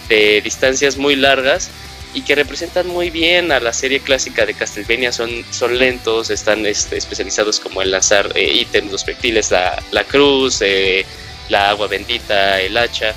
[0.08, 1.70] de distancias muy largas
[2.14, 5.12] y que representan muy bien a la serie clásica de Castlevania.
[5.12, 10.04] Son, son lentos, están este, especializados como en lanzar eh, ítems, los proyectiles, la, la
[10.04, 11.04] cruz, eh,
[11.48, 13.14] la agua bendita, el hacha.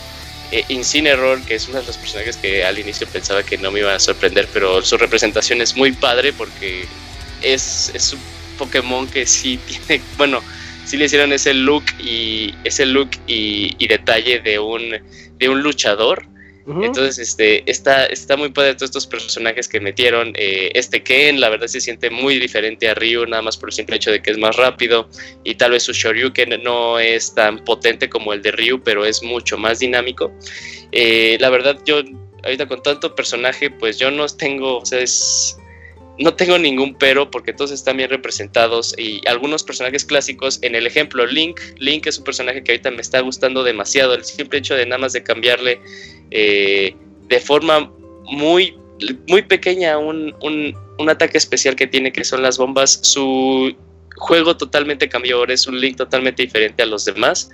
[0.51, 3.95] Eh, que es uno de los personajes que al inicio pensaba que no me iba
[3.95, 6.85] a sorprender, pero su representación es muy padre porque
[7.41, 8.19] es, es un
[8.57, 9.57] Pokémon que sí
[9.87, 10.43] tiene, bueno,
[10.85, 14.99] sí le hicieron ese look y ese look y, y detalle de un,
[15.37, 16.25] de un luchador
[16.67, 20.33] entonces, este, está, está muy padre todos estos personajes que metieron.
[20.35, 23.73] Eh, este Ken, la verdad, se siente muy diferente a Ryu, nada más por el
[23.73, 25.09] simple hecho de que es más rápido.
[25.43, 29.23] Y tal vez su Shoryuken no es tan potente como el de Ryu, pero es
[29.23, 30.31] mucho más dinámico.
[30.91, 32.01] Eh, la verdad, yo
[32.43, 35.57] ahorita con tanto personaje, pues yo no tengo, o sea, es,
[36.17, 40.85] no tengo ningún pero porque todos están bien representados y algunos personajes clásicos, en el
[40.87, 44.75] ejemplo Link, Link es un personaje que ahorita me está gustando demasiado, el simple hecho
[44.75, 45.79] de nada más de cambiarle
[46.31, 46.95] eh,
[47.27, 47.91] de forma
[48.23, 48.77] muy,
[49.27, 53.75] muy pequeña un, un, ataque especial que tiene que son las bombas, su
[54.15, 57.49] juego totalmente cambió, ahora es un Link totalmente diferente a los demás.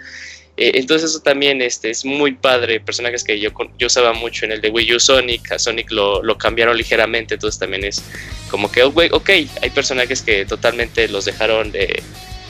[0.57, 4.51] Eh, entonces eso también este, es muy padre, personajes que yo, yo usaba mucho en
[4.51, 8.03] el de Wii U Sonic, a Sonic lo, lo cambiaron ligeramente, entonces también es
[8.49, 12.01] como que, oh, ok, hay personajes que totalmente los dejaron de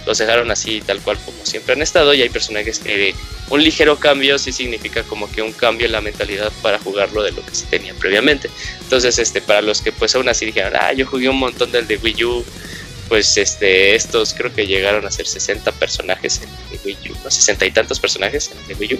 [0.07, 3.13] los dejaron así tal cual como siempre han estado y hay personajes que
[3.49, 7.33] un ligero cambio sí significa como que un cambio en la mentalidad para jugarlo de
[7.33, 8.49] lo que se tenía previamente.
[8.81, 11.87] Entonces, este, para los que pues aún así dijeron, ah, yo jugué un montón del
[11.87, 12.45] de Wii U,
[13.09, 17.29] pues este, estos creo que llegaron a ser 60 personajes en el Wii U, no,
[17.29, 18.99] 60 y tantos personajes en el de Wii U.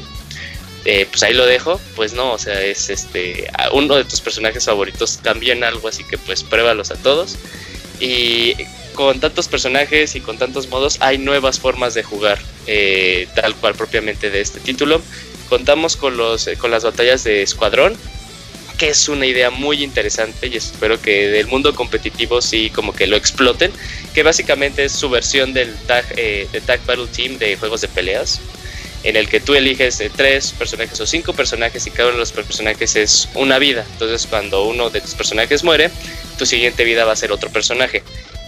[0.84, 4.66] Eh, pues ahí lo dejo, pues no, o sea, es este, uno de tus personajes
[4.66, 7.38] favoritos también algo, así que pues pruébalos a todos.
[8.00, 8.56] Y
[8.98, 13.76] con tantos personajes y con tantos modos hay nuevas formas de jugar, eh, tal cual
[13.76, 14.99] propiamente de este título.
[15.49, 17.95] Contamos con, los, eh, con las batallas de escuadrón,
[18.80, 23.06] que es una idea muy interesante y espero que del mundo competitivo sí como que
[23.06, 23.72] lo exploten,
[24.15, 28.41] que básicamente es su versión del tag, eh, tag Battle Team de juegos de peleas,
[29.03, 32.32] en el que tú eliges tres personajes o cinco personajes y cada uno de los
[32.32, 33.86] personajes es una vida.
[33.91, 35.91] Entonces cuando uno de tus personajes muere,
[36.40, 38.02] tu siguiente vida va a ser otro personaje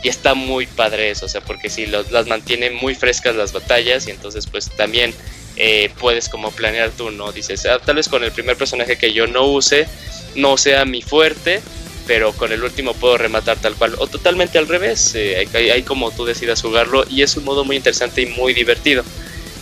[0.03, 4.07] y está muy padre eso, o sea, porque si las mantiene muy frescas las batallas
[4.07, 5.13] y entonces pues también
[5.57, 7.31] eh, puedes como planear tú, ¿no?
[7.31, 9.87] Dices, ah, tal vez con el primer personaje que yo no use
[10.35, 11.61] no sea mi fuerte,
[12.07, 16.11] pero con el último puedo rematar tal cual, o totalmente al revés, eh, hay, como
[16.11, 19.03] tú decidas jugarlo y es un modo muy interesante y muy divertido.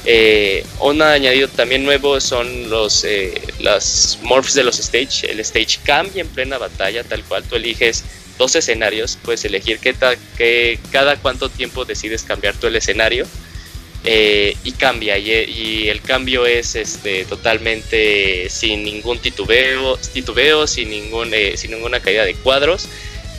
[0.06, 3.06] Eh, un añadido también nuevo son los
[3.60, 5.30] las morphs de los stage.
[5.30, 7.44] El stage cambia en plena batalla, tal cual.
[7.44, 8.06] Tú eliges
[8.38, 9.96] dos escenarios, puedes elegir qué,
[10.38, 13.26] qué cada cuánto tiempo decides cambiar tú el escenario
[14.04, 21.34] eh, y cambia y, el cambio es este totalmente sin ningún titubeo, titubeo sin ningún
[21.34, 22.88] eh, sin ninguna caída de cuadros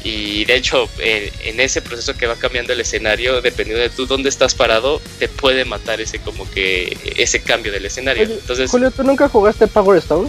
[0.04, 4.06] Y de hecho, eh, en ese proceso que va cambiando el escenario, dependiendo de tú
[4.06, 8.24] dónde estás parado, te puede matar ese como que ese cambio del escenario.
[8.24, 10.28] Entonces, Julio, ¿tú nunca jugaste Power Stone?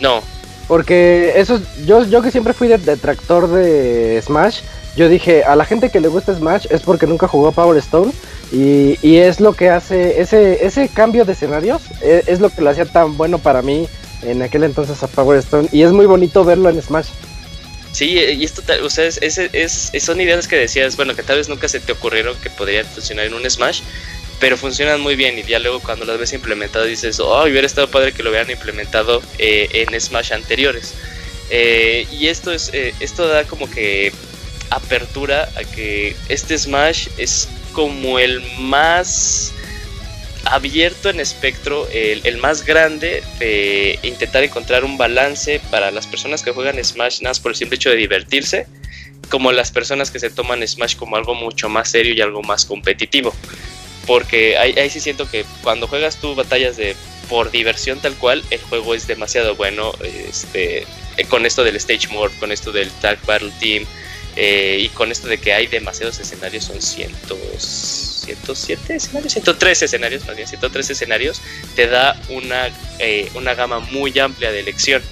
[0.00, 0.22] No.
[0.68, 4.60] Porque eso, yo, yo que siempre fui detractor de Smash,
[4.96, 8.12] yo dije, a la gente que le gusta Smash es porque nunca jugó Power Stone.
[8.52, 12.62] Y, y es lo que hace, ese, ese cambio de escenarios, es, es lo que
[12.62, 13.88] lo hacía tan bueno para mí
[14.22, 15.68] en aquel entonces a Power Stone.
[15.72, 17.08] Y es muy bonito verlo en Smash.
[17.96, 21.38] Sí, y esto, o sea, es, es, es, son ideas que decías, bueno, que tal
[21.38, 23.80] vez nunca se te ocurrieron que podrían funcionar en un Smash,
[24.38, 27.90] pero funcionan muy bien y ya luego cuando las ves implementadas dices, oh, hubiera estado
[27.90, 30.94] padre que lo hubieran implementado eh, en Smash anteriores.
[31.50, 34.12] Eh, y esto, es, eh, esto da como que
[34.70, 39.52] apertura a que este Smash es como el más
[40.44, 46.42] abierto en espectro, el, el, más grande de intentar encontrar un balance para las personas
[46.42, 48.66] que juegan Smash más por el simple hecho de divertirse,
[49.28, 52.64] como las personas que se toman Smash como algo mucho más serio y algo más
[52.64, 53.34] competitivo.
[54.06, 56.94] Porque ahí, ahí sí siento que cuando juegas tú batallas de
[57.28, 59.92] por diversión tal cual, el juego es demasiado bueno.
[60.02, 60.86] Este,
[61.28, 63.84] con esto del Stage Mode, con esto del Tag Battle Team,
[64.36, 70.26] eh, y con esto de que hay demasiados escenarios, son cientos 107 escenarios, 103 escenarios,
[70.26, 71.40] más bien 103 escenarios,
[71.74, 72.68] te da una,
[72.98, 75.02] eh, una gama muy amplia de elección.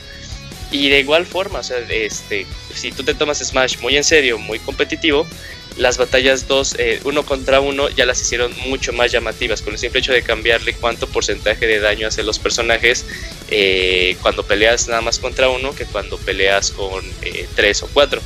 [0.70, 4.38] Y de igual forma, o sea, este, si tú te tomas Smash muy en serio,
[4.38, 5.26] muy competitivo,
[5.76, 9.78] las batallas 2, eh, uno contra uno, ya las hicieron mucho más llamativas, con el
[9.78, 13.04] simple hecho de cambiarle cuánto porcentaje de daño hacen los personajes
[13.50, 18.20] eh, cuando peleas nada más contra uno que cuando peleas con eh, tres o cuatro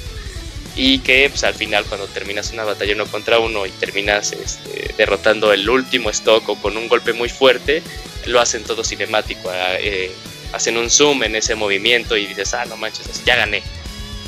[0.78, 4.94] y que pues, al final cuando terminas una batalla uno contra uno y terminas este,
[4.96, 7.82] derrotando el último stock o con un golpe muy fuerte,
[8.26, 10.12] lo hacen todo cinemático, ah, eh,
[10.52, 13.62] hacen un zoom en ese movimiento y dices, ah, no manches, ya gané.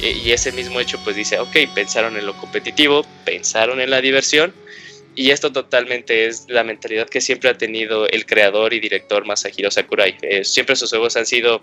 [0.02, 4.55] Y ese mismo hecho pues dice, ok, pensaron en lo competitivo, pensaron en la diversión
[5.14, 9.70] y esto totalmente es la mentalidad que siempre ha tenido el creador y director Masahiro
[9.70, 10.16] Sakurai.
[10.22, 11.62] Eh, siempre sus juegos han sido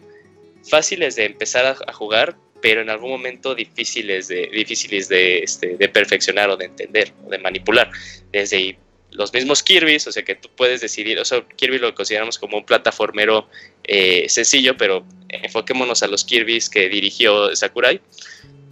[0.69, 5.89] fáciles de empezar a, jugar, pero en algún momento difíciles de, difíciles de, este, de
[5.89, 7.89] perfeccionar o de entender o de manipular.
[8.31, 8.77] Desde
[9.11, 12.57] los mismos Kirby's, o sea que tú puedes decidir, o sea, Kirby lo consideramos como
[12.57, 13.49] un plataformero
[13.85, 18.01] eh, sencillo, pero enfoquémonos a los Kirby's que dirigió Sakurai.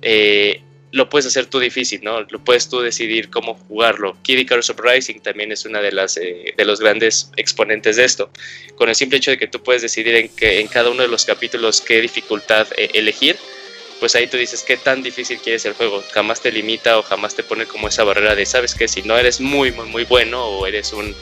[0.02, 0.62] Eh,
[0.92, 2.22] lo puedes hacer tú difícil, ¿no?
[2.22, 4.16] Lo puedes tú decidir cómo jugarlo.
[4.24, 4.72] Kid Icarus
[5.22, 8.30] también es una de las eh, de los grandes exponentes de esto.
[8.78, 11.82] Con el simple hecho de que tú puedes decidir en, cada uno de los capítulos
[11.82, 13.36] qué dificultad eh, elegir,
[14.00, 16.02] pues ahí tú dices qué tan difícil quieres el juego.
[16.14, 19.18] Jamás te limita o jamás te pone como esa barrera de, sabes que si no
[19.18, 21.14] eres muy, muy, muy bueno o eres un,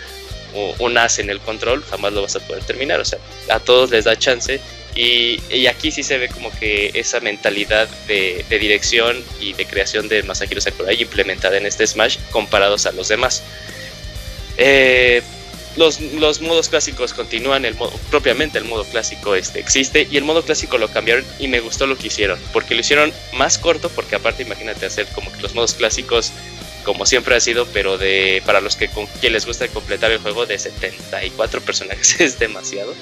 [0.79, 2.99] un as en el control, jamás lo vas a poder terminar.
[2.99, 3.17] O sea,
[3.49, 4.59] a todos les da chance.
[4.95, 10.23] Y, aquí sí se ve como que esa mentalidad de, dirección y de creación de
[10.23, 13.43] Masahiro Sakurai implementada en este Smash comparados a los demás.
[14.57, 15.23] Eh,
[15.75, 20.23] los, los, modos clásicos continúan, el modo, propiamente el modo clásico este, existe y el
[20.23, 23.89] modo clásico lo cambiaron y me gustó lo que hicieron, porque lo hicieron más corto,
[23.89, 26.31] porque aparte imagínate hacer como que los modos clásicos
[26.83, 30.19] como siempre ha sido, pero de para los que con quien les gusta completar el
[30.19, 32.93] juego de 74 personajes es demasiado.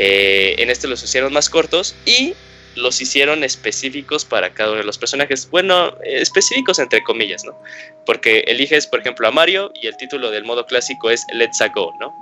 [0.00, 2.32] Eh, en este los hicieron más cortos y
[2.76, 5.50] los hicieron específicos para cada uno de los personajes.
[5.50, 7.60] Bueno, específicos entre comillas, ¿no?
[8.06, 11.92] Porque eliges, por ejemplo, a Mario y el título del modo clásico es Let's Go,
[11.98, 12.14] ¿no?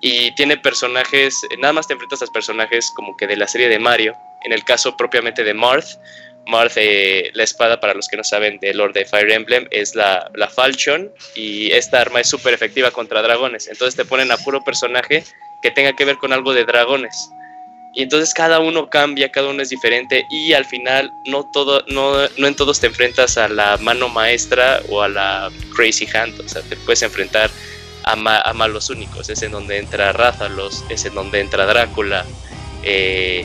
[0.00, 3.80] Y tiene personajes, nada más te enfrentas a personajes como que de la serie de
[3.80, 4.14] Mario.
[4.44, 5.98] En el caso propiamente de Marth,
[6.46, 9.96] Marth, eh, la espada, para los que no saben, de Lord de Fire Emblem, es
[9.96, 13.66] la, la Falchion y esta arma es súper efectiva contra dragones.
[13.66, 15.24] Entonces te ponen a puro personaje
[15.62, 17.30] que tenga que ver con algo de dragones
[17.94, 22.14] y entonces cada uno cambia, cada uno es diferente y al final no, todo, no,
[22.38, 26.48] no en todos te enfrentas a la mano maestra o a la crazy hand, o
[26.48, 27.50] sea, te puedes enfrentar
[28.04, 32.24] a, ma a malos únicos, es en donde entra Rathalos, es en donde entra Drácula,
[32.82, 33.44] eh,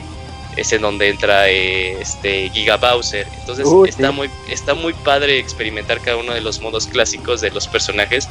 [0.56, 4.14] es en donde entra eh, este Giga Bowser, entonces uh, está, sí.
[4.14, 8.28] muy, está muy padre experimentar cada uno de los modos clásicos de los personajes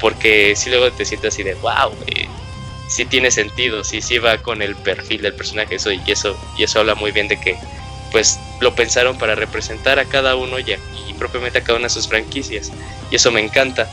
[0.00, 2.26] porque si luego te sientes así de wow, eh,
[2.92, 6.64] sí tiene sentido, sí, sí va con el perfil del personaje, eso, y eso, y
[6.64, 7.56] eso habla muy bien de que
[8.10, 10.64] pues lo pensaron para representar a cada uno y,
[11.08, 12.70] y propiamente a cada una de sus franquicias.
[13.10, 13.88] Y eso me encanta.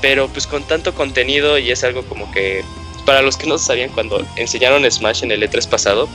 [0.00, 2.62] Pero pues con tanto contenido y es algo como que
[3.04, 6.08] para los que no sabían cuando enseñaron Smash en el E3 pasado,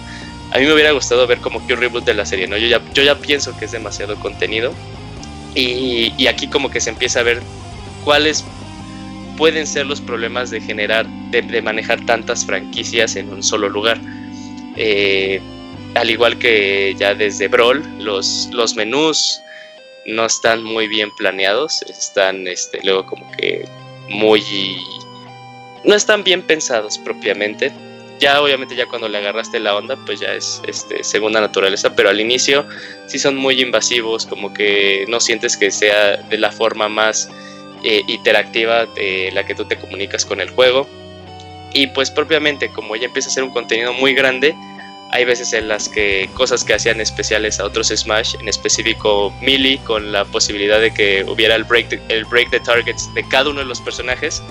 [0.51, 2.57] a mí me hubiera gustado ver como que un reboot de la serie, ¿no?
[2.57, 4.73] Yo ya, yo ya pienso que es demasiado contenido
[5.53, 7.41] y, y aquí como que se empieza a ver
[8.05, 8.45] cuáles
[9.37, 13.99] pueden ser los problemas de generar, de, manejar tantas franquicias en un solo lugar.
[14.77, 15.41] Eh,
[15.95, 19.41] al igual que ya desde Brawl, los, los menús
[20.05, 23.65] no están muy bien planeados, están este, luego como que
[24.09, 24.43] muy...
[25.83, 27.71] no están bien pensados propiamente.
[28.19, 32.09] Ya obviamente ya cuando le agarraste la onda, pues ya es este, segunda naturaleza, pero
[32.09, 32.67] al inicio
[33.07, 37.29] sí son muy invasivos, como que no sientes que sea de la forma más
[37.83, 40.87] eh, interactiva de la que tú te comunicas con el juego.
[41.73, 44.55] Y pues propiamente como ya empieza a ser un contenido muy grande,
[45.11, 49.79] hay veces en las que cosas que hacían especiales a otros Smash, en específico Melee,
[49.79, 53.49] con la posibilidad de que hubiera el break, de, el break de targets de cada
[53.49, 54.41] uno de los personajes,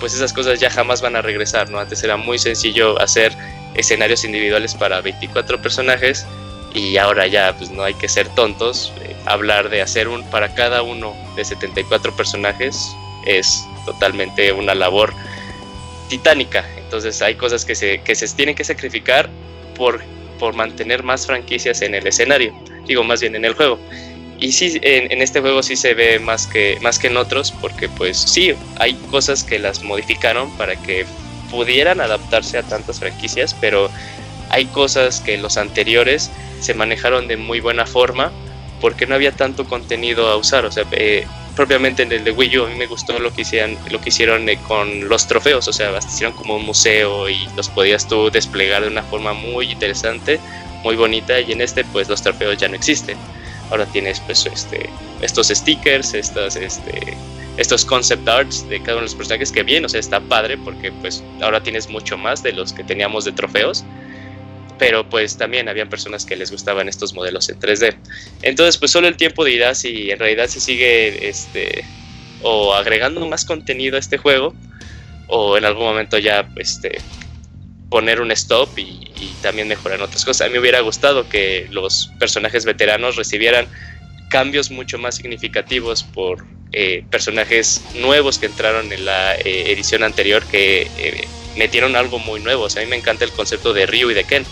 [0.00, 1.78] pues esas cosas ya jamás van a regresar, ¿no?
[1.78, 3.32] Antes era muy sencillo hacer
[3.74, 6.26] escenarios individuales para 24 personajes
[6.74, 10.54] y ahora ya pues no hay que ser tontos, eh, hablar de hacer un para
[10.54, 12.94] cada uno de 74 personajes
[13.26, 15.12] es totalmente una labor
[16.08, 19.28] titánica, entonces hay cosas que se, que se tienen que sacrificar
[19.76, 20.02] por,
[20.38, 22.54] por mantener más franquicias en el escenario,
[22.86, 23.78] digo más bien en el juego.
[24.42, 27.88] Y sí, en, este juego sí se ve más que, más que en otros, porque
[27.88, 31.06] pues sí, hay cosas que las modificaron para que
[31.48, 33.88] pudieran adaptarse a tantas franquicias, pero
[34.52, 36.30] hay cosas que los anteriores
[36.60, 38.30] se manejaron de muy buena forma
[38.80, 40.64] porque no había tanto contenido a usar.
[40.66, 41.26] O sea, eh,
[41.56, 44.10] propiamente en el de Wii U a mí me gustó lo que hicieron, lo que
[44.10, 48.30] hicieron eh, con los trofeos, o sea, hicieron como un museo y los podías tú
[48.30, 50.38] desplegar de una forma muy interesante,
[50.82, 53.16] muy bonita y en este pues los trofeos ya no existen.
[53.70, 54.90] Ahora tienes pues este
[55.22, 57.16] estos stickers, estas este
[57.56, 60.58] estos concept arts de cada uno de los personajes que bien, o sea, está padre
[60.58, 63.84] porque pues ahora tienes mucho más de los que teníamos de trofeos
[64.78, 67.96] pero pues también habían personas que les gustaban estos modelos en 3D.
[68.42, 71.84] Entonces, pues solo el tiempo dirá si en realidad se sigue este
[72.42, 74.54] o agregando más contenido a este juego
[75.28, 76.98] o en algún momento ya este
[77.88, 79.08] poner un stop y,
[79.42, 80.46] también mejorar otras cosas.
[80.46, 83.66] A mí hubiera gustado que los personajes veteranos recibieran
[84.30, 90.44] cambios mucho más significativos por eh, personajes nuevos que entraron en la eh, edición anterior
[90.44, 92.66] que eh, metieron algo muy nuevo.
[92.66, 94.44] A mí me encanta el concepto de Ryu y de Ken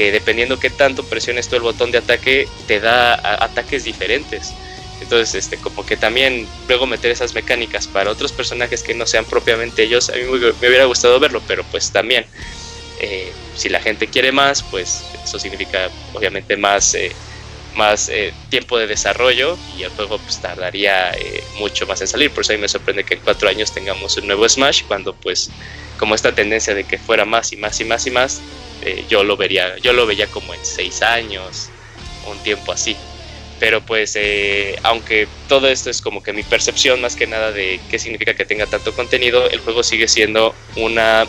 [0.00, 4.54] que dependiendo qué tanto presiones tú el botón de ataque, te da ataques diferentes.
[5.02, 9.26] Entonces, este, como que también luego meter esas mecánicas para otros personajes que no sean
[9.26, 12.24] propiamente ellos, a mí me, hubiera gustado verlo, pero pues también,
[12.98, 17.12] eh, si la gente quiere más, pues eso significa obviamente más, eh,
[17.74, 21.12] más eh, tiempo de desarrollo y el juego pues tardaría
[21.58, 22.30] mucho más en salir.
[22.30, 25.12] Por eso a mí me sorprende que en cuatro años tengamos un nuevo Smash, cuando
[25.14, 25.50] pues
[26.00, 28.40] como esta tendencia de que fuera más y más y más y más,
[28.82, 31.68] eh, yo lo vería, yo lo veía como en seis años,
[32.26, 32.96] un tiempo así.
[33.58, 37.78] Pero pues, eh, aunque todo esto es como que mi percepción más que nada de
[37.90, 41.26] qué significa que tenga tanto contenido, el juego sigue siendo una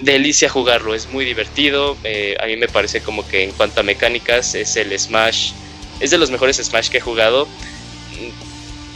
[0.00, 1.96] delicia jugarlo, es muy divertido.
[2.02, 5.52] Eh, a mí me parece como que en cuanto a mecánicas es el Smash,
[6.00, 7.46] es de los mejores Smash que he jugado.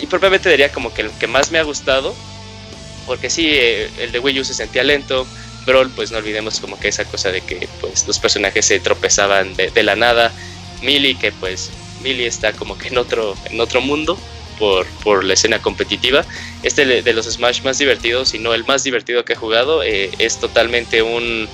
[0.00, 2.12] Y propiamente diría como que el que más me ha gustado,
[3.08, 5.26] porque sí, el de Wii U se sentía lento,
[5.66, 9.54] Brawl, pues no olvidemos como que esa cosa de que pues los personajes se tropezaban
[9.56, 10.32] de, la nada.
[10.82, 11.70] Millie, que pues
[12.02, 14.16] Millie está como que en otro, en otro mundo
[14.58, 16.24] por, por la escena competitiva.
[16.62, 20.10] Este de los Smash más divertidos, y no el más divertido que he jugado, eh,
[20.18, 21.48] es totalmente un,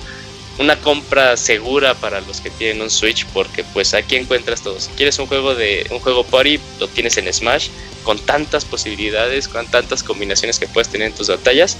[0.57, 4.79] una compra segura para los que tienen un Switch, porque pues aquí encuentras todo.
[4.79, 7.69] Si quieres un juego de un juego party, lo tienes en Smash,
[8.03, 11.77] con tantas posibilidades, con tantas combinaciones que puedes tener en tus batallas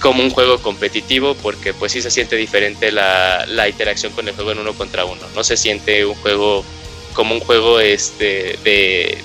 [0.00, 4.34] como un juego competitivo porque pues sí se siente diferente la, la, interacción con el
[4.34, 5.20] juego en uno contra uno.
[5.36, 6.64] No se siente un juego
[7.12, 9.16] como un juego este de,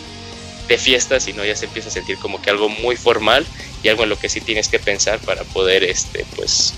[0.68, 3.44] de fiesta, sino ya se empieza a sentir como que algo muy formal
[3.82, 6.76] y algo en lo que sí tienes que pensar para poder este pues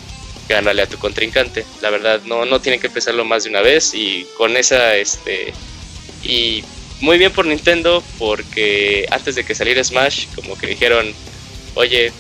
[0.55, 1.65] ganarle a tu contrincante.
[1.81, 5.53] La verdad no, no tienen que pensarlo más de una vez y con esa este
[6.23, 6.63] y
[7.01, 11.13] muy bien por Nintendo porque antes de que saliera Smash como que dijeron
[11.75, 12.11] oye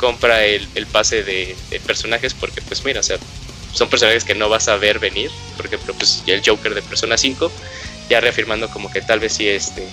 [0.00, 1.54] compra el, pase de,
[1.86, 3.18] personajes porque pues mira, o sea,
[3.74, 7.18] son personajes que no vas a ver venir, por ejemplo, pues el Joker de Persona
[7.18, 7.52] 5,
[8.08, 9.86] ya reafirmando como que tal vez si este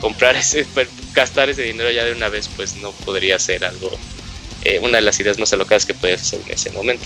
[0.00, 3.90] comprar ese, pues, gastar ese dinero ya de una vez, pues no podría ser algo,
[4.64, 7.04] eh, una de las ideas más alocadas que puedes hacer en ese momento.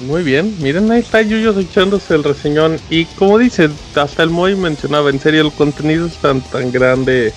[0.00, 4.56] Muy bien, miren ahí está Yuyo echándose el reseñón y como dice, hasta el Moy
[4.56, 7.32] mencionaba, en serio el contenido es tan tan grande.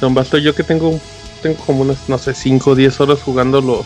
[0.00, 1.00] Don Basto, yo que tengo
[1.44, 3.84] tengo como unas, no sé, 5 o 10 horas jugándolo.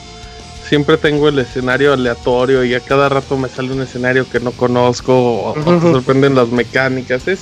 [0.69, 4.53] Siempre tengo el escenario aleatorio y a cada rato me sale un escenario que no
[4.53, 7.27] conozco o, te sorprenden las mecánicas.
[7.27, 7.41] Es,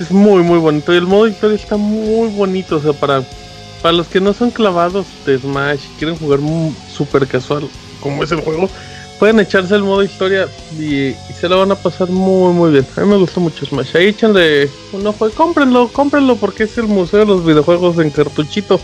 [0.00, 0.94] es muy, muy bonito.
[0.94, 2.76] Y el modo historia está muy bonito.
[2.76, 3.22] O sea, para,
[3.82, 6.40] para los que no son clavados de Smash y quieren jugar
[6.92, 7.68] súper casual
[8.00, 8.68] como es el juego,
[9.18, 10.48] pueden echarse el modo historia
[10.78, 12.86] y, y se lo van a pasar muy muy bien.
[12.96, 13.96] A mí me gustó mucho Smash.
[13.96, 18.10] Ahí échenle un ojo y cómprenlo, cómprenlo porque es el museo de los videojuegos en
[18.10, 18.80] cartuchito.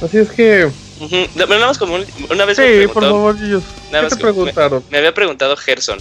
[0.00, 0.70] Así es que.
[1.00, 3.62] No, pero nada más como un- una vez me sí, preguntó- por favor, ellos.
[3.90, 4.84] nada ¿Qué te que me- preguntaron?
[4.90, 6.00] Me, había preguntado Gerson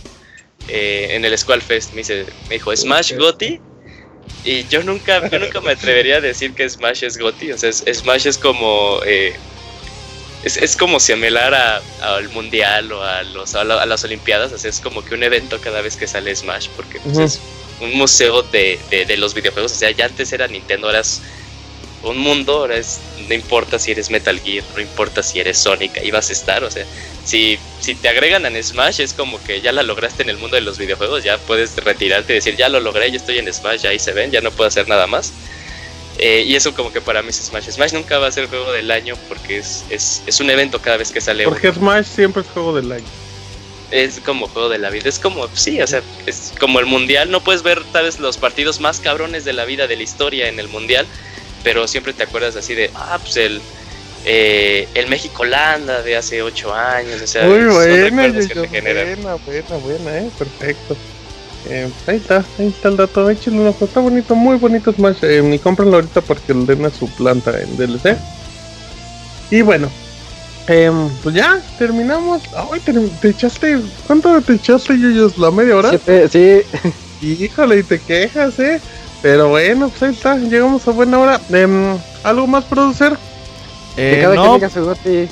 [0.68, 1.92] eh, en el Squallfest.
[1.94, 3.60] Me, dice, me dijo, ¿Smash Gotti?
[4.44, 7.52] Y yo nunca, yo nunca me atrevería a decir que Smash es Gotti.
[7.52, 9.00] O sea, Smash es como.
[9.06, 9.36] eh,
[10.44, 14.52] es, es como similar a- al mundial o a, los, a, la- a las Olimpiadas.
[14.52, 16.70] O sea, es como que un evento cada vez que sale Smash.
[16.76, 17.40] Porque pues, es
[17.80, 19.72] un museo de, de- de los videojuegos.
[19.72, 21.22] O sea, ya antes era Nintendo, ahora es
[22.04, 22.54] un mundo.
[22.60, 23.00] Ahora es.
[23.28, 26.64] No importa si eres Metal Gear, no importa si eres Sonic, ahí vas a estar.
[26.64, 26.86] O sea,
[27.24, 30.56] si, si te agregan en Smash es como que ya la lograste en el mundo
[30.56, 33.82] de los videojuegos, ya puedes retirarte y decir, ya lo logré, ya estoy en Smash,
[33.82, 35.32] ya ahí se ven, ya no puedo hacer nada más.
[36.18, 37.70] Eh, y eso como que para mí es Smash.
[37.70, 40.98] Smash nunca va a ser juego del año porque es, es, es un evento cada
[40.98, 41.56] vez que sale uno.
[41.56, 43.06] Porque Smash siempre es juego del año.
[43.92, 45.10] Es como juego de la vida.
[45.10, 47.30] Es como, sí, o sea, es como el mundial.
[47.30, 50.48] No puedes ver tal vez los partidos más cabrones de la vida, de la historia
[50.48, 51.06] en el mundial,
[51.64, 53.62] pero siempre te acuerdas así de, ah, pues el,
[54.26, 57.22] eh, el México-Holanda de hace ocho años.
[57.22, 60.96] O sea, Muy buena, que te buena, buena, buena, eh, perfecto.
[61.70, 65.18] Eh, ahí está, ahí está el dato, échenle un ojo, está bonito, muy bonito Smash,
[65.24, 68.18] eh, ni cómprenlo ahorita porque le den a su planta en DLC.
[69.52, 69.92] Y bueno,
[70.68, 72.42] em, pues ya, terminamos.
[72.56, 75.38] Ay, te, te echaste, ¿cuánto te echaste, Yuyos?
[75.38, 75.90] ¿La media hora?
[75.90, 76.62] Siete- sí,
[77.22, 78.82] Híjole, y te quejas, eh.
[79.22, 81.42] Pero bueno, pues ahí está, llegamos a buena hora.
[81.52, 83.16] Em, ¿Algo más producer?
[83.96, 85.30] que Eh, cada no, quien diga su goti.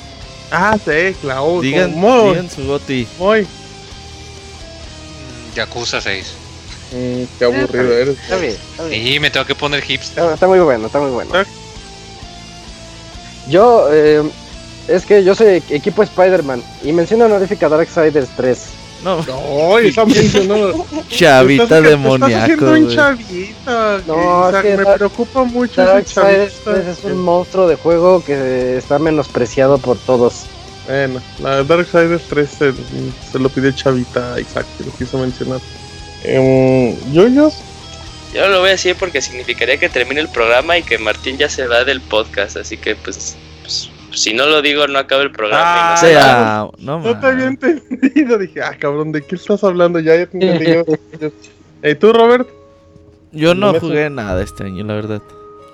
[0.52, 3.06] Ah, sí, claro, digan, muy, digan su goti.
[3.18, 3.46] muy.
[5.54, 6.34] Yakuza 6.
[6.92, 8.18] Mm, qué aburrido eres.
[8.18, 9.06] Está bien, está bien.
[9.06, 10.22] Y me tengo que poner hipster.
[10.22, 11.32] Está, está muy bueno, está muy bueno.
[13.48, 14.22] Yo, eh,
[14.88, 18.79] es que yo soy equipo Spider-Man y menciono honorífica Darksiders 3.
[19.04, 20.84] No, No, esa mencionó.
[21.08, 22.26] chavita Estás- demoníaco.
[22.26, 22.96] Estás haciendo un güey.
[22.96, 24.00] chavita.
[24.06, 26.50] No, que me Dark- preocupa mucho ese chavita.
[26.64, 30.42] 3 es un monstruo de juego que está menospreciado por todos.
[30.86, 32.72] Bueno, la Darksiders 3 se,
[33.30, 35.60] se lo pidió Chavita a Isaac, que lo quiso mencionar.
[36.24, 37.54] Eh, ¿Yoyos?
[38.34, 41.36] Yo no lo voy a decir porque significaría que termine el programa y que Martín
[41.38, 43.36] ya se va del podcast, así que pues,
[44.12, 45.62] si no lo digo no acaba el programa.
[45.62, 46.22] y no Ah, se O va.
[46.24, 48.38] sea, no, No te había entendido.
[48.38, 49.98] Dije, ah, cabrón, ¿de qué estás hablando?
[50.00, 51.30] Ya, ya te entendí.
[51.82, 52.48] Eh, ¿Tú, Robert?
[53.32, 53.80] Yo no Eso.
[53.80, 55.22] jugué nada este año, la verdad.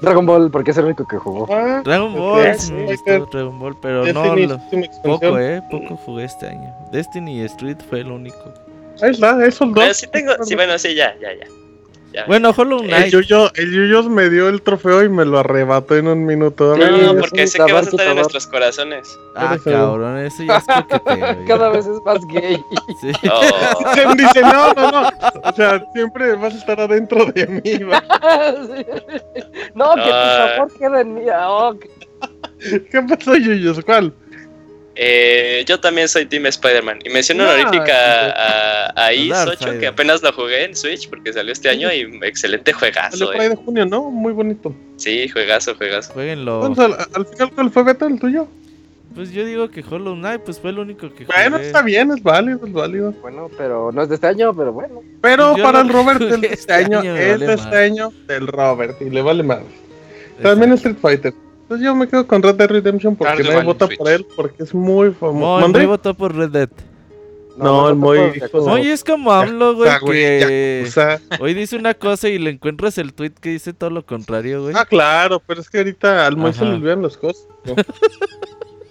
[0.03, 1.49] Dragon Ball, porque es el único que jugó.
[1.51, 2.73] Ah, Dragon Ball, sí,
[3.33, 4.61] Dragon Ball, pero no lo-
[5.03, 6.71] poco, eh, poco jugué este año.
[6.93, 8.53] Destiny y Street fue el único.
[9.01, 9.83] Ahí está, esos dos.
[9.83, 11.47] Pero sí tengo, sí, bueno, sí, ya, ya, ya.
[12.13, 12.25] Ya.
[12.27, 13.13] Bueno, Hollow El Knight.
[13.13, 16.75] Yuyo, el Yuyos me dio el trofeo y me lo arrebató en un minuto.
[16.77, 17.15] No, Yuyos.
[17.17, 19.19] porque sé que vas a estar en nuestros corazones.
[19.35, 21.45] Ah, el- cabrón, eso ya es coqueteo.
[21.47, 22.57] Cada vez es más gay.
[23.03, 23.13] Sí.
[23.31, 25.09] Oh, dice, no, no, no.
[25.45, 27.85] O sea, siempre vas a estar adentro de mí.
[27.85, 28.03] va.
[29.75, 30.49] no, que tu Ah.
[30.57, 31.23] sabor quede en mí.
[31.29, 31.91] ah, oh, que-
[32.91, 33.81] ¿Qué pasó, Yuyos?
[33.85, 34.13] ¿Cuál?
[34.99, 37.01] Eh, yo también soy Team Spider-Man.
[37.05, 39.63] Y menciono No, honorífica a, a Is Darksiders.
[39.73, 43.27] 8, que apenas lo jugué en Switch porque salió este año y excelente Salió juegazo.
[43.27, 43.51] por ahí Eh.
[43.51, 44.11] de junio, ¿no?
[44.11, 44.75] Muy bonito.
[44.97, 46.13] Sí, juegazo, juegazo.
[46.15, 46.67] Jueguenlo.
[46.67, 48.49] Entonces, al, al final, ¿cuál fue Beta, el tuyo?
[49.15, 51.67] Pues yo digo que Hollow Knight pues fue el único que Bueno, jugué.
[51.69, 53.13] está bien, es válido, es válido.
[53.23, 55.01] Bueno, pero no es de este año, pero bueno.
[55.23, 57.05] Pero Yo para no el Robert jugué el de este este año es
[57.39, 57.85] vale de este madre.
[57.85, 59.61] año del Robert y le vale más.
[60.43, 61.33] También Street Fighter.
[61.67, 64.63] Entonces yo me quedo con Red Dead Redemption porque nadie vale vota por él porque
[64.63, 65.35] es muy famoso.
[65.39, 65.79] Moy, ¿Mandé?
[65.81, 66.69] Moy votó por Red Dead.
[67.57, 68.69] No, el Moy dijo-.
[68.69, 71.19] Moy es como AMLO, güey, que Yakuza.
[71.41, 74.75] hoy dice una cosa y le encuentras el tweet que dice todo lo contrario, güey.
[74.77, 77.47] Ah, claro, pero es que ahorita al Moy se le olvidan las cosas.
[77.65, 77.75] ¿no?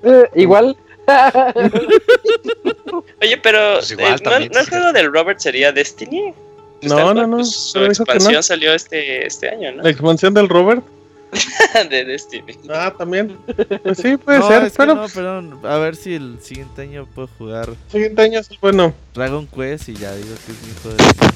[0.08, 0.78] Eh, igual.
[3.22, 4.70] Oye, pero Pues igual eh, ¿no, también, ¿no el sí.
[4.72, 6.34] juego del Robert sería Destiny?
[6.82, 8.44] Pues No, no, no, pues, su dijo que expansión no.
[8.44, 9.84] salió este, este año, ¿no?
[9.84, 10.84] La expansión del Robert.
[11.90, 12.58] de Destiny.
[12.70, 13.38] Ah, también.
[13.84, 15.60] Pues sí, puede no, ser, es que pero no, perdón.
[15.64, 18.94] A ver si el siguiente año puedo jugar el siguiente año es el bueno.
[19.14, 21.36] Dragon Quest y ya digo que es mi hijo de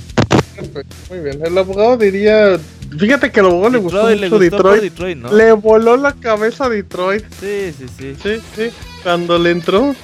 [0.55, 1.45] Perfecto, Muy bien.
[1.45, 2.59] El abogado diría.
[2.97, 4.81] Fíjate que al abogado le gustó Detroit, le mucho gustó Detroit.
[4.81, 5.31] Detroit, ¿no?
[5.33, 7.23] Le voló la cabeza a Detroit.
[7.39, 8.15] Sí, sí, sí.
[8.21, 8.71] Sí, sí.
[9.03, 9.95] Cuando le entró.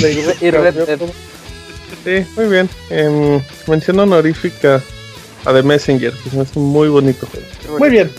[0.00, 1.00] Le Y Red Dead.
[2.04, 2.68] Sí, muy bien.
[2.90, 4.82] Em, mención honorífica
[5.44, 7.78] a The Messenger, que se me hace un muy bonito juego.
[7.78, 8.10] Muy bien.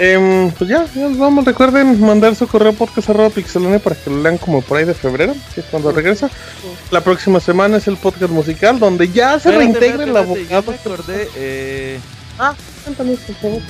[0.00, 1.44] Em, pues ya, ya nos vamos.
[1.44, 4.94] Recuerden mandar su correo podcast arroba pixelania para que lo lean como por ahí de
[4.94, 6.30] febrero, que es cuando regresa.
[6.92, 10.46] La próxima semana es el podcast musical, donde ya se Espérate, reintegra el abogado.
[10.48, 12.00] Ya me acordé, eh,
[12.38, 12.54] Ah,
[12.84, 13.62] cuéntanos, por favor.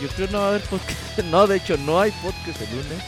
[0.00, 0.98] yo creo no va a haber podcast.
[1.30, 3.04] No, de hecho, no hay podcast el lunes.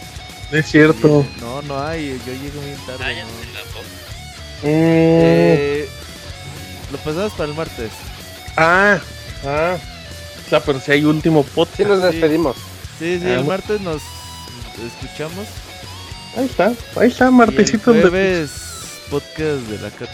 [0.51, 1.25] Es cierto.
[1.41, 2.21] No, no hay.
[2.27, 3.05] Yo llego bien tarde.
[3.05, 3.29] Ah, ya no.
[3.73, 3.81] po-
[4.65, 5.89] Eh,
[6.91, 7.91] lo pasamos para el martes.
[8.57, 8.99] Ah,
[9.47, 9.77] ah.
[10.59, 11.77] Pero si hay último podcast.
[11.77, 12.57] Sí, nos despedimos.
[12.99, 14.03] Sí, sí, Ah, el mu- martes nos
[14.85, 15.47] escuchamos.
[16.37, 18.51] Ahí está, ahí está, el martesito de jueves
[19.11, 20.09] podcast de la Cup.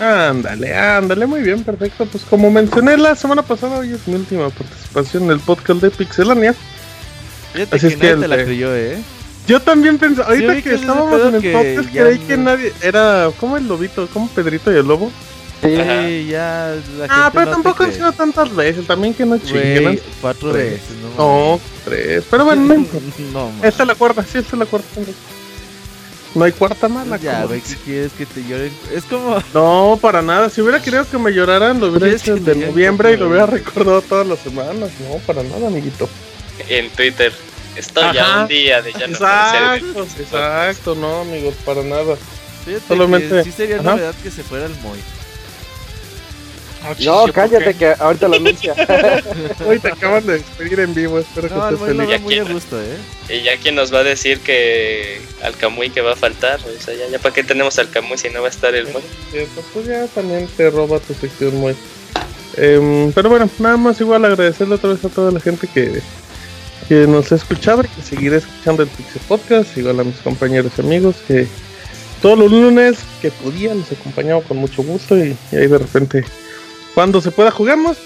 [0.00, 2.06] Ándale, ándale, muy bien, perfecto.
[2.06, 5.90] Pues como mencioné la semana pasada, hoy es mi última participación en el podcast de
[5.90, 6.54] Pixelania.
[7.52, 8.98] Fíjate Así que es que nadie el te la de- creyó, ¿eh?
[9.46, 13.56] Yo también pensé, ahorita que estábamos en el podcast, creí no- que nadie era, ¿cómo
[13.56, 14.08] el lobito?
[14.12, 15.10] ¿Cómo Pedrito y el lobo?
[15.62, 15.74] Sí.
[15.80, 16.06] Ajá.
[16.08, 19.38] Sí, ya la Ah, gente pero no tampoco han sido tantas veces, también que no
[19.38, 20.00] chinguen.
[20.20, 20.72] Cuatro Tres.
[20.72, 21.24] veces, ¿no?
[21.54, 22.24] No, tres.
[22.30, 22.74] Pero bueno, no
[23.32, 23.60] no, man.
[23.64, 24.88] Esta es la cuarta, sí, esta es la cuarta.
[26.34, 27.16] No hay cuarta mala.
[27.18, 28.72] Ya, como güey, ¿qué quieres que te lloren?
[28.92, 29.36] Es como.
[29.54, 30.48] No, para nada.
[30.50, 33.28] Si hubiera querido que me lloraran, lo hubiera ¿Quieres hecho que de noviembre y lo
[33.28, 34.90] hubiera recordado todas las semanas.
[35.08, 36.08] No, para nada, amiguito.
[36.68, 37.32] En Twitter.
[37.76, 38.42] Estoy Ajá.
[38.42, 39.12] un día de ya no.
[39.14, 42.16] Exacto, exacto, no, amigos, para nada.
[42.64, 43.92] Fíjate Solamente- que sí sería Ajá.
[43.92, 44.98] novedad que se fuera el Moy.
[47.04, 48.74] No, cállate que ahorita lo anuncia.
[49.66, 52.08] Hoy te acaban de despedir en vivo, espero No, que estés Moy feliz.
[52.08, 52.98] Ya muy a gusto, ¿eh?
[53.28, 56.60] Y ya quién nos va a decir que al Camuy que va a faltar.
[56.60, 58.88] O sea, ya, ya para qué tenemos al Camuy si no va a estar el
[58.92, 59.02] Moy.
[59.30, 61.74] Cierto, pues ya también te roba tu sección muy.
[62.56, 66.02] Em, pero bueno, nada más igual agradecerle otra vez a toda la gente que,
[66.88, 70.72] que nos ha escuchado y que seguiré escuchando el Pixel Podcast, igual a mis compañeros
[70.76, 71.46] y amigos que
[72.20, 76.24] todos los lunes que podía los acompañaba con mucho gusto y, y ahí de repente
[76.94, 77.96] cuando se pueda jugamos.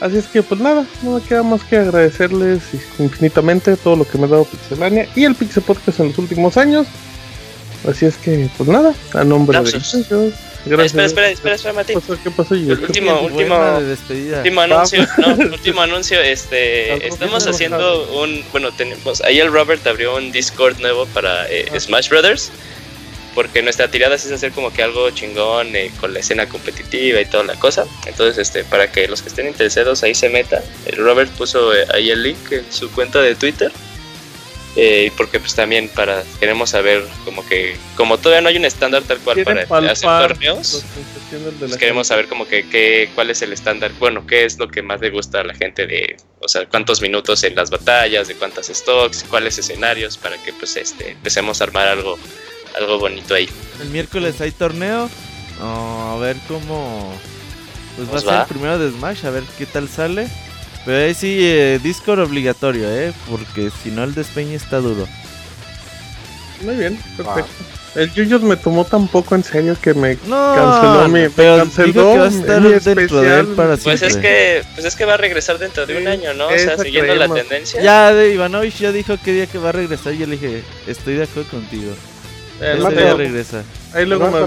[0.00, 2.62] Así es que pues nada, no me queda más que agradecerles
[2.98, 6.56] infinitamente todo lo que me ha dado Pixelania y el Pixel Podcast en los últimos
[6.56, 6.86] años.
[7.86, 9.96] Así es que pues nada, a nombre de ellos,
[10.64, 10.94] gracias.
[10.94, 12.00] Espera, espera, espera, espera, ¿Qué Martín.
[12.00, 12.22] pasó?
[12.22, 12.54] ¿Qué pasó?
[12.54, 12.72] Yo?
[12.74, 19.22] El último, último, de último anuncio, no, último anuncio, este, estamos haciendo un, bueno, tenemos,
[19.22, 21.80] ahí el Robert abrió un Discord nuevo para eh, Ah.
[21.80, 22.50] Smash Brothers,
[23.34, 27.26] porque nuestra tirada es hacer como que algo chingón eh, con la escena competitiva y
[27.26, 30.96] toda la cosa, entonces, este, para que los que estén interesados ahí se metan, el
[30.96, 33.72] Robert puso eh, ahí el link en su cuenta de Twitter,
[34.76, 39.02] eh, porque pues también para, queremos saber como que, como todavía no hay un estándar
[39.02, 40.84] tal cual para hacer torneos,
[41.58, 42.04] pues queremos gente.
[42.04, 45.10] saber como que qué, cuál es el estándar, bueno, qué es lo que más le
[45.10, 49.24] gusta a la gente de, o sea, cuántos minutos en las batallas, de cuántas stocks,
[49.28, 52.16] cuáles escenarios, para que pues este empecemos a armar algo,
[52.78, 53.48] algo bonito ahí.
[53.80, 55.08] El miércoles hay torneo.
[55.62, 57.12] Oh, a ver cómo.
[57.96, 58.40] Pues va a ser va.
[58.42, 60.28] el primero de Smash, a ver qué tal sale.
[60.86, 63.12] Pero ahí sí, eh, Discord obligatorio, ¿eh?
[63.28, 65.06] Porque si no, el despeñe está duro.
[66.62, 67.50] Muy bien, perfecto.
[67.96, 71.56] El Yuyos me tomó tan poco en serio que me No, Canceló mi- me pero
[71.56, 73.46] canceló que va a mi dentro de él especial.
[73.56, 76.46] para Pues es que, pues es que va a regresar dentro de un año, ¿no?
[76.46, 77.82] O sea, siguiendo la tendencia.
[77.82, 80.12] Ya, de Ivanovich ya dijo que día que va a regresar.
[80.12, 81.92] Yo le dije, estoy de acuerdo contigo.
[82.60, 83.64] Te- regresa.
[83.92, 84.40] Ahí luego me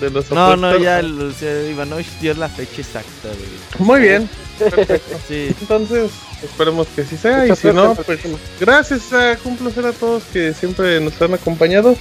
[0.00, 3.86] de los No, no, ya, el, o sea, Ivanovich dio la fecha exacta, güey.
[3.86, 5.16] Muy bien, perfecto.
[5.28, 5.54] Sí.
[5.60, 6.10] Entonces,
[6.42, 7.46] esperemos que así sea.
[7.46, 8.20] Y si no, el pues
[8.60, 11.96] gracias, a, un placer a todos que siempre nos han acompañado.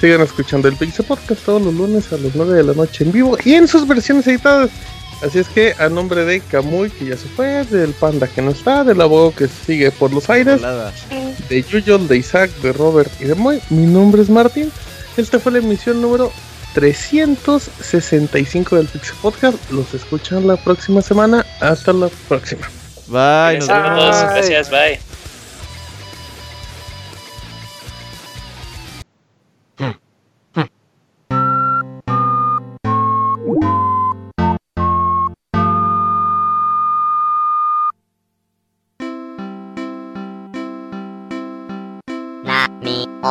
[0.00, 3.10] Sigan escuchando el Pixel Podcast todos los lunes a las 9 de la noche en
[3.10, 4.70] vivo y en sus versiones editadas.
[5.22, 8.52] Así es que a nombre de Camuy, que ya se fue, del Panda que no
[8.52, 10.60] está, del abogado que sigue por los aires,
[11.48, 14.70] de Yuyol, de Isaac, de Robert y de Moy, mi nombre es Martín.
[15.16, 16.30] Esta fue la emisión número
[16.74, 19.58] 365 del Pixel Podcast.
[19.70, 21.44] Los escuchan la próxima semana.
[21.60, 22.70] Hasta la próxima.
[23.08, 24.22] Bye, nos vemos.
[24.22, 25.07] gracias, bye.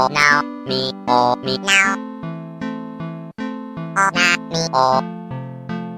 [0.08, 1.96] Mi o now mi o mi now
[3.98, 5.02] o na mi o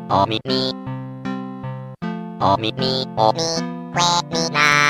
[0.09, 0.73] o mi mi
[2.41, 3.49] o mi mi o mi
[3.93, 4.89] que mi na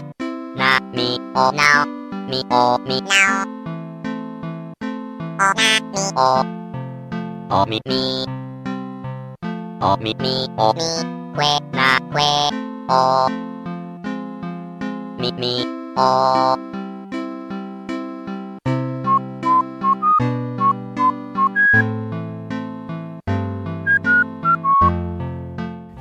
[0.55, 1.85] na mi o now
[2.29, 3.43] mi o mi now
[5.39, 6.31] o na mi o
[7.49, 8.25] o mi mi
[9.81, 10.89] o mi mi o mi
[11.35, 12.31] que na que
[12.89, 13.27] o
[15.19, 15.53] mi mi
[15.97, 16.68] o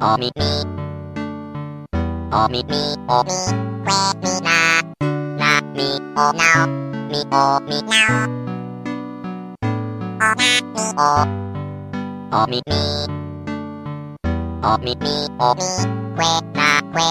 [0.00, 0.50] o mi mi
[2.32, 3.38] o mi mi o mi
[3.86, 4.58] que mi na
[5.38, 6.66] na mi o now
[7.10, 8.39] mi o mi now o na
[10.22, 10.34] お
[12.46, 12.74] みみ
[14.62, 15.08] おみみ
[15.38, 15.62] おみ
[16.14, 17.02] くえなくえ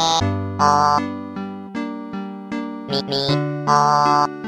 [0.59, 1.01] お
[2.87, 3.15] みみ
[3.67, 4.38] お